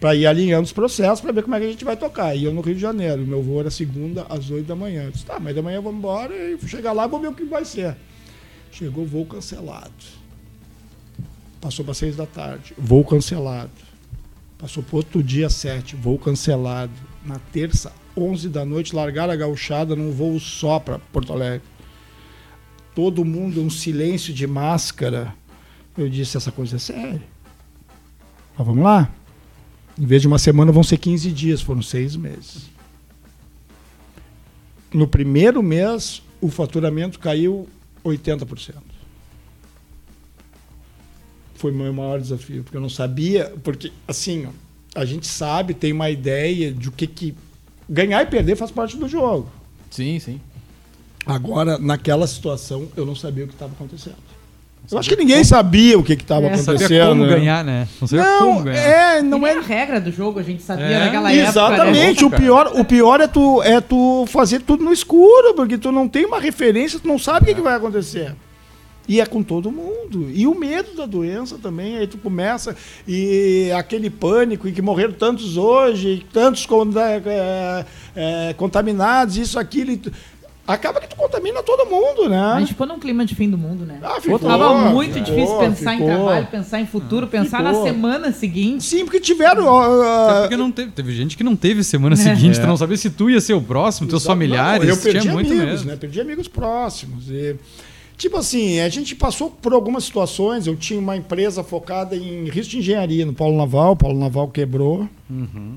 para 0.00 0.14
ir 0.14 0.26
alinhando 0.26 0.64
os 0.64 0.72
processos 0.72 1.20
para 1.20 1.30
ver 1.30 1.42
como 1.42 1.54
é 1.54 1.60
que 1.60 1.66
a 1.66 1.70
gente 1.70 1.84
vai 1.84 1.96
tocar. 1.96 2.34
E 2.34 2.44
eu 2.44 2.54
no 2.54 2.62
Rio 2.62 2.74
de 2.74 2.80
Janeiro, 2.80 3.26
meu 3.26 3.42
voo 3.42 3.60
era 3.60 3.70
segunda 3.70 4.24
às 4.30 4.50
8 4.50 4.66
da 4.66 4.74
manhã. 4.74 5.04
Eu 5.04 5.10
disse, 5.10 5.26
tá, 5.26 5.38
mas 5.38 5.54
da 5.54 5.60
manhã 5.60 5.80
vamos 5.80 5.98
embora 5.98 6.34
e 6.34 6.58
chegar 6.66 6.92
lá 6.92 7.06
vou 7.06 7.20
ver 7.20 7.28
o 7.28 7.34
que 7.34 7.44
vai 7.44 7.66
ser. 7.66 7.94
Chegou 8.72 9.04
voo 9.04 9.26
cancelado. 9.26 9.92
Passou 11.60 11.84
para 11.84 11.92
6 11.92 12.16
da 12.16 12.24
tarde, 12.24 12.74
voo 12.78 13.04
cancelado. 13.04 13.70
Passou 14.56 14.82
para 14.82 14.96
outro 14.96 15.22
dia 15.22 15.50
7, 15.50 15.94
voo 15.96 16.18
cancelado. 16.18 16.92
Na 17.24 17.38
terça, 17.52 17.92
11 18.16 18.48
da 18.48 18.64
noite, 18.64 18.96
largaram 18.96 19.34
a 19.34 19.36
gauchada 19.36 19.94
num 19.94 20.10
voo 20.10 20.40
só 20.40 20.78
para 20.78 20.98
Porto 20.98 21.34
Alegre. 21.34 21.66
Todo 22.94 23.24
mundo, 23.24 23.60
um 23.60 23.68
silêncio 23.68 24.32
de 24.32 24.46
máscara. 24.46 25.34
Eu 25.96 26.08
disse, 26.08 26.38
essa 26.38 26.50
coisa 26.50 26.76
é 26.76 26.78
séria. 26.78 27.22
Mas 28.56 28.66
vamos 28.66 28.82
lá? 28.82 29.10
Em 29.98 30.06
vez 30.06 30.22
de 30.22 30.28
uma 30.28 30.38
semana, 30.38 30.72
vão 30.72 30.82
ser 30.82 30.98
15 30.98 31.30
dias, 31.32 31.60
foram 31.60 31.82
seis 31.82 32.16
meses. 32.16 32.70
No 34.92 35.06
primeiro 35.06 35.62
mês, 35.62 36.22
o 36.40 36.48
faturamento 36.48 37.18
caiu 37.18 37.68
80%. 38.04 38.74
Foi 41.54 41.70
o 41.70 41.74
meu 41.74 41.92
maior 41.92 42.20
desafio, 42.20 42.64
porque 42.64 42.76
eu 42.76 42.80
não 42.80 42.88
sabia, 42.88 43.52
porque 43.62 43.92
assim, 44.08 44.48
a 44.94 45.04
gente 45.04 45.26
sabe, 45.26 45.74
tem 45.74 45.92
uma 45.92 46.08
ideia 46.08 46.72
de 46.72 46.88
o 46.88 46.92
que 46.92 47.06
que 47.06 47.34
ganhar 47.88 48.22
e 48.22 48.26
perder 48.26 48.56
faz 48.56 48.70
parte 48.70 48.96
do 48.96 49.06
jogo. 49.06 49.50
Sim, 49.90 50.18
sim. 50.18 50.40
Agora, 51.26 51.78
naquela 51.78 52.26
situação, 52.26 52.88
eu 52.96 53.04
não 53.04 53.14
sabia 53.14 53.44
o 53.44 53.48
que 53.48 53.54
estava 53.54 53.72
acontecendo. 53.72 54.29
Eu 54.90 54.98
acho 54.98 55.08
que 55.08 55.16
ninguém 55.16 55.44
sabia 55.44 55.98
o 55.98 56.02
que 56.02 56.14
estava 56.14 56.42
é. 56.42 56.46
acontecendo. 56.46 56.78
Sabia 56.78 57.06
como 57.06 57.24
né? 57.24 57.34
ganhar, 57.34 57.64
né? 57.64 57.88
Não 58.00 58.08
sabia 58.08 58.24
não, 58.24 58.38
como 58.40 58.62
ganhar. 58.64 58.78
É, 58.78 59.22
não 59.22 59.46
é 59.46 59.52
a 59.52 59.60
regra 59.60 60.00
do 60.00 60.10
jogo, 60.10 60.40
a 60.40 60.42
gente 60.42 60.62
sabia 60.62 60.84
é. 60.84 61.04
naquela 61.04 61.32
Exatamente. 61.32 61.78
época. 61.78 61.90
Exatamente. 61.90 62.22
Né? 62.22 62.26
O 62.26 62.30
pior, 62.30 62.72
o 62.74 62.84
pior 62.84 63.20
é 63.20 63.26
tu 63.26 63.62
é 63.62 63.80
tu 63.80 64.24
fazer 64.26 64.60
tudo 64.62 64.84
no 64.84 64.92
escuro, 64.92 65.54
porque 65.54 65.78
tu 65.78 65.92
não 65.92 66.08
tem 66.08 66.24
uma 66.26 66.40
referência, 66.40 66.98
tu 66.98 67.06
não 67.06 67.18
sabe 67.18 67.44
o 67.44 67.46
que, 67.46 67.54
que 67.54 67.60
vai 67.60 67.74
acontecer. 67.74 68.34
E 69.10 69.20
é 69.20 69.26
com 69.26 69.42
todo 69.42 69.72
mundo. 69.72 70.30
E 70.32 70.46
o 70.46 70.54
medo 70.54 70.94
da 70.94 71.04
doença 71.04 71.58
também. 71.58 71.96
Aí 71.96 72.06
tu 72.06 72.16
começa 72.16 72.76
e 73.08 73.68
aquele 73.76 74.08
pânico 74.08 74.68
e 74.68 74.72
que 74.72 74.80
morreram 74.80 75.12
tantos 75.12 75.56
hoje, 75.56 76.24
tantos 76.32 76.64
é, 77.26 77.84
é, 78.14 78.52
contaminados, 78.54 79.36
isso, 79.36 79.58
aquilo 79.58 79.98
acaba 80.70 81.00
que 81.00 81.08
tu 81.08 81.16
contamina 81.16 81.62
todo 81.62 81.88
mundo, 81.88 82.28
né? 82.28 82.40
A 82.40 82.60
gente 82.60 82.68
ficou 82.68 82.86
num 82.86 82.98
clima 82.98 83.24
de 83.24 83.34
fim 83.34 83.48
do 83.48 83.58
mundo, 83.58 83.84
né? 83.84 83.98
Ah, 84.02 84.20
ficou, 84.20 84.38
Tava 84.38 84.90
muito 84.90 85.14
ficou, 85.14 85.34
difícil 85.34 85.58
pensar 85.58 85.92
ficou. 85.92 86.08
em 86.08 86.14
trabalho, 86.14 86.46
pensar 86.46 86.80
em 86.80 86.86
futuro, 86.86 87.26
pensar 87.26 87.58
ficou. 87.58 87.72
na 87.72 87.82
semana 87.82 88.32
seguinte. 88.32 88.84
Sim, 88.84 89.04
porque 89.04 89.20
tiveram. 89.20 89.64
Uh, 89.64 90.40
porque 90.42 90.56
não 90.56 90.70
teve, 90.70 90.90
teve 90.92 91.12
gente 91.12 91.36
que 91.36 91.44
não 91.44 91.56
teve 91.56 91.82
semana 91.82 92.14
é. 92.14 92.16
seguinte, 92.16 92.58
é. 92.58 92.62
tu 92.62 92.66
não 92.66 92.76
sabia 92.76 92.96
se 92.96 93.10
tu 93.10 93.28
ia 93.28 93.40
ser 93.40 93.54
o 93.54 93.62
próximo, 93.62 94.08
teus 94.08 94.24
familiares. 94.24 94.86
Não, 94.86 94.94
eu 94.94 94.96
perdi 94.96 95.20
tinha 95.20 95.32
amigos, 95.32 95.50
muito 95.52 95.66
mesmo. 95.66 95.90
né? 95.90 95.96
Perdi 95.96 96.20
amigos 96.20 96.48
próximos. 96.48 97.30
E, 97.30 97.56
tipo 98.16 98.36
assim, 98.36 98.80
a 98.80 98.88
gente 98.88 99.14
passou 99.14 99.50
por 99.50 99.72
algumas 99.72 100.04
situações. 100.04 100.66
Eu 100.66 100.76
tinha 100.76 100.98
uma 100.98 101.16
empresa 101.16 101.62
focada 101.62 102.16
em 102.16 102.48
risco 102.48 102.70
de 102.70 102.78
engenharia 102.78 103.26
no 103.26 103.32
Paulo 103.32 103.56
Naval, 103.56 103.92
o 103.92 103.96
Paulo 103.96 104.18
Naval 104.18 104.48
quebrou. 104.48 105.08
Uhum. 105.28 105.74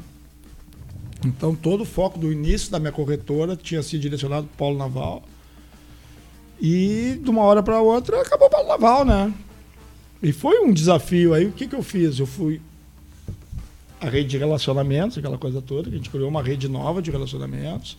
Então, 1.26 1.56
todo 1.56 1.82
o 1.82 1.86
foco 1.86 2.20
do 2.20 2.32
início 2.32 2.72
da 2.72 2.80
minha 2.80 2.92
corretora 2.92 3.56
tinha 3.56 3.82
sido 3.82 4.02
direcionado 4.02 4.48
para 4.48 4.54
o 4.54 4.58
Polo 4.58 4.78
Naval. 4.78 5.24
E, 6.60 7.20
de 7.22 7.30
uma 7.30 7.42
hora 7.44 7.64
para 7.64 7.82
outra, 7.82 8.22
acabou 8.22 8.48
o 8.48 8.52
Polo 8.52 8.68
Naval, 8.68 9.06
né? 9.06 9.34
E 10.22 10.32
foi 10.32 10.60
um 10.60 10.72
desafio. 10.72 11.34
Aí, 11.34 11.46
o 11.46 11.52
que, 11.52 11.68
que 11.68 11.76
eu 11.76 11.84
fiz? 11.84 12.20
Eu 12.20 12.26
fui 12.26 12.62
a 14.00 14.10
rede 14.10 14.30
de 14.30 14.38
relacionamentos, 14.38 15.18
aquela 15.18 15.38
coisa 15.38 15.62
toda, 15.62 15.90
que 15.90 15.96
a 15.96 15.98
gente 15.98 16.10
criou 16.10 16.28
uma 16.28 16.44
rede 16.44 16.68
nova 16.68 17.02
de 17.02 17.10
relacionamentos, 17.10 17.98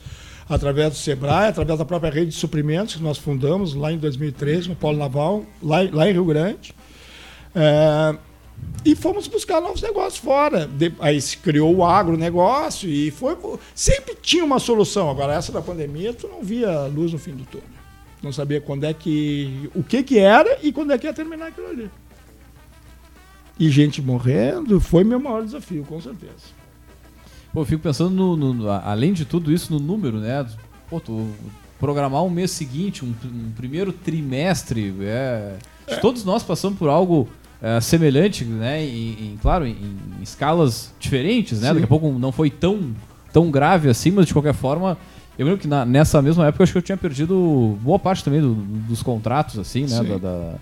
através 0.48 0.90
do 0.90 0.96
Sebrae, 0.96 1.48
através 1.48 1.78
da 1.78 1.84
própria 1.84 2.10
rede 2.10 2.30
de 2.30 2.36
suprimentos 2.36 2.96
que 2.96 3.02
nós 3.02 3.16
fundamos 3.16 3.74
lá 3.74 3.90
em 3.90 3.98
2013, 3.98 4.68
no 4.68 4.76
Polo 4.76 4.98
Naval, 4.98 5.44
lá, 5.62 5.78
lá 5.90 6.08
em 6.08 6.12
Rio 6.12 6.24
Grande. 6.26 6.74
É, 7.54 8.16
e 8.84 8.94
fomos 8.94 9.26
buscar 9.26 9.60
novos 9.60 9.80
negócios 9.80 10.18
fora. 10.18 10.66
De, 10.66 10.92
aí 11.00 11.20
se 11.20 11.38
criou 11.38 11.74
o 11.74 11.84
agronegócio 11.84 12.88
e 12.88 13.10
foi. 13.10 13.36
Sempre 13.74 14.14
tinha 14.20 14.44
uma 14.44 14.58
solução. 14.58 15.08
Agora, 15.08 15.34
essa 15.34 15.50
da 15.50 15.62
pandemia, 15.62 16.12
tu 16.12 16.28
não 16.28 16.42
via 16.42 16.86
luz 16.86 17.12
no 17.12 17.18
fim 17.18 17.32
do 17.32 17.44
túnel. 17.44 17.66
Não 18.22 18.32
sabia 18.32 18.60
quando 18.60 18.84
é 18.84 18.92
que. 18.92 19.70
o 19.74 19.82
que, 19.82 20.02
que 20.02 20.18
era 20.18 20.58
e 20.62 20.72
quando 20.72 20.92
é 20.92 20.98
que 20.98 21.06
ia 21.06 21.14
terminar 21.14 21.48
aquilo 21.48 21.68
ali. 21.68 21.90
E 23.58 23.70
gente 23.70 24.02
morrendo 24.02 24.80
foi 24.80 25.04
meu 25.04 25.20
maior 25.20 25.44
desafio, 25.44 25.84
com 25.84 26.00
certeza. 26.00 26.52
Pô, 27.52 27.60
eu 27.60 27.64
fico 27.64 27.82
pensando, 27.82 28.10
no, 28.10 28.36
no, 28.36 28.68
além 28.68 29.12
de 29.12 29.24
tudo 29.24 29.52
isso, 29.52 29.72
no 29.72 29.78
número, 29.78 30.18
né? 30.18 30.44
Pô, 30.90 30.98
tu 30.98 31.30
programar 31.78 32.22
um 32.24 32.30
mês 32.30 32.50
seguinte, 32.50 33.04
um, 33.04 33.14
um 33.24 33.52
primeiro 33.54 33.92
trimestre, 33.92 34.92
é, 35.00 35.56
é. 35.86 35.96
Todos 35.96 36.24
nós 36.24 36.42
passamos 36.42 36.78
por 36.78 36.88
algo 36.88 37.28
é, 37.64 37.80
semelhante, 37.80 38.44
né? 38.44 38.84
Em, 38.84 39.10
em 39.12 39.38
claro, 39.40 39.66
em, 39.66 39.70
em, 39.70 40.22
escalas 40.22 40.92
diferentes, 41.00 41.62
né? 41.62 41.68
Sim. 41.68 41.74
Daqui 41.74 41.84
a 41.84 41.88
pouco 41.88 42.12
não 42.18 42.30
foi 42.30 42.50
tão, 42.50 42.94
tão 43.32 43.50
grave 43.50 43.88
assim, 43.88 44.10
mas 44.10 44.26
de 44.26 44.34
qualquer 44.34 44.52
forma, 44.52 44.98
eu 45.38 45.46
lembro 45.46 45.58
que 45.58 45.66
na, 45.66 45.82
nessa 45.86 46.20
mesma 46.20 46.46
época 46.46 46.60
eu 46.60 46.64
acho 46.64 46.72
que 46.72 46.78
eu 46.78 46.82
tinha 46.82 46.98
perdido 46.98 47.78
boa 47.80 47.98
parte 47.98 48.22
também 48.22 48.42
do, 48.42 48.54
dos 48.54 49.02
contratos, 49.02 49.58
assim, 49.58 49.86
né? 49.86 50.02
Da, 50.02 50.18
da, 50.18 50.54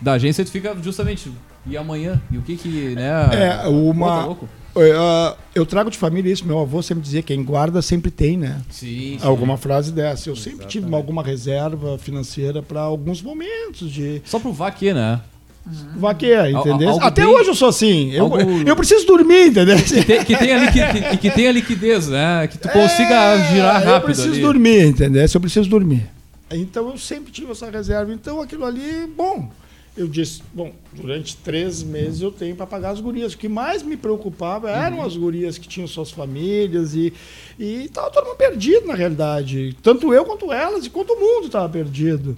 da, 0.00 0.12
agência, 0.12 0.44
tu 0.44 0.52
fica 0.52 0.76
justamente 0.80 1.32
E 1.66 1.76
amanhã? 1.76 2.22
E 2.30 2.38
o 2.38 2.42
que 2.42 2.56
que, 2.56 2.94
né? 2.94 3.10
É, 3.32 3.66
uma... 3.66 4.26
Pô, 4.28 4.34
tá 4.36 4.46
Uh, 4.76 5.34
eu 5.54 5.64
trago 5.64 5.90
de 5.90 5.96
família 5.96 6.30
isso, 6.30 6.44
meu 6.44 6.58
avô 6.58 6.82
sempre 6.82 7.02
dizia: 7.02 7.22
quem 7.22 7.42
guarda 7.42 7.80
sempre 7.80 8.10
tem, 8.10 8.36
né? 8.36 8.60
Sim. 8.68 9.16
sim. 9.18 9.26
Alguma 9.26 9.56
frase 9.56 9.90
dessa. 9.90 10.28
Eu 10.28 10.34
Exatamente. 10.34 10.58
sempre 10.58 10.66
tive 10.66 10.94
alguma 10.94 11.22
reserva 11.22 11.96
financeira 11.96 12.62
para 12.62 12.82
alguns 12.82 13.22
momentos 13.22 13.90
de. 13.90 14.20
Só 14.26 14.38
pro 14.38 14.52
vaquê, 14.52 14.92
né? 14.92 15.22
Uhum. 15.66 15.98
Vaqueia, 15.98 16.48
entendeu? 16.48 16.90
Al 16.90 17.02
Até 17.02 17.24
bem... 17.24 17.34
hoje 17.34 17.50
eu 17.50 17.54
sou 17.54 17.68
assim. 17.68 18.12
Eu, 18.12 18.24
algo... 18.24 18.38
eu 18.38 18.76
preciso 18.76 19.04
dormir, 19.04 19.48
entendeu? 19.48 19.76
Que 19.76 20.04
tem, 20.04 20.24
que 20.24 20.36
tem, 20.36 20.52
ali, 20.52 20.70
que, 20.70 21.16
que, 21.18 21.30
tenha 21.30 21.50
liquidez, 21.50 22.06
né? 22.06 22.46
Que 22.46 22.56
tu 22.56 22.68
consiga 22.68 23.14
é, 23.14 23.52
girar 23.52 23.74
rápido. 23.82 23.94
Eu 23.94 24.00
preciso 24.02 24.32
ali. 24.32 24.40
dormir, 24.40 24.86
entendeu? 24.86 25.26
Eu 25.32 25.40
preciso 25.40 25.68
dormir. 25.68 26.06
Então 26.52 26.90
eu 26.90 26.96
sempre 26.96 27.32
tive 27.32 27.50
essa 27.50 27.68
reserva. 27.68 28.12
Então 28.12 28.40
aquilo 28.40 28.64
ali, 28.64 29.08
bom. 29.16 29.50
Eu 29.96 30.06
disse, 30.06 30.42
bom, 30.52 30.72
durante 30.92 31.34
três 31.38 31.82
meses 31.82 32.20
eu 32.20 32.30
tenho 32.30 32.54
para 32.54 32.66
pagar 32.66 32.90
as 32.90 33.00
gurias. 33.00 33.32
O 33.32 33.38
que 33.38 33.48
mais 33.48 33.82
me 33.82 33.96
preocupava 33.96 34.70
eram 34.70 34.98
uhum. 34.98 35.06
as 35.06 35.16
gurias 35.16 35.56
que 35.56 35.66
tinham 35.66 35.88
suas 35.88 36.10
famílias 36.10 36.94
e 36.94 37.12
estava 37.58 38.10
todo 38.10 38.26
mundo 38.26 38.36
perdido, 38.36 38.86
na 38.86 38.94
realidade. 38.94 39.74
Tanto 39.82 40.12
eu 40.12 40.24
quanto 40.24 40.52
elas 40.52 40.84
e 40.84 40.90
quanto 40.90 41.14
o 41.14 41.18
mundo 41.18 41.46
estava 41.46 41.68
perdido. 41.68 42.36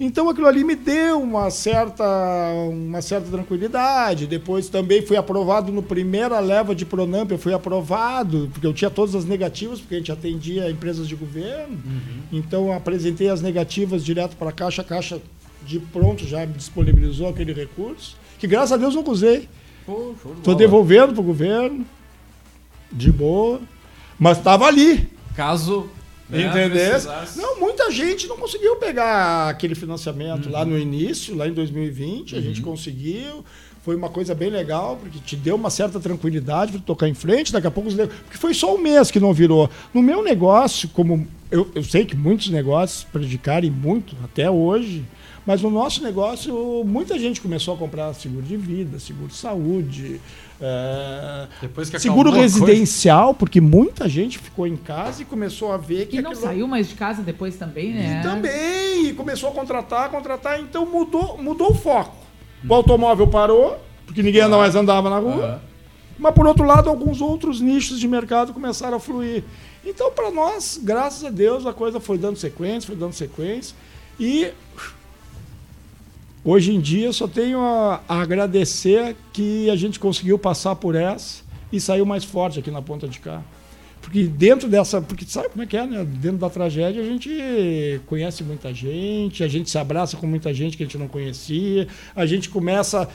Então 0.00 0.28
aquilo 0.28 0.46
ali 0.46 0.62
me 0.62 0.76
deu 0.76 1.20
uma 1.20 1.50
certa, 1.50 2.04
uma 2.70 3.02
certa 3.02 3.28
tranquilidade. 3.30 4.28
Depois 4.28 4.68
também 4.68 5.02
fui 5.02 5.16
aprovado 5.16 5.72
no 5.72 5.82
primeira 5.82 6.38
leva 6.38 6.72
de 6.74 6.86
Pronamp, 6.86 7.30
eu 7.32 7.38
fui 7.38 7.52
aprovado, 7.52 8.48
porque 8.52 8.66
eu 8.66 8.72
tinha 8.72 8.90
todas 8.90 9.16
as 9.16 9.24
negativas, 9.24 9.80
porque 9.80 9.96
a 9.96 9.98
gente 9.98 10.12
atendia 10.12 10.70
empresas 10.70 11.08
de 11.08 11.16
governo. 11.16 11.74
Uhum. 11.84 12.22
Então 12.32 12.72
apresentei 12.72 13.28
as 13.28 13.42
negativas 13.42 14.04
direto 14.04 14.36
para 14.36 14.50
a 14.50 14.52
Caixa, 14.52 14.82
a 14.82 14.84
Caixa 14.84 15.20
de 15.66 15.80
pronto 15.80 16.24
já 16.24 16.46
me 16.46 16.54
disponibilizou 16.54 17.28
aquele 17.28 17.52
recurso, 17.52 18.16
que 18.38 18.46
graças 18.46 18.72
a 18.72 18.76
Deus 18.76 18.94
não 18.94 19.02
usei. 19.08 19.48
Estou 19.80 20.54
de 20.54 20.58
devolvendo 20.58 21.12
para 21.12 21.20
o 21.20 21.24
governo, 21.24 21.84
de 22.92 23.10
boa, 23.10 23.60
mas 24.18 24.38
estava 24.38 24.66
ali. 24.66 25.08
Caso 25.34 25.88
né, 26.28 26.46
Entendeu? 26.46 26.98
Não, 27.36 27.58
muita 27.58 27.90
gente 27.90 28.26
não 28.26 28.36
conseguiu 28.36 28.76
pegar 28.76 29.48
aquele 29.48 29.74
financiamento 29.74 30.46
uhum. 30.46 30.52
lá 30.52 30.64
no 30.64 30.78
início, 30.78 31.34
lá 31.34 31.48
em 31.48 31.52
2020. 31.52 32.32
Uhum. 32.32 32.38
A 32.38 32.42
gente 32.42 32.60
uhum. 32.60 32.70
conseguiu. 32.70 33.44
Foi 33.82 33.96
uma 33.96 34.10
coisa 34.10 34.34
bem 34.34 34.50
legal, 34.50 34.98
porque 35.00 35.18
te 35.18 35.34
deu 35.34 35.56
uma 35.56 35.70
certa 35.70 35.98
tranquilidade 35.98 36.72
para 36.72 36.80
tocar 36.82 37.08
em 37.08 37.14
frente. 37.14 37.52
Daqui 37.52 37.66
a 37.66 37.70
pouco. 37.70 37.90
Porque 37.90 38.36
foi 38.36 38.52
só 38.52 38.74
um 38.74 38.78
mês 38.78 39.10
que 39.10 39.18
não 39.18 39.32
virou. 39.32 39.70
No 39.94 40.02
meu 40.02 40.22
negócio, 40.22 40.88
como 40.90 41.26
eu, 41.50 41.70
eu 41.74 41.82
sei 41.82 42.04
que 42.04 42.14
muitos 42.14 42.50
negócios 42.50 43.04
prejudicaram 43.04 43.70
muito 43.70 44.14
até 44.22 44.50
hoje, 44.50 45.04
mas 45.46 45.62
no 45.62 45.70
nosso 45.70 46.02
negócio, 46.02 46.84
muita 46.84 47.18
gente 47.18 47.40
começou 47.40 47.74
a 47.74 47.78
comprar 47.78 48.12
seguro 48.12 48.44
de 48.44 48.56
vida, 48.56 48.98
seguro 48.98 49.28
de 49.28 49.36
saúde, 49.36 50.20
é, 50.60 51.46
seguro 51.98 52.30
residencial, 52.30 53.32
porque 53.32 53.60
muita 53.60 54.08
gente 54.08 54.38
ficou 54.38 54.66
em 54.66 54.76
casa 54.76 55.22
e 55.22 55.24
começou 55.24 55.72
a 55.72 55.76
ver 55.76 56.06
que. 56.06 56.16
E 56.16 56.22
não 56.22 56.32
aquilo... 56.32 56.46
saiu 56.46 56.66
mais 56.66 56.88
de 56.88 56.94
casa 56.94 57.22
depois 57.22 57.56
também, 57.56 57.92
né? 57.92 58.18
E 58.18 58.22
também, 58.22 59.06
e 59.06 59.12
começou 59.14 59.50
a 59.50 59.52
contratar, 59.52 60.10
contratar, 60.10 60.60
então 60.60 60.84
mudou, 60.84 61.38
mudou 61.38 61.70
o 61.70 61.74
foco. 61.74 62.16
O 62.68 62.74
automóvel 62.74 63.28
parou, 63.28 63.78
porque 64.04 64.22
ninguém 64.22 64.42
ah. 64.42 64.48
mais 64.48 64.74
andava 64.74 65.08
na 65.08 65.18
rua. 65.18 65.60
Ah. 65.62 65.68
Mas, 66.18 66.34
por 66.34 66.46
outro 66.46 66.64
lado, 66.64 66.90
alguns 66.90 67.20
outros 67.20 67.60
nichos 67.60 68.00
de 68.00 68.08
mercado 68.08 68.52
começaram 68.52 68.96
a 68.96 69.00
fluir. 69.00 69.44
Então, 69.84 70.10
para 70.10 70.32
nós, 70.32 70.80
graças 70.82 71.24
a 71.24 71.30
Deus, 71.30 71.64
a 71.64 71.72
coisa 71.72 72.00
foi 72.00 72.18
dando 72.18 72.36
sequência, 72.36 72.88
foi 72.88 72.96
dando 72.96 73.12
sequência. 73.12 73.76
E 74.18 74.50
Hoje 76.50 76.74
em 76.74 76.80
dia 76.80 77.12
só 77.12 77.28
tenho 77.28 77.60
a, 77.60 78.00
a, 78.08 78.22
agradecer 78.22 79.14
que 79.34 79.68
a 79.68 79.76
gente 79.76 80.00
conseguiu 80.00 80.38
passar 80.38 80.74
por 80.76 80.94
essa 80.94 81.42
e 81.70 81.78
saiu 81.78 82.06
mais 82.06 82.24
forte 82.24 82.58
aqui 82.58 82.70
na 82.70 82.80
ponta 82.80 83.06
de 83.06 83.18
cá. 83.18 83.42
Porque 84.00 84.22
dentro 84.22 84.66
dessa. 84.66 85.02
Porque 85.02 85.26
sabe 85.26 85.50
como 85.50 85.62
é 85.62 85.66
que 85.66 85.76
é, 85.76 85.84
né? 85.84 86.06
Dentro 86.06 86.38
da 86.38 86.48
tragédia 86.48 87.02
a 87.02 87.04
gente 87.04 88.00
conhece 88.06 88.42
muita 88.42 88.72
gente, 88.72 89.44
a 89.44 89.48
gente 89.48 89.68
se 89.68 89.76
abraça 89.76 90.16
com 90.16 90.26
muita 90.26 90.54
gente 90.54 90.74
que 90.74 90.82
a 90.82 90.86
gente 90.86 90.96
não 90.96 91.06
conhecia, 91.06 91.86
a 92.16 92.24
gente 92.24 92.48
começa 92.48 93.06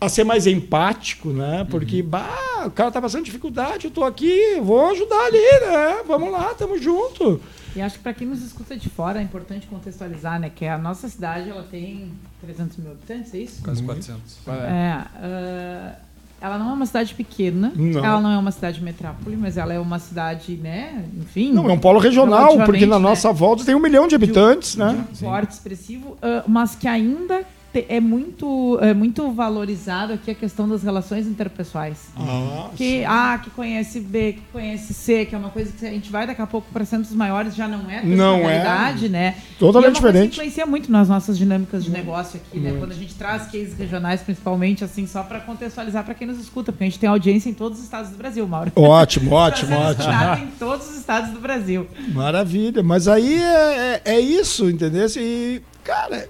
a 0.00 0.08
ser 0.08 0.24
mais 0.24 0.44
empático, 0.44 1.28
né? 1.28 1.64
Porque, 1.70 2.00
uhum. 2.00 2.08
bah, 2.08 2.64
o 2.66 2.72
cara 2.72 2.90
tá 2.90 3.00
passando 3.00 3.24
dificuldade, 3.24 3.84
eu 3.84 3.92
tô 3.92 4.02
aqui, 4.02 4.58
vou 4.60 4.84
ajudar 4.90 5.26
ali, 5.26 5.38
né? 5.38 6.02
Vamos 6.08 6.32
lá, 6.32 6.52
tamo 6.54 6.76
junto. 6.76 7.40
E 7.78 7.80
acho 7.80 7.96
que 7.96 8.02
para 8.02 8.12
quem 8.12 8.26
nos 8.26 8.42
escuta 8.42 8.76
de 8.76 8.88
fora 8.88 9.20
é 9.20 9.22
importante 9.22 9.68
contextualizar, 9.68 10.40
né? 10.40 10.50
Que 10.52 10.66
a 10.66 10.76
nossa 10.76 11.08
cidade 11.08 11.48
ela 11.48 11.62
tem 11.62 12.10
300 12.40 12.76
mil 12.78 12.90
habitantes, 12.90 13.32
é 13.32 13.38
isso? 13.38 13.62
Quase 13.62 13.84
400. 13.84 14.38
É. 14.48 14.50
é 14.50 15.94
uh, 15.94 16.08
ela 16.40 16.58
não 16.58 16.70
é 16.70 16.72
uma 16.72 16.86
cidade 16.86 17.14
pequena, 17.14 17.72
não. 17.76 18.04
ela 18.04 18.20
não 18.20 18.32
é 18.32 18.38
uma 18.38 18.50
cidade 18.50 18.82
metrópole, 18.82 19.36
mas 19.36 19.56
ela 19.56 19.72
é 19.72 19.78
uma 19.78 20.00
cidade, 20.00 20.56
né? 20.56 21.04
Enfim. 21.20 21.52
Não, 21.52 21.70
é 21.70 21.72
um 21.72 21.78
polo 21.78 22.00
regional, 22.00 22.56
porque 22.64 22.84
na 22.84 22.96
né? 22.96 23.02
nossa 23.02 23.32
volta 23.32 23.64
tem 23.64 23.76
um 23.76 23.80
milhão 23.80 24.08
de 24.08 24.16
habitantes, 24.16 24.72
de, 24.72 24.78
né? 24.78 25.04
De 25.12 25.24
um 25.24 25.28
porte 25.28 25.52
expressivo, 25.52 26.10
uh, 26.14 26.48
mas 26.48 26.74
que 26.74 26.88
ainda 26.88 27.44
é 27.88 28.00
muito, 28.00 28.78
é 28.80 28.94
muito 28.94 29.30
valorizado 29.30 30.12
aqui 30.12 30.30
a 30.30 30.34
questão 30.34 30.68
das 30.68 30.82
relações 30.82 31.26
interpessoais. 31.26 32.08
Ah, 32.16 32.70
que 32.76 33.04
A 33.04 33.38
que 33.42 33.50
conhece 33.50 34.00
B, 34.00 34.34
que 34.34 34.42
conhece 34.52 34.94
C, 34.94 35.24
que 35.24 35.34
é 35.34 35.38
uma 35.38 35.50
coisa 35.50 35.72
que 35.72 35.86
a 35.86 35.90
gente 35.90 36.10
vai 36.10 36.26
daqui 36.26 36.40
a 36.40 36.46
pouco 36.46 36.68
para 36.72 36.84
centros 36.84 37.14
maiores, 37.14 37.54
já 37.54 37.68
não 37.68 37.90
é 37.90 38.02
não 38.02 38.38
realidade, 38.38 39.06
é. 39.06 39.08
né? 39.08 39.34
Totalmente 39.58 39.88
e 39.88 39.90
é 39.90 39.94
diferente. 39.94 40.32
influencia 40.32 40.66
muito 40.66 40.90
nas 40.90 41.08
nossas 41.08 41.36
dinâmicas 41.36 41.84
de 41.84 41.90
negócio 41.90 42.40
aqui, 42.40 42.58
né? 42.58 42.74
Quando 42.78 42.92
a 42.92 42.94
gente 42.94 43.14
traz 43.14 43.44
cases 43.44 43.74
regionais, 43.74 44.20
principalmente, 44.22 44.84
assim, 44.84 45.06
só 45.06 45.22
para 45.22 45.40
contextualizar 45.40 46.04
para 46.04 46.14
quem 46.14 46.26
nos 46.26 46.38
escuta, 46.38 46.72
porque 46.72 46.84
a 46.84 46.86
gente 46.86 46.98
tem 46.98 47.08
audiência 47.08 47.50
em 47.50 47.54
todos 47.54 47.78
os 47.78 47.84
estados 47.84 48.10
do 48.10 48.16
Brasil, 48.16 48.46
Mauro. 48.46 48.72
Ótimo, 48.74 49.32
ótimo, 49.34 49.76
ótimo. 49.76 50.12
em 50.44 50.50
todos 50.58 50.90
os 50.90 50.96
estados 50.96 51.30
do 51.30 51.40
Brasil. 51.40 51.86
Maravilha. 52.12 52.82
Mas 52.82 53.08
aí 53.08 53.34
é, 53.34 54.00
é, 54.04 54.14
é 54.14 54.20
isso, 54.20 54.68
entendeu? 54.68 55.06
E, 55.16 55.62
cara, 55.84 56.28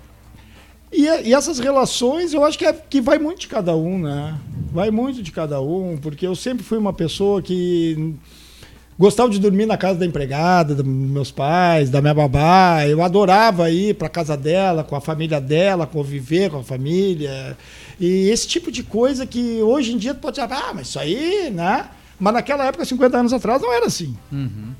e, 0.92 1.04
e, 1.28 1.34
essas 1.34 1.58
relações, 1.58 2.32
eu 2.32 2.44
acho 2.44 2.58
que, 2.58 2.64
é, 2.64 2.72
que 2.72 3.00
vai 3.00 3.18
muito 3.18 3.40
de 3.40 3.48
cada 3.48 3.76
um, 3.76 3.98
né? 3.98 4.38
Vai 4.72 4.90
muito 4.90 5.22
de 5.22 5.30
cada 5.30 5.60
um, 5.60 5.98
porque 6.00 6.26
eu 6.26 6.34
sempre 6.34 6.64
fui 6.64 6.78
uma 6.78 6.92
pessoa 6.92 7.42
que 7.42 8.14
gostava 8.98 9.30
de 9.30 9.38
dormir 9.38 9.66
na 9.66 9.76
casa 9.76 9.98
da 9.98 10.06
empregada, 10.06 10.74
dos 10.74 10.84
meus 10.84 11.30
pais, 11.30 11.88
da 11.88 12.00
minha 12.00 12.14
babá. 12.14 12.86
Eu 12.86 13.02
adorava 13.02 13.70
ir 13.70 13.94
para 13.94 14.08
casa 14.08 14.36
dela, 14.36 14.82
com 14.82 14.96
a 14.96 15.00
família 15.00 15.40
dela, 15.40 15.86
conviver 15.86 16.50
com 16.50 16.58
a 16.58 16.64
família. 16.64 17.56
E 18.00 18.28
esse 18.30 18.48
tipo 18.48 18.72
de 18.72 18.82
coisa 18.82 19.26
que 19.26 19.62
hoje 19.62 19.92
em 19.92 19.98
dia 19.98 20.14
tu 20.14 20.20
pode 20.20 20.40
dizer, 20.40 20.52
ah, 20.52 20.72
mas 20.74 20.88
isso 20.88 20.98
aí, 20.98 21.50
né? 21.50 21.86
Mas 22.18 22.34
naquela 22.34 22.66
época, 22.66 22.84
50 22.84 23.16
anos 23.16 23.32
atrás, 23.32 23.62
não 23.62 23.72
era 23.72 23.86
assim. 23.86 24.16
Uhum. 24.32 24.72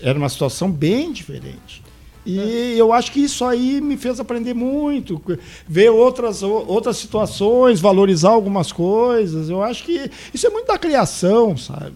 Era 0.00 0.18
uma 0.18 0.28
situação 0.28 0.70
bem 0.70 1.12
diferente. 1.12 1.82
E 2.26 2.76
eu 2.76 2.92
acho 2.92 3.12
que 3.12 3.20
isso 3.20 3.44
aí 3.44 3.80
me 3.80 3.96
fez 3.96 4.18
aprender 4.18 4.52
muito, 4.52 5.22
ver 5.66 5.90
outras, 5.90 6.42
outras 6.42 6.96
situações, 6.96 7.80
valorizar 7.80 8.30
algumas 8.30 8.72
coisas. 8.72 9.48
Eu 9.48 9.62
acho 9.62 9.84
que 9.84 10.10
isso 10.34 10.46
é 10.46 10.50
muito 10.50 10.66
da 10.66 10.76
criação, 10.76 11.56
sabe? 11.56 11.94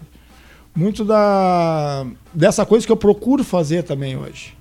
Muito 0.73 1.03
da 1.03 2.05
dessa 2.33 2.65
coisa 2.65 2.85
que 2.85 2.91
eu 2.91 2.97
procuro 2.97 3.43
fazer 3.43 3.83
também 3.83 4.15
hoje. 4.15 4.53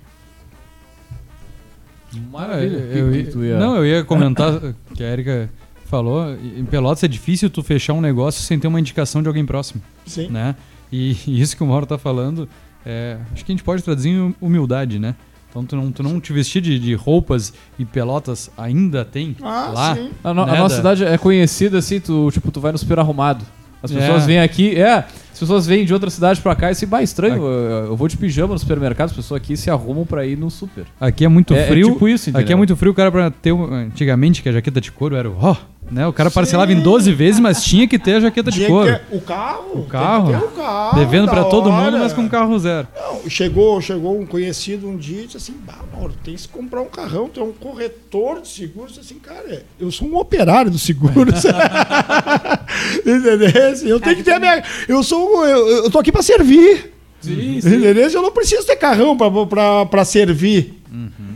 Maravilha. 2.33 2.79
Eu, 2.93 3.15
eu, 3.15 3.45
ia... 3.45 3.59
Não, 3.59 3.77
eu 3.77 3.87
ia 3.87 4.05
comentar 4.05 4.61
que 4.95 5.05
a 5.05 5.07
Erika 5.07 5.49
falou, 5.85 6.35
em 6.35 6.65
Pelotas 6.65 7.05
é 7.05 7.09
difícil 7.09 7.51
tu 7.51 7.63
fechar 7.63 7.93
um 7.93 8.01
negócio 8.01 8.43
sem 8.43 8.59
ter 8.59 8.69
uma 8.69 8.81
indicação 8.81 9.23
de 9.23 9.29
alguém 9.29 9.47
próximo. 9.47 9.83
Sim. 10.07 10.29
Né? 10.29 10.57
E, 10.91 11.17
e 11.27 11.41
isso 11.43 11.57
que 11.57 11.63
o 11.63 11.67
Mauro 11.67 11.85
está 11.85 11.99
falando, 11.99 12.49
é, 12.85 13.19
acho 13.33 13.45
que 13.45 13.53
a 13.53 13.55
gente 13.55 13.65
pode 13.65 13.83
traduzir 13.83 14.11
em 14.11 14.35
humildade, 14.41 14.99
né? 14.99 15.15
Então 15.51 15.65
tu 15.65 15.77
não, 15.77 15.91
tu 15.91 16.03
não 16.03 16.21
te 16.21 16.33
vestir 16.33 16.63
de, 16.63 16.79
de 16.79 16.95
roupas 16.95 17.53
e 17.77 17.85
pelotas 17.85 18.51
ainda 18.57 19.05
tem 19.05 19.37
ah, 19.43 19.73
lá. 19.75 19.97
Sim. 19.97 20.11
A, 20.23 20.33
no, 20.33 20.43
a 20.43 20.57
nossa 20.57 20.77
cidade 20.77 21.05
é 21.05 21.19
conhecida 21.19 21.79
assim, 21.79 21.99
tu, 21.99 22.31
tipo, 22.31 22.53
tu 22.53 22.61
vai 22.61 22.71
no 22.71 22.79
super 22.79 23.01
arrumado. 23.01 23.45
As 23.83 23.91
pessoas 23.91 24.25
é. 24.25 24.27
vêm 24.27 24.41
aqui, 24.41 24.81
é, 24.81 25.05
as 25.41 25.49
pessoas 25.49 25.67
vêm 25.67 25.87
de 25.87 25.95
outra 25.95 26.11
cidade 26.11 26.39
pra 26.39 26.55
cá 26.55 26.71
e 26.71 26.75
se 26.75 26.85
vai 26.85 27.03
estranho. 27.03 27.43
Eu, 27.43 27.87
eu, 27.87 27.97
vou 27.97 28.07
de 28.07 28.17
pijama 28.17 28.53
no 28.53 28.59
supermercado, 28.59 29.09
as 29.09 29.17
pessoas 29.17 29.41
aqui 29.41 29.57
se 29.57 29.71
arrumam 29.71 30.05
pra 30.05 30.27
ir 30.27 30.37
no 30.37 30.51
super. 30.51 30.85
Aqui 31.01 31.25
é 31.25 31.29
muito 31.29 31.55
é, 31.55 31.63
é 31.63 31.67
frio. 31.67 31.89
É 31.89 31.93
tipo 31.93 32.09
isso, 32.09 32.29
entendeu? 32.29 32.45
Aqui 32.45 32.53
é 32.53 32.57
muito 32.57 32.77
frio, 32.77 32.93
o 32.93 32.95
cara 32.95 33.11
pra 33.11 33.31
ter. 33.31 33.55
Antigamente, 33.55 34.43
que 34.43 34.51
a 34.51 34.53
jaqueta 34.53 34.83
de 34.83 34.93
couro 34.93 35.17
era 35.17 35.31
o. 35.31 35.37
Oh, 35.41 35.57
né? 35.91 36.07
O 36.07 36.13
cara 36.13 36.31
parcelava 36.31 36.73
em 36.73 36.81
12 36.81 37.13
vezes, 37.13 37.41
mas 37.41 37.65
tinha 37.65 37.87
que 37.89 37.99
ter 37.99 38.15
a 38.15 38.21
jaqueta 38.21 38.51
de 38.51 38.67
couro. 38.67 39.01
o 39.11 39.21
carro? 39.21 39.81
O 39.81 39.87
carro? 39.87 40.37
o 40.37 40.49
carro. 40.51 40.99
Devendo 40.99 41.29
para 41.29 41.45
todo 41.45 41.73
mundo, 41.73 41.99
mas 41.99 42.13
com 42.13 42.29
carro 42.29 42.59
zero. 42.59 42.87
Não, 42.95 43.29
chegou, 43.29 43.81
chegou 43.81 44.21
um 44.21 44.25
conhecido 44.25 44.89
um 44.89 44.97
dia 44.97 45.23
e 45.23 45.27
disse 45.27 45.37
assim: 45.37 45.55
bah, 45.67 45.81
Mauro, 45.93 46.15
tem 46.23 46.37
que 46.37 46.49
comprar 46.49 46.83
um 46.83 46.89
carrão, 46.89 47.29
tem 47.29 47.43
um 47.43 47.53
corretor 47.53 48.41
de 48.41 48.49
seguros. 48.49 48.99
assim, 48.99 49.17
cara, 49.17 49.65
eu 49.81 49.91
sou 49.91 50.07
um 50.07 50.17
operário 50.17 50.71
do 50.71 50.79
seguro. 50.79 51.31
Entendeu? 53.01 53.51
Eu 53.85 54.01
tenho 54.01 54.17
que 54.17 54.23
ter 54.23 54.35
a 54.35 54.39
minha. 54.39 54.63
Eu 54.89 55.03
sou. 55.03 55.30
Eu, 55.45 55.85
eu 55.85 55.91
tô 55.91 55.99
aqui 55.99 56.13
para 56.13 56.23
servir. 56.23 56.93
Sim, 57.21 57.61
sim. 57.61 57.77
Entendeu? 57.77 58.09
Eu 58.09 58.23
não 58.23 58.33
preciso 58.33 58.67
ter 58.67 58.77
carrão 58.77 59.17
para 59.17 60.05
servir. 60.05 60.81
Uhum. 60.91 61.31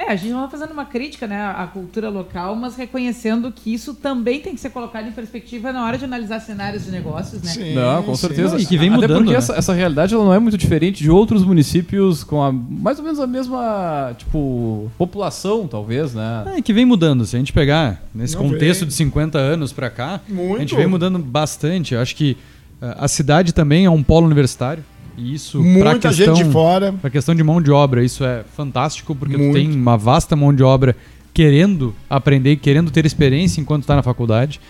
É, 0.00 0.12
a 0.12 0.16
gente 0.16 0.32
não 0.32 0.46
está 0.46 0.56
fazendo 0.56 0.72
uma 0.72 0.86
crítica 0.86 1.26
né, 1.26 1.38
à 1.54 1.66
cultura 1.66 2.08
local, 2.08 2.56
mas 2.56 2.74
reconhecendo 2.74 3.52
que 3.52 3.74
isso 3.74 3.92
também 3.92 4.40
tem 4.40 4.54
que 4.54 4.60
ser 4.60 4.70
colocado 4.70 5.06
em 5.06 5.12
perspectiva 5.12 5.74
na 5.74 5.84
hora 5.84 5.98
de 5.98 6.06
analisar 6.06 6.40
cenários 6.40 6.86
de 6.86 6.90
negócios, 6.90 7.42
né? 7.42 7.50
Sim, 7.50 7.74
não, 7.74 8.02
com 8.02 8.14
certeza. 8.16 8.58
E 8.58 8.64
que 8.64 8.78
vem 8.78 8.88
mudando. 8.88 9.10
Até 9.10 9.14
porque 9.18 9.32
né? 9.32 9.36
essa, 9.36 9.54
essa, 9.54 9.74
realidade 9.74 10.14
ela 10.14 10.24
não 10.24 10.32
é 10.32 10.38
muito 10.38 10.56
diferente 10.56 11.02
de 11.02 11.10
outros 11.10 11.44
municípios 11.44 12.24
com 12.24 12.42
a, 12.42 12.50
mais 12.50 12.98
ou 12.98 13.04
menos 13.04 13.20
a 13.20 13.26
mesma 13.26 14.14
tipo 14.16 14.90
população, 14.96 15.68
talvez, 15.68 16.14
né? 16.14 16.54
É, 16.56 16.62
que 16.62 16.72
vem 16.72 16.86
mudando. 16.86 17.26
Se 17.26 17.36
a 17.36 17.38
gente 17.38 17.52
pegar 17.52 18.02
nesse 18.14 18.36
não 18.36 18.48
contexto 18.48 18.80
vem. 18.80 18.88
de 18.88 18.94
50 18.94 19.38
anos 19.38 19.70
para 19.70 19.90
cá, 19.90 20.20
muito. 20.26 20.56
a 20.56 20.60
gente 20.60 20.74
vem 20.74 20.86
mudando 20.86 21.18
bastante. 21.18 21.92
Eu 21.92 22.00
acho 22.00 22.16
que 22.16 22.38
a 22.80 23.08
cidade 23.08 23.52
também 23.52 23.84
é 23.84 23.90
um 23.90 24.02
polo 24.02 24.26
universitário. 24.26 24.84
E 25.16 25.34
isso 25.34 25.62
muita 25.62 25.98
questão, 25.98 26.34
gente 26.34 26.50
fora. 26.50 26.92
Para 26.92 27.10
questão 27.10 27.34
de 27.34 27.42
mão 27.42 27.60
de 27.60 27.70
obra, 27.70 28.02
isso 28.02 28.24
é 28.24 28.42
fantástico 28.56 29.14
porque 29.14 29.36
Muito. 29.36 29.52
tu 29.52 29.54
tem 29.54 29.70
uma 29.70 29.96
vasta 29.96 30.34
mão 30.34 30.54
de 30.54 30.62
obra 30.62 30.96
querendo 31.34 31.94
aprender, 32.08 32.56
querendo 32.56 32.90
ter 32.90 33.04
experiência 33.04 33.60
enquanto 33.60 33.82
está 33.82 33.94
na 33.94 34.02
faculdade. 34.02 34.60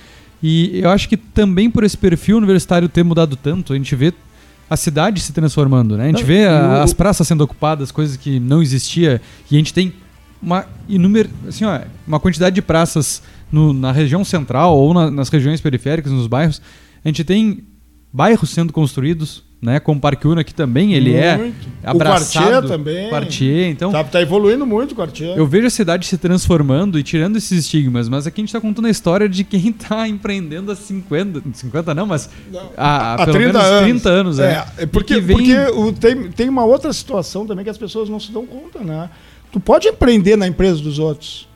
E 0.43 0.81
eu 0.81 0.91
acho 0.91 1.09
que 1.09 1.17
também 1.17 1.71
por 1.71 1.85
esse 1.85 1.97
perfil 1.97 2.39
universitário 2.39 2.89
ter 2.89 3.05
mudado 3.05 3.37
tanto, 3.37 3.73
a 3.73 3.77
gente 3.77 3.95
vê 3.95 4.13
a 4.69 4.77
cidade 4.77 5.21
se 5.21 5.33
transformando, 5.33 5.97
né? 5.97 6.05
A 6.05 6.07
gente 6.09 6.25
vê 6.25 6.47
a, 6.47 6.83
as 6.83 6.93
praças 6.93 7.27
sendo 7.27 7.43
ocupadas, 7.43 7.91
coisas 7.91 8.17
que 8.17 8.41
não 8.41 8.63
existia, 8.63 9.21
e 9.51 9.57
a 9.57 9.59
gente 9.59 9.75
tem 9.75 9.93
uma 10.41 10.65
inúmera, 10.89 11.29
assim, 11.47 11.65
ó, 11.65 11.81
uma 12.07 12.19
quantidade 12.19 12.55
de 12.55 12.63
praças 12.63 13.23
no, 13.53 13.73
na 13.73 13.93
região 13.93 14.25
central 14.25 14.77
ou 14.77 14.95
na, 14.95 15.11
nas 15.11 15.29
regiões 15.29 15.61
periféricas, 15.61 16.13
nos 16.13 16.27
bairros. 16.27 16.63
A 17.05 17.09
gente 17.09 17.25
tem 17.25 17.65
bairros 18.13 18.51
sendo 18.51 18.73
construídos, 18.73 19.43
né? 19.61 19.79
Como 19.79 19.99
o 19.99 20.01
Parque 20.01 20.27
Una, 20.27 20.43
que 20.43 20.55
também 20.55 20.95
ele 20.95 21.15
é 21.15 21.37
muito. 21.37 21.69
é 21.83 21.91
abraçado. 21.91 22.47
O 22.47 22.51
Quartier 22.51 22.69
também. 22.69 23.11
Quartier, 23.11 23.71
então... 23.71 23.93
Tá, 23.93 24.03
tá, 24.03 24.21
evoluindo 24.21 24.67
muito 24.67 24.93
o 24.93 24.95
Quartier. 24.95 25.37
Eu 25.37 25.47
vejo 25.47 25.67
a 25.67 25.71
cidade 25.71 26.07
se 26.07 26.17
transformando 26.17 26.99
e 26.99 27.03
tirando 27.03 27.37
esses 27.37 27.65
estigmas, 27.65 28.09
mas 28.09 28.27
aqui 28.27 28.41
a 28.41 28.43
gente 28.43 28.49
está 28.49 28.61
contando 28.61 28.87
a 28.87 28.91
história 28.91 29.29
de 29.29 29.45
quem 29.45 29.69
está 29.69 30.07
empreendendo 30.09 30.73
há 30.73 30.77
50... 30.77 31.43
50 31.53 31.95
não, 31.95 32.07
mas 32.07 32.31
há, 32.77 33.15
há, 33.15 33.23
há 33.23 33.27
30 33.27 33.59
anos. 33.59 33.83
30 33.83 34.09
anos. 34.09 34.39
É, 34.39 34.67
é 34.79 34.87
porque, 34.87 35.21
vem... 35.21 35.37
porque 35.37 35.57
o, 35.75 35.93
tem, 35.93 36.31
tem 36.31 36.49
uma 36.49 36.65
outra 36.65 36.93
situação 36.93 37.47
também 37.47 37.65
que 37.65 37.71
as 37.71 37.79
pessoas 37.79 38.09
não 38.09 38.19
se 38.19 38.33
dão 38.33 38.47
conta, 38.47 38.79
né? 38.81 39.11
Tu 39.53 39.61
pode 39.61 39.89
empreender 39.89 40.37
na 40.37 40.47
empresa 40.47 40.81
dos 40.81 40.99
outros. 40.99 41.50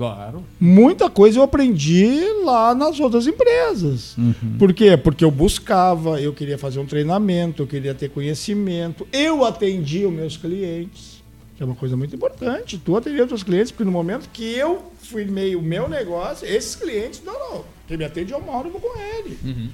Claro. 0.00 0.42
Muita 0.58 1.10
coisa 1.10 1.38
eu 1.38 1.42
aprendi 1.42 2.24
lá 2.42 2.74
nas 2.74 2.98
outras 2.98 3.26
empresas. 3.26 4.16
Uhum. 4.16 4.56
Por 4.58 4.72
quê? 4.72 4.96
Porque 4.96 5.22
eu 5.22 5.30
buscava, 5.30 6.18
eu 6.18 6.32
queria 6.32 6.56
fazer 6.56 6.80
um 6.80 6.86
treinamento, 6.86 7.62
eu 7.62 7.66
queria 7.66 7.94
ter 7.94 8.08
conhecimento, 8.08 9.06
eu 9.12 9.44
atendia 9.44 10.08
os 10.08 10.14
meus 10.14 10.38
clientes, 10.38 11.22
que 11.54 11.62
é 11.62 11.66
uma 11.66 11.74
coisa 11.74 11.98
muito 11.98 12.16
importante. 12.16 12.78
Tu 12.82 12.96
atendia 12.96 13.24
os 13.24 13.28
teus 13.28 13.42
clientes, 13.42 13.72
porque 13.72 13.84
no 13.84 13.92
momento 13.92 14.30
que 14.32 14.42
eu 14.42 14.90
fui 15.02 15.26
meio 15.26 15.58
o 15.58 15.62
meu 15.62 15.86
negócio, 15.86 16.48
esses 16.48 16.74
clientes, 16.74 17.20
não, 17.22 17.38
não, 17.38 17.64
quem 17.86 17.98
me 17.98 18.04
atende 18.06 18.32
é 18.32 18.36
o 18.38 18.42
Mauro, 18.42 18.68
eu 18.68 18.72
vou 18.72 18.80
com 18.80 18.98
ele. 18.98 19.36
Uhum. 19.44 19.68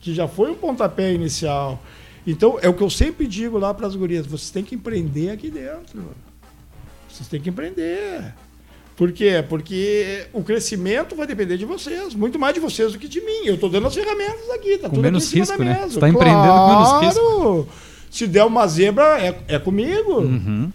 Que 0.00 0.12
já 0.12 0.26
foi 0.26 0.50
um 0.50 0.56
pontapé 0.56 1.12
inicial. 1.12 1.80
Então, 2.26 2.58
é 2.60 2.68
o 2.68 2.74
que 2.74 2.82
eu 2.82 2.90
sempre 2.90 3.24
digo 3.24 3.56
lá 3.56 3.72
para 3.72 3.86
as 3.86 3.94
gurias: 3.94 4.26
vocês 4.26 4.50
têm 4.50 4.64
que 4.64 4.74
empreender 4.74 5.30
aqui 5.30 5.48
dentro. 5.48 6.10
Vocês 7.08 7.28
têm 7.28 7.40
que 7.40 7.50
empreender. 7.50 8.34
Por 8.98 9.12
quê? 9.12 9.44
Porque 9.48 10.26
o 10.32 10.42
crescimento 10.42 11.14
vai 11.14 11.24
depender 11.24 11.56
de 11.56 11.64
vocês, 11.64 12.16
muito 12.16 12.36
mais 12.36 12.52
de 12.52 12.58
vocês 12.58 12.92
do 12.92 12.98
que 12.98 13.06
de 13.06 13.20
mim. 13.20 13.44
Eu 13.44 13.54
estou 13.54 13.70
dando 13.70 13.86
as 13.86 13.94
ferramentas 13.94 14.50
aqui, 14.50 14.76
tá 14.76 14.88
com 14.88 14.96
tudo 14.96 15.04
menos 15.04 15.28
aqui 15.28 15.38
risco, 15.38 15.62
né? 15.62 15.78
Você 15.82 15.94
está 15.94 16.08
empreendendo 16.08 16.52
com 16.52 16.68
menos 16.68 17.02
risco. 17.04 17.68
Se 18.10 18.26
der 18.26 18.44
uma 18.44 18.66
zebra, 18.66 19.22
é, 19.22 19.38
é 19.46 19.58
comigo. 19.60 20.22
Uhum. 20.22 20.72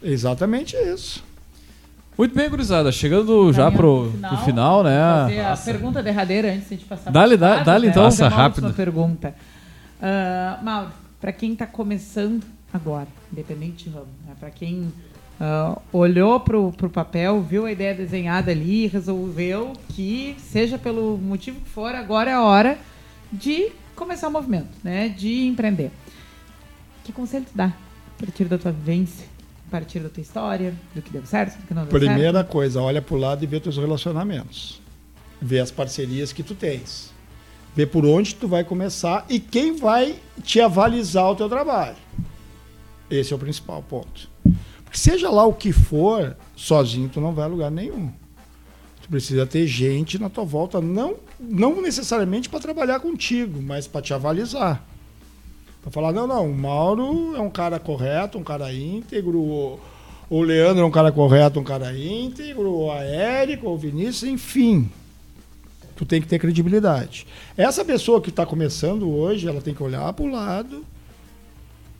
Exatamente 0.00 0.76
isso. 0.76 1.24
Muito 2.16 2.36
bem, 2.36 2.48
gurizada. 2.48 2.92
Chegando 2.92 3.52
já 3.52 3.68
pro 3.68 4.12
final, 4.12 4.36
pro 4.36 4.44
final 4.44 4.84
né? 4.84 5.00
Fazer 5.24 5.40
a 5.40 5.56
pergunta 5.56 6.02
derradeira 6.04 6.52
antes 6.52 6.68
de 6.68 6.74
a 6.74 6.76
gente 6.78 6.86
passar 6.86 7.10
Dá-lhe, 7.10 7.36
dá, 7.36 7.64
dá-lhe 7.64 7.88
então. 7.88 8.04
Nossa, 8.04 8.28
rápido. 8.28 8.72
pergunta. 8.74 9.34
Uh, 10.00 10.64
Mauro, 10.64 10.92
para 11.20 11.32
quem 11.32 11.54
está 11.54 11.66
começando 11.66 12.44
agora, 12.72 13.08
independente 13.32 13.88
de 13.88 13.90
ramo, 13.90 14.06
né? 14.24 14.34
para 14.38 14.50
quem 14.50 14.92
Uh, 15.38 15.78
olhou 15.92 16.40
para 16.40 16.58
o 16.58 16.72
papel, 16.90 17.42
viu 17.42 17.66
a 17.66 17.72
ideia 17.72 17.94
desenhada 17.94 18.50
ali 18.50 18.84
e 18.84 18.86
resolveu 18.86 19.74
que, 19.90 20.34
seja 20.38 20.78
pelo 20.78 21.18
motivo 21.18 21.60
que 21.60 21.68
for, 21.68 21.94
agora 21.94 22.30
é 22.30 22.34
a 22.34 22.42
hora 22.42 22.78
de 23.30 23.70
começar 23.94 24.28
o 24.28 24.30
movimento, 24.30 24.70
né? 24.82 25.10
de 25.10 25.46
empreender. 25.46 25.90
Que 27.04 27.12
conselho 27.12 27.44
tu 27.44 27.54
dá 27.54 27.66
a 27.66 28.24
partir 28.24 28.46
da 28.46 28.56
tua 28.56 28.72
vivência, 28.72 29.26
a 29.68 29.70
partir 29.70 30.00
da 30.00 30.08
tua 30.08 30.22
história, 30.22 30.74
do 30.94 31.02
que 31.02 31.10
deu 31.10 31.26
certo, 31.26 31.58
do 31.58 31.66
que 31.66 31.74
não 31.74 31.82
deu 31.82 31.90
Primeira 31.90 32.14
certo? 32.14 32.22
Primeira 32.22 32.44
coisa, 32.44 32.80
olha 32.80 33.02
para 33.02 33.14
o 33.14 33.18
lado 33.18 33.44
e 33.44 33.46
vê 33.46 33.60
teus 33.60 33.76
relacionamentos. 33.76 34.80
Vê 35.40 35.60
as 35.60 35.70
parcerias 35.70 36.32
que 36.32 36.42
tu 36.42 36.54
tens. 36.54 37.12
Vê 37.74 37.84
por 37.84 38.06
onde 38.06 38.34
tu 38.34 38.48
vai 38.48 38.64
começar 38.64 39.26
e 39.28 39.38
quem 39.38 39.76
vai 39.76 40.16
te 40.42 40.62
avalizar 40.62 41.30
o 41.30 41.36
teu 41.36 41.46
trabalho. 41.46 41.96
Esse 43.10 43.34
é 43.34 43.36
o 43.36 43.38
principal 43.38 43.82
ponto. 43.82 44.30
Seja 44.92 45.30
lá 45.30 45.44
o 45.44 45.52
que 45.52 45.72
for, 45.72 46.36
sozinho 46.54 47.08
tu 47.08 47.20
não 47.20 47.32
vai 47.32 47.44
a 47.44 47.48
lugar 47.48 47.70
nenhum. 47.70 48.10
Tu 49.02 49.08
precisa 49.08 49.46
ter 49.46 49.66
gente 49.66 50.18
na 50.18 50.28
tua 50.28 50.44
volta, 50.44 50.80
não, 50.80 51.16
não 51.38 51.80
necessariamente 51.80 52.48
para 52.48 52.60
trabalhar 52.60 53.00
contigo, 53.00 53.62
mas 53.62 53.86
para 53.86 54.02
te 54.02 54.14
avalizar. 54.14 54.82
Para 55.82 55.92
falar, 55.92 56.12
não, 56.12 56.26
não, 56.26 56.50
o 56.50 56.54
Mauro 56.54 57.36
é 57.36 57.40
um 57.40 57.50
cara 57.50 57.78
correto, 57.78 58.38
um 58.38 58.42
cara 58.42 58.72
íntegro, 58.72 59.78
o 60.28 60.42
Leandro 60.42 60.82
é 60.82 60.84
um 60.84 60.90
cara 60.90 61.12
correto, 61.12 61.60
um 61.60 61.64
cara 61.64 61.96
íntegro, 61.96 62.90
a 62.90 63.04
Érica, 63.04 63.68
o 63.68 63.76
Vinícius, 63.76 64.24
enfim. 64.24 64.90
Tu 65.94 66.04
tem 66.04 66.20
que 66.20 66.26
ter 66.26 66.40
credibilidade. 66.40 67.26
Essa 67.56 67.84
pessoa 67.84 68.20
que 68.20 68.30
está 68.30 68.44
começando 68.44 69.08
hoje, 69.08 69.48
ela 69.48 69.60
tem 69.60 69.72
que 69.72 69.82
olhar 69.82 70.12
para 70.12 70.24
o 70.24 70.30
lado 70.30 70.84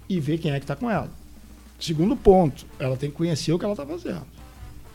e 0.09 0.19
ver 0.19 0.39
quem 0.39 0.51
é 0.51 0.59
que 0.59 0.65
está 0.65 0.75
com 0.75 0.91
ela. 0.91 1.11
Segundo 1.79 2.17
ponto, 2.17 2.67
ela 2.79 2.97
tem 2.97 3.11
que 3.11 3.17
conhecer 3.17 3.53
o 3.53 3.59
que 3.59 3.65
ela 3.65 3.75
está 3.75 3.87
fazendo. 3.87 4.27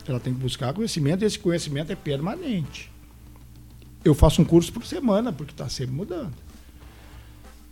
Ela 0.06 0.18
tem 0.18 0.34
que 0.34 0.40
buscar 0.40 0.72
conhecimento 0.72 1.22
e 1.22 1.26
esse 1.26 1.38
conhecimento 1.38 1.92
é 1.92 1.96
permanente. 1.96 2.90
Eu 4.04 4.14
faço 4.14 4.42
um 4.42 4.44
curso 4.44 4.72
por 4.72 4.84
semana, 4.84 5.32
porque 5.32 5.52
está 5.52 5.68
sempre 5.68 5.94
mudando. 5.94 6.32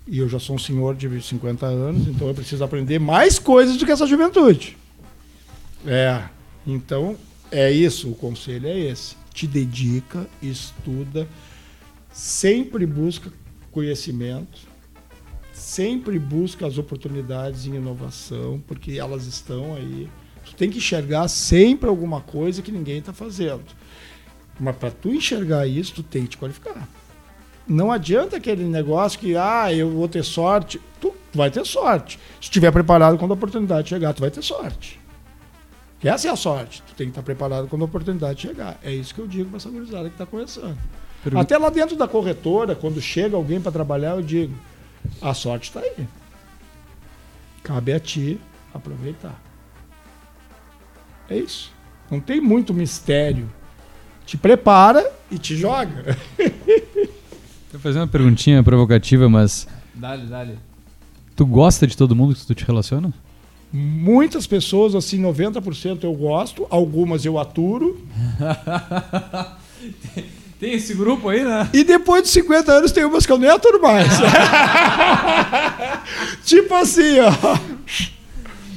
E 0.06 0.18
eu 0.18 0.28
já 0.28 0.38
sou 0.38 0.56
um 0.56 0.58
senhor 0.58 0.94
de 0.94 1.20
50 1.20 1.66
anos, 1.66 2.06
então 2.06 2.28
eu 2.28 2.34
preciso 2.34 2.62
aprender 2.62 2.98
mais 2.98 3.38
coisas 3.38 3.76
do 3.76 3.84
que 3.84 3.92
essa 3.92 4.06
juventude. 4.06 4.76
É. 5.86 6.22
Então, 6.66 7.16
é 7.50 7.70
isso, 7.70 8.10
o 8.10 8.14
conselho 8.14 8.68
é 8.68 8.78
esse. 8.78 9.16
Te 9.34 9.46
dedica, 9.46 10.28
estuda, 10.40 11.28
sempre 12.12 12.86
busca 12.86 13.32
conhecimento 13.72 14.69
sempre 15.52 16.18
busca 16.18 16.66
as 16.66 16.78
oportunidades 16.78 17.66
em 17.66 17.74
inovação, 17.74 18.62
porque 18.66 18.92
elas 18.92 19.26
estão 19.26 19.74
aí. 19.74 20.08
Tu 20.44 20.54
tem 20.54 20.70
que 20.70 20.78
enxergar 20.78 21.28
sempre 21.28 21.88
alguma 21.88 22.20
coisa 22.20 22.62
que 22.62 22.72
ninguém 22.72 22.98
está 22.98 23.12
fazendo. 23.12 23.64
Mas 24.58 24.76
para 24.76 24.90
tu 24.90 25.08
enxergar 25.08 25.66
isso, 25.66 25.94
tu 25.94 26.02
tem 26.02 26.24
que 26.24 26.30
te 26.30 26.38
qualificar. 26.38 26.88
Não 27.66 27.92
adianta 27.92 28.36
aquele 28.36 28.64
negócio 28.64 29.18
que, 29.18 29.36
ah, 29.36 29.72
eu 29.72 29.90
vou 29.90 30.08
ter 30.08 30.24
sorte. 30.24 30.80
Tu 31.00 31.14
vai 31.32 31.50
ter 31.50 31.64
sorte. 31.64 32.18
Se 32.40 32.44
estiver 32.44 32.72
preparado 32.72 33.16
quando 33.16 33.30
a 33.30 33.34
oportunidade 33.34 33.88
chegar, 33.88 34.12
tu 34.12 34.20
vai 34.20 34.30
ter 34.30 34.42
sorte. 34.42 34.98
Que 36.00 36.08
essa 36.08 36.28
é 36.28 36.30
a 36.30 36.36
sorte. 36.36 36.82
Tu 36.82 36.94
tem 36.94 37.06
que 37.06 37.12
estar 37.12 37.22
preparado 37.22 37.68
quando 37.68 37.82
a 37.82 37.84
oportunidade 37.84 38.42
chegar. 38.42 38.78
É 38.82 38.92
isso 38.92 39.14
que 39.14 39.20
eu 39.20 39.26
digo 39.26 39.50
para 39.50 39.58
essa 39.58 39.70
gurizada 39.70 40.08
que 40.08 40.14
está 40.14 40.26
começando. 40.26 40.76
Pergunta. 41.22 41.42
Até 41.42 41.58
lá 41.58 41.68
dentro 41.68 41.94
da 41.96 42.08
corretora, 42.08 42.74
quando 42.74 43.00
chega 43.00 43.36
alguém 43.36 43.60
para 43.60 43.70
trabalhar, 43.70 44.16
eu 44.16 44.22
digo, 44.22 44.54
a 45.20 45.34
sorte 45.34 45.68
está 45.68 45.80
aí. 45.80 46.06
Cabe 47.62 47.92
a 47.92 48.00
ti 48.00 48.40
aproveitar. 48.72 49.40
É 51.28 51.36
isso. 51.36 51.72
Não 52.10 52.20
tem 52.20 52.40
muito 52.40 52.74
mistério. 52.74 53.48
Te 54.26 54.36
prepara 54.36 55.10
e 55.30 55.38
te 55.38 55.56
joga. 55.56 56.16
Vou 57.70 57.80
fazer 57.80 58.00
uma 58.00 58.08
perguntinha 58.08 58.62
provocativa, 58.62 59.28
mas. 59.28 59.68
Dale, 59.94 60.26
dale. 60.26 60.58
Tu 61.36 61.46
gosta 61.46 61.86
de 61.86 61.96
todo 61.96 62.16
mundo 62.16 62.34
que 62.34 62.44
tu 62.44 62.54
te 62.54 62.64
relaciona? 62.64 63.14
Muitas 63.72 64.46
pessoas, 64.46 64.96
assim, 64.96 65.22
90% 65.22 66.02
eu 66.02 66.12
gosto, 66.12 66.66
algumas 66.68 67.24
eu 67.24 67.38
aturo. 67.38 68.04
Tem 70.60 70.74
esse 70.74 70.92
grupo 70.92 71.30
aí, 71.30 71.42
né? 71.42 71.70
E 71.72 71.82
depois 71.82 72.22
de 72.22 72.28
50 72.28 72.70
anos 72.70 72.92
tem 72.92 73.02
umas 73.02 73.24
que 73.24 73.32
eu 73.32 73.38
nem 73.38 73.48
aturo 73.48 73.80
mais. 73.80 74.08
tipo 76.44 76.74
assim, 76.74 77.18
ó. 77.18 77.32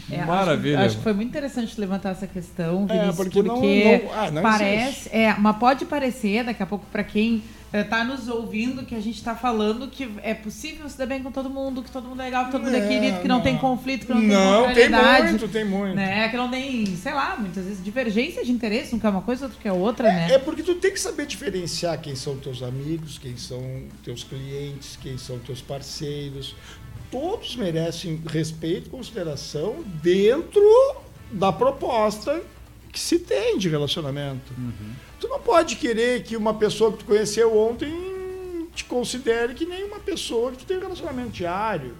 É, 0.09 0.25
Maravilha. 0.25 0.77
Acho, 0.77 0.85
acho, 0.85 0.97
que 0.97 1.03
foi 1.03 1.13
muito 1.13 1.29
interessante 1.29 1.77
levantar 1.77 2.11
essa 2.11 2.25
questão, 2.25 2.87
é, 2.89 2.93
Vinícius, 2.93 3.09
é, 3.09 3.17
porque, 3.17 3.43
porque 3.43 3.49
não, 3.49 4.07
não, 4.07 4.17
ah, 4.17 4.31
não 4.31 4.41
parece, 4.41 5.09
é, 5.11 5.35
mas 5.37 5.57
pode 5.57 5.85
parecer 5.85 6.45
daqui 6.45 6.63
a 6.63 6.65
pouco 6.65 6.85
para 6.89 7.03
quem 7.03 7.43
tá 7.81 8.03
nos 8.03 8.27
ouvindo, 8.27 8.85
que 8.85 8.93
a 8.93 8.99
gente 8.99 9.15
está 9.15 9.35
falando 9.35 9.87
que 9.87 10.07
é 10.21 10.33
possível 10.33 10.87
se 10.89 10.97
dar 10.97 11.07
bem 11.07 11.23
com 11.23 11.31
todo 11.31 11.49
mundo, 11.49 11.81
que 11.81 11.89
todo 11.89 12.07
mundo 12.07 12.21
é 12.21 12.25
legal, 12.25 12.45
que 12.45 12.51
todo 12.51 12.63
mundo 12.65 12.75
é, 12.75 12.87
querido, 12.87 13.21
que 13.21 13.27
não, 13.27 13.37
não, 13.37 13.43
tem 13.43 13.57
conflito, 13.57 14.05
que 14.05 14.13
não, 14.13 14.21
não 14.21 14.73
tem 14.73 14.89
Não, 14.89 14.99
tem 15.01 15.23
muito, 15.23 15.47
tem 15.47 15.65
muito. 15.65 15.95
Né? 15.95 16.29
Que 16.29 16.37
não 16.37 16.51
tem, 16.51 16.85
sei 16.97 17.13
lá, 17.13 17.35
muitas 17.35 17.65
vezes 17.65 17.83
divergência 17.83 18.43
de 18.43 18.51
interesse, 18.51 18.93
um 18.93 18.99
que 18.99 19.07
é 19.07 19.09
uma 19.09 19.21
coisa, 19.21 19.45
outro 19.45 19.59
que 19.59 19.67
é 19.67 19.73
outra, 19.73 20.07
é, 20.07 20.13
né? 20.13 20.33
É 20.33 20.37
porque 20.37 20.61
tu 20.61 20.75
tem 20.75 20.91
que 20.91 20.99
saber 20.99 21.25
diferenciar 21.25 21.99
quem 21.99 22.15
são 22.15 22.37
teus 22.37 22.61
amigos, 22.61 23.17
quem 23.17 23.37
são 23.37 23.83
teus 24.03 24.23
clientes, 24.23 24.97
quem 25.01 25.17
são 25.17 25.39
teus 25.39 25.61
parceiros. 25.61 26.55
Todos 27.09 27.55
merecem 27.55 28.21
respeito 28.27 28.87
e 28.87 28.89
consideração 28.89 29.83
dentro 30.01 30.61
da 31.31 31.51
proposta 31.51 32.41
que 32.91 32.99
se 32.99 33.17
tem 33.17 33.57
de 33.57 33.67
relacionamento. 33.67 34.53
Uhum. 34.55 34.93
Tu 35.23 35.29
não 35.29 35.39
pode 35.39 35.77
querer 35.77 36.21
que 36.23 36.35
uma 36.35 36.53
pessoa 36.53 36.91
que 36.91 36.97
tu 36.97 37.05
conheceu 37.05 37.57
ontem 37.57 38.67
te 38.75 38.83
considere 38.83 39.53
que 39.53 39.65
nem 39.65 39.85
uma 39.85 39.99
pessoa 39.99 40.51
que 40.51 40.57
tu 40.57 40.65
tem 40.65 40.75
um 40.75 40.81
relacionamento 40.81 41.29
diário. 41.29 41.95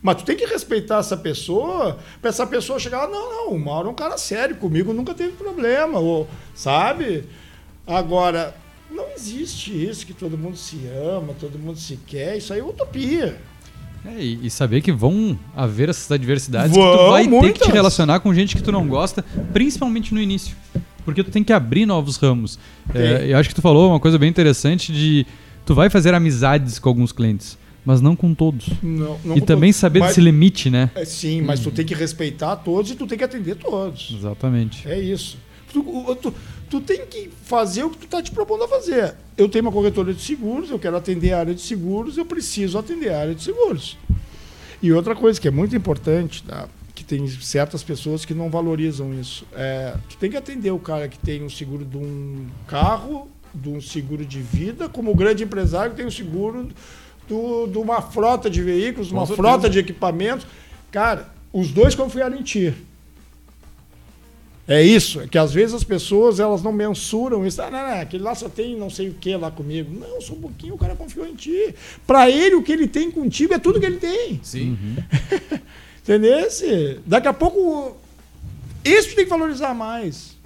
Mas 0.00 0.16
tu 0.16 0.24
tem 0.24 0.34
que 0.34 0.46
respeitar 0.46 1.00
essa 1.00 1.14
pessoa, 1.14 1.98
para 2.22 2.30
essa 2.30 2.46
pessoa 2.46 2.78
chegar 2.78 3.00
lá, 3.00 3.08
não, 3.08 3.30
não, 3.30 3.52
o 3.52 3.60
Mauro 3.60 3.88
é 3.88 3.90
um 3.90 3.94
cara 3.94 4.16
sério, 4.16 4.56
comigo 4.56 4.94
nunca 4.94 5.12
teve 5.12 5.32
problema, 5.32 5.98
ou, 5.98 6.26
sabe? 6.54 7.26
Agora, 7.86 8.56
não 8.90 9.10
existe 9.14 9.70
isso 9.70 10.06
que 10.06 10.14
todo 10.14 10.38
mundo 10.38 10.56
se 10.56 10.86
ama, 10.86 11.34
todo 11.38 11.58
mundo 11.58 11.78
se 11.78 11.98
quer, 12.06 12.38
isso 12.38 12.54
aí 12.54 12.60
é 12.60 12.64
utopia. 12.64 13.38
É, 14.06 14.22
e, 14.22 14.48
saber 14.48 14.80
que 14.80 14.90
vão 14.90 15.38
haver 15.54 15.90
essas 15.90 16.10
adversidades 16.10 16.74
Vão, 16.74 16.92
que 16.92 16.98
tu 16.98 17.10
vai 17.10 17.24
muitas. 17.26 17.52
ter 17.52 17.58
que 17.58 17.66
te 17.66 17.72
relacionar 17.74 18.20
com 18.20 18.32
gente 18.32 18.56
que 18.56 18.62
tu 18.62 18.72
não 18.72 18.88
gosta, 18.88 19.22
principalmente 19.52 20.14
no 20.14 20.20
início. 20.20 20.56
Porque 21.08 21.24
tu 21.24 21.30
tem 21.30 21.42
que 21.42 21.54
abrir 21.54 21.86
novos 21.86 22.18
ramos. 22.18 22.58
É, 22.94 23.32
eu 23.32 23.38
acho 23.38 23.48
que 23.48 23.54
tu 23.54 23.62
falou 23.62 23.88
uma 23.88 23.98
coisa 23.98 24.18
bem 24.18 24.28
interessante 24.28 24.92
de 24.92 25.26
tu 25.64 25.74
vai 25.74 25.88
fazer 25.88 26.12
amizades 26.12 26.78
com 26.78 26.86
alguns 26.86 27.12
clientes, 27.12 27.56
mas 27.82 28.02
não 28.02 28.14
com 28.14 28.34
todos. 28.34 28.68
Não, 28.82 29.18
não 29.24 29.34
e 29.34 29.40
também 29.40 29.70
todos. 29.70 29.76
saber 29.76 30.00
mas, 30.00 30.08
desse 30.08 30.20
limite, 30.20 30.68
né? 30.68 30.90
É, 30.94 31.06
sim, 31.06 31.40
mas 31.40 31.60
tu 31.60 31.70
tem 31.70 31.86
que 31.86 31.94
respeitar 31.94 32.56
todos 32.56 32.90
e 32.90 32.94
tu 32.94 33.06
tem 33.06 33.16
que 33.16 33.24
atender 33.24 33.54
todos. 33.54 34.16
Exatamente. 34.18 34.86
É 34.86 35.00
isso. 35.00 35.38
Tu, 35.72 35.82
tu, 36.16 36.34
tu 36.68 36.80
tem 36.82 37.06
que 37.06 37.30
fazer 37.42 37.84
o 37.84 37.90
que 37.90 37.96
tu 37.96 38.04
está 38.04 38.22
te 38.22 38.30
propondo 38.30 38.64
a 38.64 38.68
fazer. 38.68 39.14
Eu 39.34 39.48
tenho 39.48 39.64
uma 39.64 39.72
corretora 39.72 40.12
de 40.12 40.20
seguros, 40.20 40.68
eu 40.68 40.78
quero 40.78 40.98
atender 40.98 41.32
a 41.32 41.38
área 41.38 41.54
de 41.54 41.62
seguros, 41.62 42.18
eu 42.18 42.26
preciso 42.26 42.76
atender 42.76 43.14
a 43.14 43.20
área 43.20 43.34
de 43.34 43.42
seguros. 43.42 43.96
E 44.82 44.92
outra 44.92 45.16
coisa 45.16 45.40
que 45.40 45.48
é 45.48 45.50
muito 45.50 45.74
importante, 45.74 46.42
tá? 46.42 46.68
Que 46.98 47.04
tem 47.04 47.28
certas 47.28 47.80
pessoas 47.84 48.24
que 48.24 48.34
não 48.34 48.50
valorizam 48.50 49.14
isso, 49.14 49.46
é, 49.52 49.94
tu 50.08 50.16
tem 50.16 50.28
que 50.28 50.36
atender 50.36 50.72
o 50.72 50.80
cara 50.80 51.06
que 51.06 51.16
tem 51.16 51.44
um 51.44 51.48
seguro 51.48 51.84
de 51.84 51.96
um 51.96 52.48
carro, 52.66 53.30
de 53.54 53.68
um 53.68 53.80
seguro 53.80 54.26
de 54.26 54.40
vida, 54.40 54.88
como 54.88 55.12
o 55.12 55.14
grande 55.14 55.44
empresário 55.44 55.92
que 55.92 55.96
tem 55.96 56.06
um 56.06 56.10
seguro 56.10 56.68
do, 57.28 57.68
de 57.68 57.78
uma 57.78 58.02
frota 58.02 58.50
de 58.50 58.60
veículos, 58.60 59.12
uma 59.12 59.24
frota 59.26 59.70
de 59.70 59.78
equipamentos. 59.78 60.44
Cara, 60.90 61.28
os 61.52 61.70
dois 61.70 61.94
confiaram 61.94 62.36
em 62.36 62.42
ti. 62.42 62.74
É 64.66 64.82
isso, 64.82 65.20
é 65.20 65.28
que 65.28 65.38
às 65.38 65.52
vezes 65.52 65.76
as 65.76 65.84
pessoas 65.84 66.40
elas 66.40 66.64
não 66.64 66.72
mensuram 66.72 67.46
isso. 67.46 67.62
Ah, 67.62 67.70
não, 67.70 67.78
não, 67.78 68.00
aquele 68.00 68.24
lá 68.24 68.34
só 68.34 68.48
tem 68.48 68.76
não 68.76 68.90
sei 68.90 69.08
o 69.08 69.14
que 69.14 69.36
lá 69.36 69.52
comigo. 69.52 69.96
Não, 69.96 70.20
só 70.20 70.34
um 70.34 70.40
pouquinho 70.40 70.74
o 70.74 70.78
cara 70.78 70.96
confiou 70.96 71.26
em 71.26 71.36
ti. 71.36 71.74
Para 72.04 72.28
ele, 72.28 72.56
o 72.56 72.62
que 72.62 72.72
ele 72.72 72.88
tem 72.88 73.08
contigo 73.08 73.54
é 73.54 73.58
tudo 73.58 73.78
que 73.78 73.86
ele 73.86 73.98
tem. 73.98 74.40
Sim. 74.42 74.70
Uhum. 74.70 74.96
Entendeu? 76.08 76.48
Daqui 77.04 77.28
a 77.28 77.34
pouco, 77.34 77.94
isso 78.82 79.14
tem 79.14 79.24
que 79.24 79.30
valorizar 79.30 79.74
mais. 79.74 80.38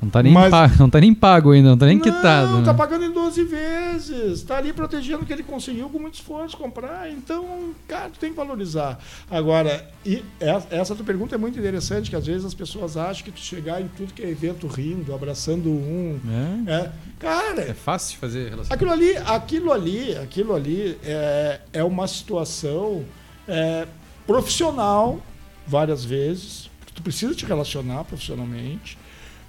Não 0.00 0.10
tá 0.10 0.20
nem, 0.20 0.32
Mas, 0.32 0.50
pago, 0.50 0.74
não 0.80 0.90
tá 0.90 1.00
nem 1.00 1.14
pago 1.14 1.52
ainda, 1.52 1.70
não 1.70 1.78
tá 1.78 1.86
nem 1.86 1.96
não, 1.96 2.02
quitado. 2.02 2.50
Não, 2.50 2.58
né? 2.58 2.64
tá 2.64 2.74
pagando 2.74 3.04
em 3.04 3.12
12 3.12 3.44
vezes. 3.44 4.42
Tá 4.42 4.58
ali 4.58 4.72
protegendo 4.72 5.22
o 5.22 5.26
que 5.26 5.32
ele 5.32 5.44
conseguiu 5.44 5.88
com 5.88 5.98
muito 5.98 6.14
esforço 6.14 6.56
comprar. 6.56 7.08
Então, 7.10 7.70
cara, 7.86 8.10
tu 8.10 8.18
tem 8.18 8.30
que 8.30 8.36
valorizar. 8.36 8.98
Agora, 9.30 9.88
e 10.04 10.24
essa 10.70 10.96
tua 10.96 11.04
pergunta 11.04 11.36
é 11.36 11.38
muito 11.38 11.56
interessante, 11.56 12.10
que 12.10 12.16
às 12.16 12.26
vezes 12.26 12.44
as 12.44 12.52
pessoas 12.52 12.96
acham 12.96 13.24
que 13.24 13.30
tu 13.30 13.38
chegar 13.38 13.80
em 13.80 13.86
tudo 13.96 14.12
que 14.12 14.22
é 14.22 14.28
evento 14.28 14.66
rindo, 14.66 15.14
abraçando 15.14 15.70
um. 15.70 16.18
É. 16.66 16.72
é 16.72 16.90
cara. 17.20 17.62
É 17.62 17.74
fácil 17.74 18.18
fazer 18.18 18.50
relação. 18.50 18.74
Aquilo 18.74 18.90
ali, 18.90 19.16
aquilo 19.18 19.72
ali, 19.72 20.16
aquilo 20.16 20.54
ali 20.54 20.98
é, 21.04 21.60
é 21.72 21.84
uma 21.84 22.08
situação 22.08 23.04
é, 23.46 23.86
profissional, 24.26 25.20
várias 25.66 26.04
vezes. 26.04 26.70
Tu 26.94 27.02
precisa 27.02 27.34
te 27.34 27.46
relacionar 27.46 28.04
profissionalmente 28.04 28.98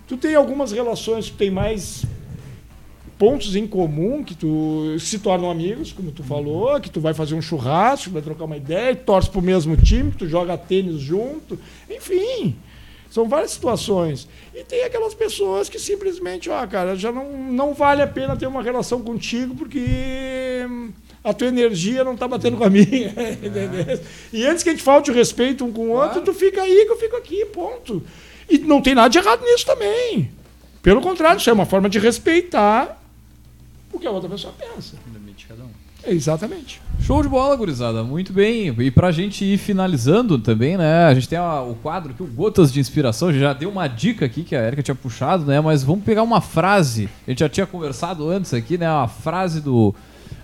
tu 0.08 0.18
tem 0.18 0.36
algumas 0.36 0.72
relações 0.72 1.30
que 1.30 1.38
tem 1.38 1.50
mais 1.50 2.06
pontos 3.18 3.56
em 3.56 3.66
comum 3.66 4.24
que 4.24 4.36
tu 4.36 4.98
se 5.00 5.20
tornam 5.20 5.50
amigos, 5.50 5.92
como 5.92 6.12
tu 6.12 6.24
falou, 6.24 6.80
que 6.80 6.90
tu 6.90 7.00
vai 7.00 7.14
fazer 7.14 7.36
um 7.36 7.42
churrasco, 7.42 8.12
vai 8.12 8.22
trocar 8.22 8.46
uma 8.46 8.58
ideia, 8.58 8.96
torce 8.96 9.30
pro 9.30 9.42
mesmo 9.42 9.78
time, 9.78 10.12
tu 10.12 10.28
joga 10.28 10.58
tênis 10.58 11.00
junto, 11.00 11.58
enfim. 11.90 12.56
São 13.10 13.30
várias 13.30 13.52
situações. 13.52 14.28
E 14.54 14.64
tem 14.64 14.84
aquelas 14.84 15.14
pessoas 15.14 15.70
que 15.70 15.78
simplesmente, 15.78 16.50
ó, 16.50 16.66
cara, 16.66 16.96
já 16.96 17.12
não, 17.12 17.32
não 17.52 17.74
vale 17.74 18.02
a 18.02 18.08
pena 18.08 18.36
ter 18.36 18.48
uma 18.48 18.64
relação 18.64 19.02
contigo 19.02 19.56
porque 19.56 20.68
a 21.24 21.34
tua 21.34 21.48
energia 21.48 22.04
não 22.04 22.18
tá 22.18 22.28
batendo 22.28 22.58
com 22.58 22.64
a 22.64 22.70
minha. 22.70 23.14
É. 23.24 24.00
e 24.34 24.46
antes 24.46 24.64
que 24.64 24.70
a 24.70 24.72
gente 24.74 24.84
falte 24.84 25.12
o 25.12 25.14
respeito 25.14 25.64
um 25.64 25.72
com 25.72 25.88
o 25.88 25.92
outro, 25.92 26.22
claro. 26.22 26.26
tu 26.26 26.34
fica 26.34 26.62
aí 26.62 26.86
que 26.86 26.92
eu 26.92 26.98
fico 26.98 27.16
aqui, 27.16 27.46
ponto. 27.46 28.04
E 28.50 28.58
não 28.58 28.82
tem 28.82 28.94
nada 28.94 29.10
de 29.10 29.18
errado 29.18 29.44
nisso 29.44 29.66
também. 29.66 30.32
Pelo 30.82 31.02
contrário, 31.02 31.40
isso 31.40 31.50
é 31.50 31.54
uma 31.54 31.66
forma 31.66 31.90
de 31.90 32.00
respeitar 32.00 33.02
o 33.92 34.00
que 34.00 34.08
a 34.08 34.12
outra 34.12 34.30
pessoa 34.30 34.54
pensa. 34.58 34.96
Exatamente. 36.06 36.82
Show 37.00 37.22
de 37.22 37.30
bola, 37.30 37.56
gurizada. 37.56 38.04
Muito 38.04 38.34
bem. 38.34 38.76
E 38.78 38.92
pra 38.92 39.12
gente 39.12 39.46
ir 39.46 39.58
finalizando 39.58 40.38
também, 40.38 40.78
né? 40.78 41.06
A 41.06 41.14
gente 41.14 41.30
tem 41.30 41.40
a, 41.40 41.62
o 41.62 41.76
quadro 41.76 42.12
aqui, 42.12 42.22
o 42.22 42.28
Gotas 42.28 42.72
de 42.74 42.80
Inspiração. 42.80 43.32
Já 43.32 43.54
deu 43.54 43.70
uma 43.70 43.88
dica 43.88 44.26
aqui 44.26 44.44
que 44.44 44.56
a 44.56 44.66
Erika 44.66 44.84
tinha 44.84 44.96
puxado, 44.96 45.46
né? 45.46 45.62
Mas 45.62 45.84
vamos 45.84 46.04
pegar 46.04 46.24
uma 46.24 46.42
frase. 46.42 47.10
A 47.26 47.32
gente 47.32 47.40
já 47.40 47.48
tinha 47.48 47.66
conversado 47.66 48.30
antes 48.30 48.54
aqui, 48.54 48.78
né? 48.78 48.92
Uma 48.92 49.08
frase 49.08 49.62
do 49.62 49.96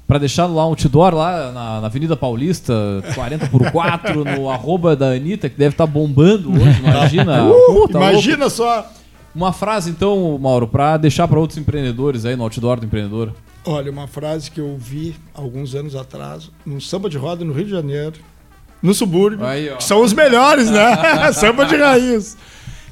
para 0.10 0.18
deixar 0.18 0.48
lá 0.48 0.66
um 0.66 0.70
outdoor 0.70 1.14
lá 1.14 1.52
na, 1.52 1.82
na, 1.82 1.86
Avenida 1.86 2.18
Paulista, 2.18 2.74
40 3.14 3.48
por 3.50 3.72
4, 3.72 4.26
no 4.26 4.50
arroba 4.50 4.96
da 4.96 5.12
Anitta, 5.12 5.48
que 5.48 5.56
deve 5.56 5.76
estar 5.76 5.86
tá 5.86 5.94
bombando 5.94 6.52
hoje, 6.52 6.80
imagina. 6.80 7.46
Uh, 7.46 7.88
tá 7.88 8.00
imagina 8.00 8.38
louco. 8.38 8.50
só. 8.50 8.92
Uma 9.36 9.54
frase, 9.54 9.92
então, 9.92 10.36
Mauro, 10.40 10.68
para 10.68 10.98
deixar 10.98 11.28
para 11.28 11.40
outros 11.40 11.60
empreendedores 11.60 12.26
aí 12.26 12.36
no 12.36 12.42
outdoor 12.42 12.80
do 12.80 12.88
empreendedor. 12.88 13.36
Olha, 13.64 13.92
uma 13.92 14.08
frase 14.08 14.50
que 14.50 14.60
eu 14.60 14.76
vi 14.80 15.16
alguns 15.32 15.76
anos 15.76 15.96
atrás, 15.96 16.50
num 16.66 16.82
samba 16.82 17.08
de 17.08 17.16
roda 17.20 17.46
no 17.46 17.54
Rio 17.54 17.66
de 17.66 17.72
Janeiro, 17.72 18.16
no 18.82 18.96
subúrbio, 18.96 19.46
aí, 19.46 19.70
que 19.76 19.84
são 19.84 20.02
os 20.02 20.12
melhores, 20.12 20.72
né? 20.72 20.98
samba 21.34 21.66
de 21.66 21.76
raiz. 21.76 22.36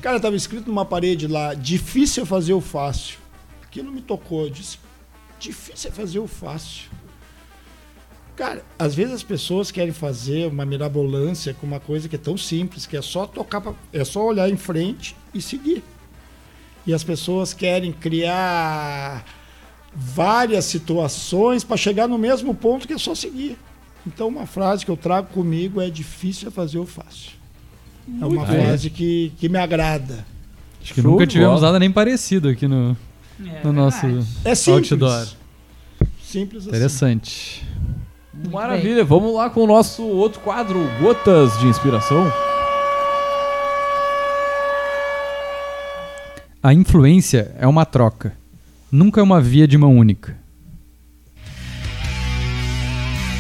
Cara, 0.04 0.18
estava 0.18 0.36
escrito 0.36 0.68
numa 0.68 0.86
parede 0.86 1.26
lá, 1.26 1.56
difícil 1.56 2.22
é 2.22 2.26
fazer 2.28 2.54
o 2.54 2.62
fácil. 2.62 3.18
Aquilo 3.64 3.92
me 3.92 4.02
tocou, 4.02 4.44
eu 4.44 4.52
disse, 4.52 4.78
difícil 5.40 5.90
é 5.90 5.92
fazer 5.92 6.20
o 6.20 6.28
fácil. 6.28 6.96
Cara, 8.38 8.64
às 8.78 8.94
vezes 8.94 9.16
as 9.16 9.24
pessoas 9.24 9.72
querem 9.72 9.92
fazer 9.92 10.48
uma 10.48 10.64
mirabolância 10.64 11.56
com 11.56 11.66
uma 11.66 11.80
coisa 11.80 12.08
que 12.08 12.16
é 12.16 12.20
tão 12.20 12.38
simples, 12.38 12.86
que 12.86 12.96
é 12.96 13.02
só 13.02 13.26
tocar, 13.26 13.60
pra, 13.60 13.74
é 13.92 14.04
só 14.06 14.24
olhar 14.24 14.48
em 14.48 14.56
frente 14.56 15.16
e 15.34 15.42
seguir. 15.42 15.84
E 16.86 16.94
as 16.94 17.04
pessoas 17.04 17.52
querem 17.52 17.92
criar 17.92 19.26
várias 19.92 20.66
situações 20.66 21.64
para 21.64 21.78
chegar 21.78 22.08
no 22.08 22.20
mesmo 22.20 22.54
ponto 22.54 22.88
que 22.88 22.94
é 22.94 22.98
só 23.00 23.16
seguir. 23.16 23.58
Então, 24.06 24.28
uma 24.28 24.46
frase 24.46 24.86
que 24.86 24.92
eu 24.92 24.96
trago 24.96 25.30
comigo 25.30 25.82
é 25.82 25.90
difícil 25.90 26.50
é 26.50 26.52
fazer 26.52 26.78
o 26.78 26.86
fácil. 26.86 27.32
Muito 28.08 28.24
é 28.24 28.28
uma 28.28 28.46
frase 28.46 28.92
que, 28.92 29.34
que 29.40 29.50
me 29.50 29.58
agrada. 29.58 30.24
Acho 30.80 30.94
que 30.94 31.02
Show 31.02 31.12
nunca 31.12 31.26
tivemos 31.26 31.64
nada 31.64 31.80
nem 31.80 31.92
parecido 31.92 32.50
aqui 32.50 32.68
no, 32.68 32.96
é, 33.44 33.64
no 33.64 33.74
nosso 33.74 34.06
é 34.46 34.54
simples. 34.54 34.92
outdoor. 34.92 35.28
Simples 36.24 36.68
assim. 36.68 36.70
Interessante. 36.70 37.66
Maravilha, 38.52 39.04
vamos 39.04 39.34
lá 39.34 39.50
com 39.50 39.64
o 39.64 39.68
nosso 39.68 40.04
outro 40.04 40.40
quadro, 40.40 40.80
Gotas 41.02 41.58
de 41.60 41.68
Inspiração. 41.68 42.32
A 46.62 46.74
influência 46.74 47.56
é 47.60 47.68
uma 47.68 47.86
troca, 47.86 48.34
nunca 48.92 49.20
é 49.20 49.24
uma 49.24 49.42
via 49.42 49.68
de 49.68 49.78
mão 49.78 49.98
única. 49.98 50.36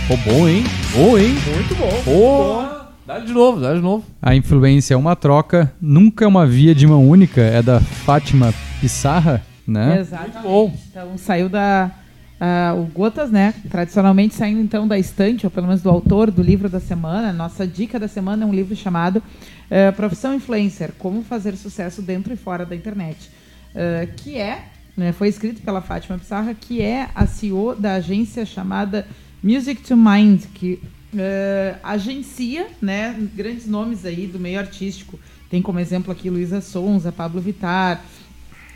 Pô, 0.08 0.18
bom, 0.18 0.48
hein? 0.48 0.64
Bom, 0.94 1.18
hein? 1.18 1.36
Muito 1.54 1.76
bom. 1.76 2.02
Pô, 2.04 2.64
dá 3.06 3.20
de 3.20 3.34
novo, 3.34 3.60
dá 3.60 3.74
de 3.74 3.82
novo. 3.82 4.06
A 4.22 4.36
influência 4.36 4.94
é 4.94 4.98
uma 4.98 5.16
troca, 5.16 5.74
nunca 5.82 6.26
é 6.26 6.28
uma 6.28 6.46
via 6.46 6.74
de 6.74 6.88
mão 6.88 7.08
única. 7.08 7.42
É 7.42 7.62
da 7.62 7.80
Fátima 7.80 8.54
Pissarra, 8.80 9.44
né? 9.68 10.00
Exatamente. 10.00 10.34
Muito 10.36 10.48
bom. 10.48 10.74
Então 10.90 11.18
saiu 11.18 11.50
da 11.50 11.92
Uh, 12.40 12.82
o 12.82 12.86
Gotas, 12.86 13.32
né? 13.32 13.54
Tradicionalmente 13.70 14.36
saindo 14.36 14.62
então 14.62 14.88
da 14.88 14.98
estante, 14.98 15.46
ou 15.46 15.52
pelo 15.52 15.68
menos 15.68 15.82
do 15.82 15.90
autor 15.90 16.30
do 16.30 16.42
livro 16.42 16.70
da 16.70 16.80
semana. 16.80 17.34
Nossa 17.34 17.66
dica 17.66 18.00
da 18.00 18.08
semana 18.08 18.44
é 18.44 18.46
um 18.46 18.54
livro 18.54 18.76
chamado 18.76 19.18
uh, 19.18 19.96
Profissão 19.96 20.36
Influencer: 20.36 20.92
Como 21.00 21.24
Fazer 21.24 21.56
Sucesso 21.56 22.02
Dentro 22.02 22.32
e 22.32 22.38
Fora 22.38 22.66
da 22.66 22.76
Internet. 22.76 23.32
Uh, 23.74 24.14
que 24.16 24.38
é 24.38 24.66
né, 24.98 25.12
foi 25.12 25.28
escrito 25.28 25.62
pela 25.62 25.80
Fátima 25.80 26.18
Pissarra, 26.18 26.56
que 26.56 26.82
é 26.82 27.10
a 27.14 27.28
CEO 27.28 27.76
da 27.76 27.94
agência 27.94 28.44
chamada 28.46 29.08
Music 29.44 29.84
to 29.84 29.96
Mind, 29.96 30.46
que 30.56 30.82
uh, 31.14 31.78
agencia 31.84 32.68
né, 32.82 33.16
grandes 33.36 33.68
nomes 33.68 34.06
aí 34.06 34.26
do 34.26 34.40
meio 34.40 34.60
artístico. 34.60 35.20
Tem 35.52 35.62
como 35.62 35.80
exemplo 35.80 36.12
aqui 36.12 36.32
Luísa 36.32 36.62
Sonza, 36.62 37.12
Pablo 37.12 37.40
Vitar, 37.40 38.04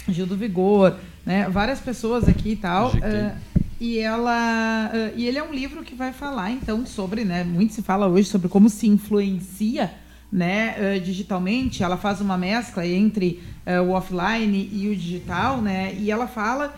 Gil 0.08 0.28
do 0.28 0.38
Vigor, 0.38 0.96
né, 1.26 1.50
várias 1.50 1.80
pessoas 1.80 2.30
aqui 2.30 2.52
e 2.52 2.56
tal. 2.56 2.92
Uh, 2.92 3.51
e 3.82 3.98
ela 3.98 4.92
uh, 4.94 5.18
e 5.18 5.26
ele 5.26 5.40
é 5.40 5.44
um 5.44 5.52
livro 5.52 5.82
que 5.84 5.96
vai 5.96 6.14
falar 6.14 6.52
então 6.52 6.86
sobre, 6.86 7.26
né, 7.26 7.44
muito 7.44 7.74
se 7.74 7.82
fala 7.82 8.08
hoje 8.08 8.30
sobre 8.30 8.48
como 8.48 8.70
se 8.70 8.88
influencia 8.88 9.92
né, 10.32 10.76
uh, 10.78 11.02
digitalmente. 11.02 11.82
Ela 11.82 11.98
faz 11.98 12.22
uma 12.22 12.38
mescla 12.38 12.86
entre 12.86 13.42
uh, 13.66 13.82
o 13.82 13.94
offline 13.94 14.70
e 14.72 14.88
o 14.88 14.96
digital, 14.96 15.64
né? 15.64 15.96
E 15.96 16.12
ela 16.12 16.28
fala 16.28 16.76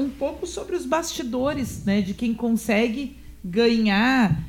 um 0.00 0.08
pouco 0.08 0.46
sobre 0.46 0.74
os 0.76 0.86
bastidores, 0.86 1.84
né, 1.84 2.00
de 2.00 2.14
quem 2.14 2.32
consegue 2.32 3.18
ganhar 3.44 4.40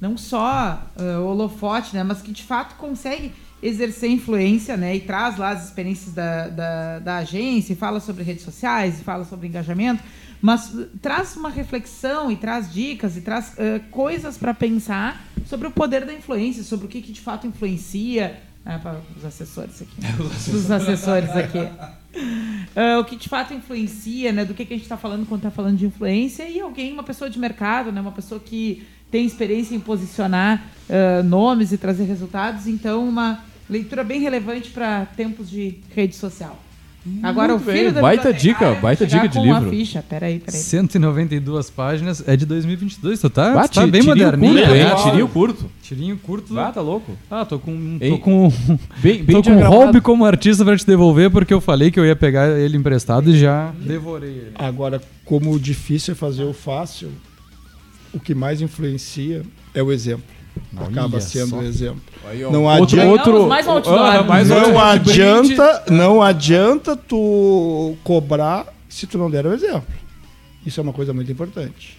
não 0.00 0.16
só 0.16 0.82
holofote, 1.22 1.94
né, 1.94 2.02
mas 2.02 2.22
que 2.22 2.32
de 2.32 2.42
fato 2.42 2.76
consegue 2.76 3.34
exercer 3.62 4.08
influência, 4.08 4.78
né, 4.78 4.96
e 4.96 5.00
traz 5.00 5.36
lá 5.36 5.50
as 5.50 5.66
experiências 5.66 6.14
da, 6.14 6.48
da, 6.48 6.98
da 7.00 7.16
agência, 7.18 7.76
fala 7.76 8.00
sobre 8.00 8.22
redes 8.22 8.44
sociais, 8.44 9.02
fala 9.02 9.26
sobre 9.26 9.46
engajamento, 9.46 10.02
mas 10.40 10.72
traz 11.00 11.36
uma 11.36 11.48
reflexão 11.48 12.30
e 12.30 12.36
traz 12.36 12.72
dicas 12.72 13.16
e 13.16 13.20
traz 13.20 13.54
uh, 13.54 13.80
coisas 13.90 14.36
para 14.36 14.52
pensar 14.54 15.24
sobre 15.46 15.68
o 15.68 15.70
poder 15.70 16.04
da 16.04 16.12
influência, 16.12 16.62
sobre 16.62 16.86
o 16.86 16.88
que, 16.88 17.00
que 17.00 17.12
de 17.12 17.20
fato 17.20 17.46
influencia. 17.46 18.40
Ah, 18.64 18.80
para 18.80 19.00
os 19.16 19.24
assessores 19.24 19.80
aqui. 19.80 19.94
os 20.50 20.70
assessores 20.70 21.30
aqui. 21.30 21.58
Uh, 21.58 22.98
o 23.00 23.04
que 23.04 23.14
de 23.14 23.28
fato 23.28 23.54
influencia, 23.54 24.32
né? 24.32 24.44
Do 24.44 24.54
que, 24.54 24.64
que 24.64 24.74
a 24.74 24.76
gente 24.76 24.84
está 24.84 24.96
falando 24.96 25.24
quando 25.26 25.40
está 25.40 25.50
falando 25.50 25.76
de 25.76 25.86
influência 25.86 26.48
e 26.48 26.60
alguém, 26.60 26.92
uma 26.92 27.04
pessoa 27.04 27.30
de 27.30 27.38
mercado, 27.38 27.92
né? 27.92 28.00
Uma 28.00 28.12
pessoa 28.12 28.40
que 28.40 28.84
tem 29.08 29.24
experiência 29.24 29.74
em 29.74 29.80
posicionar 29.80 30.66
uh, 30.90 31.22
nomes 31.22 31.70
e 31.70 31.78
trazer 31.78 32.04
resultados. 32.04 32.66
Então, 32.66 33.08
uma 33.08 33.44
leitura 33.70 34.02
bem 34.02 34.20
relevante 34.20 34.70
para 34.70 35.06
tempos 35.06 35.48
de 35.48 35.78
rede 35.94 36.16
social. 36.16 36.58
Agora 37.22 37.52
Muito 37.52 37.68
o 37.68 37.72
filho 37.72 37.84
bem. 37.84 37.92
da 37.92 38.00
baita 38.00 38.32
dica, 38.32 38.74
baita 38.74 39.06
dica 39.06 39.28
de 39.28 39.38
livro. 39.38 39.70
Ficha. 39.70 40.02
Peraí, 40.02 40.38
peraí. 40.40 40.60
192 40.60 41.70
páginas, 41.70 42.26
é 42.26 42.36
de 42.36 42.44
2022, 42.44 43.20
tu 43.20 43.30
tá, 43.30 43.60
ah, 43.60 43.68
tu 43.68 43.74
tá 43.74 43.86
bem 43.86 44.02
moderninho. 44.02 44.54
Curto, 44.54 44.74
hein? 44.74 45.04
Tirinho 45.04 45.28
curto. 45.28 45.70
Tirinho 45.82 46.18
curto. 46.18 46.58
Ah, 46.58 46.72
tá 46.72 46.80
louco. 46.80 47.16
Ah, 47.30 47.44
tô 47.44 47.58
com 47.58 47.98
tô 47.98 48.18
com 48.18 48.52
bem, 48.98 49.22
bem 49.22 49.40
tô 49.40 49.42
com 49.42 49.60
hobby 49.62 50.00
como 50.00 50.24
artista 50.24 50.64
para 50.64 50.76
te 50.76 50.86
devolver 50.86 51.30
porque 51.30 51.54
eu 51.54 51.60
falei 51.60 51.90
que 51.90 52.00
eu 52.00 52.04
ia 52.04 52.16
pegar 52.16 52.48
ele 52.58 52.76
emprestado 52.76 53.30
e 53.30 53.38
já 53.38 53.72
devorei 53.80 54.30
ele. 54.30 54.52
Agora, 54.54 55.00
como 55.24 55.52
o 55.52 55.60
difícil 55.60 56.12
é 56.12 56.14
fazer 56.14 56.44
o 56.44 56.52
fácil, 56.52 57.10
o 58.12 58.18
que 58.18 58.34
mais 58.34 58.60
influencia 58.60 59.42
é 59.74 59.82
o 59.82 59.92
exemplo. 59.92 60.35
Acaba 60.76 61.20
sendo 61.20 61.56
o 61.56 61.62
exemplo. 61.62 62.02
Aí, 62.28 62.42
não 62.42 62.64
outro, 62.64 63.00
adianta, 63.00 63.30
outro, 63.30 63.46
mais 63.48 63.66
uh, 63.66 64.24
mais 64.26 64.48
não 64.48 64.78
adianta, 64.78 65.84
não 65.90 66.22
adianta 66.22 66.96
tu 66.96 67.96
cobrar 68.02 68.66
se 68.88 69.06
tu 69.06 69.16
não 69.16 69.30
der 69.30 69.46
o 69.46 69.54
exemplo. 69.54 69.94
Isso 70.64 70.80
é 70.80 70.82
uma 70.82 70.92
coisa 70.92 71.12
muito 71.14 71.30
importante. 71.30 71.98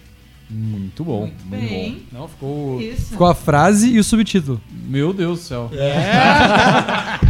Muito 0.50 1.04
bom. 1.04 1.22
Muito, 1.22 1.44
muito 1.44 1.68
bem. 1.68 2.02
Bom. 2.10 2.20
Não, 2.20 2.28
ficou, 2.28 2.80
ficou 2.80 3.26
a 3.26 3.34
frase 3.34 3.90
e 3.90 3.98
o 3.98 4.04
subtítulo. 4.04 4.60
Meu 4.70 5.12
Deus 5.12 5.40
do 5.40 5.44
céu. 5.44 5.70
É. 5.72 7.18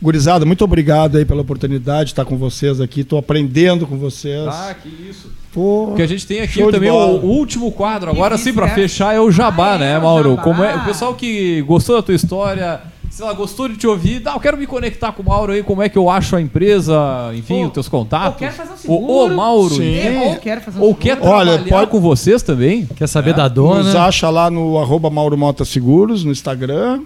Gurizada, 0.00 0.44
muito 0.44 0.64
obrigado 0.64 1.16
aí 1.16 1.24
pela 1.24 1.42
oportunidade 1.42 2.06
de 2.06 2.12
estar 2.12 2.24
com 2.24 2.36
vocês 2.36 2.80
aqui. 2.80 3.00
Estou 3.00 3.18
aprendendo 3.18 3.86
com 3.86 3.96
vocês. 3.96 4.46
Ah, 4.48 4.74
que 4.74 4.88
isso. 4.88 5.30
Pô, 5.52 5.94
que 5.96 6.02
a 6.02 6.06
gente 6.06 6.26
tem 6.26 6.40
aqui 6.40 6.64
também 6.70 6.90
o, 6.90 6.94
o, 6.94 7.26
último 7.26 7.72
quadro, 7.72 8.08
agora 8.08 8.38
sim, 8.38 8.52
para 8.52 8.68
fechar, 8.68 9.14
é 9.14 9.20
o 9.20 9.32
Jabá, 9.32 9.74
ah, 9.74 9.78
né, 9.78 9.92
é 9.94 9.98
Mauro? 9.98 10.30
Jabá. 10.30 10.42
Como 10.42 10.62
é, 10.62 10.76
o 10.76 10.84
pessoal 10.84 11.14
que 11.14 11.60
gostou 11.62 11.96
da 11.96 12.02
tua 12.02 12.14
história, 12.14 12.80
sei 13.10 13.24
lá, 13.24 13.32
gostou 13.32 13.68
de 13.68 13.76
te 13.76 13.84
ouvir, 13.84 14.20
dá, 14.20 14.34
eu 14.34 14.38
quero 14.38 14.56
me 14.56 14.64
conectar 14.64 15.10
com 15.10 15.22
o 15.22 15.26
Mauro 15.26 15.52
aí, 15.52 15.64
como 15.64 15.82
é 15.82 15.88
que 15.88 15.98
eu 15.98 16.08
acho 16.08 16.36
a 16.36 16.40
empresa, 16.40 17.32
enfim, 17.34 17.62
Pô, 17.62 17.66
os 17.66 17.72
teus 17.72 17.88
contatos. 17.88 18.34
Ou 18.34 18.38
quer 18.38 18.52
fazer 18.52 18.72
um 18.72 18.76
seguro. 18.76 19.02
Ou, 19.02 19.10
ou 19.10 19.30
Mauro. 19.30 19.74
Sim. 19.74 20.18
Ou 20.24 20.36
quer 20.36 20.60
fazer 20.62 20.78
um 20.78 20.82
Ou 20.82 20.94
quer 20.94 21.16
trabalhar 21.16 21.52
Olha, 21.52 21.64
pode... 21.64 21.90
com 21.90 22.00
vocês 22.00 22.44
também. 22.44 22.86
Quer 22.94 23.08
saber 23.08 23.30
é. 23.30 23.34
da 23.34 23.48
dona. 23.48 23.82
Nos 23.82 23.96
acha 23.96 24.30
lá 24.30 24.48
no 24.48 24.78
arroba 24.78 25.10
Mauro 25.10 25.36
Mota 25.36 25.64
Seguros, 25.64 26.24
no 26.24 26.30
Instagram. 26.30 27.02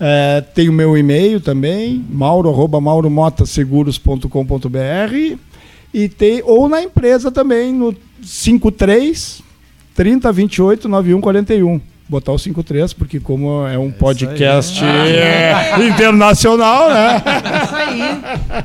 É, 0.00 0.42
tem 0.54 0.68
o 0.68 0.72
meu 0.72 0.98
e-mail 0.98 1.40
também, 1.40 2.04
mauro, 2.10 2.50
arroba 2.50 2.80
mauromotaseguros.com.br 2.80 5.38
e 5.92 6.08
tem, 6.08 6.42
ou 6.44 6.68
na 6.68 6.82
empresa 6.82 7.30
também, 7.30 7.72
no 7.72 7.94
53 8.22 9.40
30 9.94 10.32
28 10.32 10.88
91 10.88 11.20
41 11.20 11.80
botar 12.08 12.32
o 12.32 12.38
53, 12.38 12.92
porque 12.92 13.18
como 13.18 13.66
é 13.66 13.78
um 13.78 13.88
é 13.88 13.92
podcast 13.92 14.82
ah, 14.84 15.82
internacional, 15.82 16.90
né? 16.90 17.22
É 17.24 17.64
isso 17.64 17.74
aí. 17.74 18.64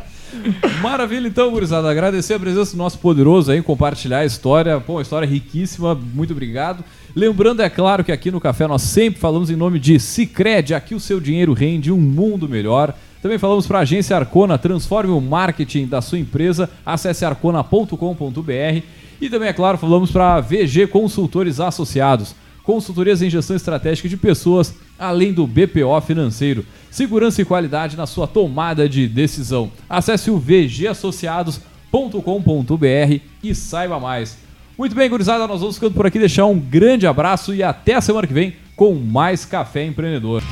Maravilha, 0.81 1.27
então, 1.27 1.51
gurizada. 1.51 1.89
Agradecer 1.89 2.33
a 2.33 2.39
presença 2.39 2.71
do 2.71 2.77
nosso 2.77 2.99
poderoso 2.99 3.51
aí, 3.51 3.61
compartilhar 3.61 4.19
a 4.19 4.25
história. 4.25 4.79
Pô, 4.79 4.93
uma 4.93 5.01
história 5.01 5.27
riquíssima. 5.27 5.95
Muito 5.95 6.31
obrigado. 6.31 6.83
Lembrando, 7.15 7.61
é 7.61 7.69
claro, 7.69 8.03
que 8.03 8.11
aqui 8.11 8.31
no 8.31 8.39
Café 8.39 8.67
nós 8.67 8.81
sempre 8.81 9.19
falamos 9.19 9.49
em 9.49 9.55
nome 9.55 9.79
de 9.79 9.99
Cicred. 9.99 10.73
Aqui 10.73 10.95
o 10.95 10.99
seu 10.99 11.19
dinheiro 11.19 11.53
rende 11.53 11.91
um 11.91 11.97
mundo 11.97 12.47
melhor. 12.47 12.93
Também 13.21 13.37
falamos 13.37 13.67
para 13.67 13.79
a 13.79 13.81
agência 13.81 14.15
Arcona, 14.15 14.57
transforme 14.57 15.11
o 15.11 15.19
marketing 15.19 15.87
da 15.87 16.01
sua 16.01 16.19
empresa. 16.19 16.69
Acesse 16.85 17.25
arcona.com.br. 17.25 18.83
E 19.21 19.29
também, 19.29 19.49
é 19.49 19.53
claro, 19.53 19.77
falamos 19.77 20.11
para 20.11 20.39
VG 20.39 20.87
Consultores 20.87 21.59
Associados. 21.59 22.33
Consultorias 22.69 23.21
em 23.23 23.31
gestão 23.31 23.55
estratégica 23.55 24.07
de 24.07 24.15
pessoas, 24.15 24.75
além 24.99 25.33
do 25.33 25.47
BPO 25.47 25.99
financeiro. 26.05 26.63
Segurança 26.91 27.41
e 27.41 27.45
qualidade 27.45 27.97
na 27.97 28.05
sua 28.05 28.27
tomada 28.27 28.87
de 28.87 29.07
decisão. 29.07 29.71
Acesse 29.89 30.29
o 30.29 30.37
vgassociados.com.br 30.37 33.21
e 33.41 33.55
saiba 33.55 33.99
mais. 33.99 34.37
Muito 34.77 34.93
bem, 34.93 35.09
gurizada, 35.09 35.47
nós 35.47 35.61
vamos 35.61 35.77
ficando 35.77 35.95
por 35.95 36.05
aqui, 36.05 36.19
deixar 36.19 36.45
um 36.45 36.59
grande 36.59 37.07
abraço 37.07 37.55
e 37.55 37.63
até 37.63 37.95
a 37.95 38.01
semana 38.01 38.27
que 38.27 38.33
vem 38.35 38.53
com 38.75 38.93
mais 38.93 39.45
Café 39.45 39.83
Empreendedor. 39.83 40.43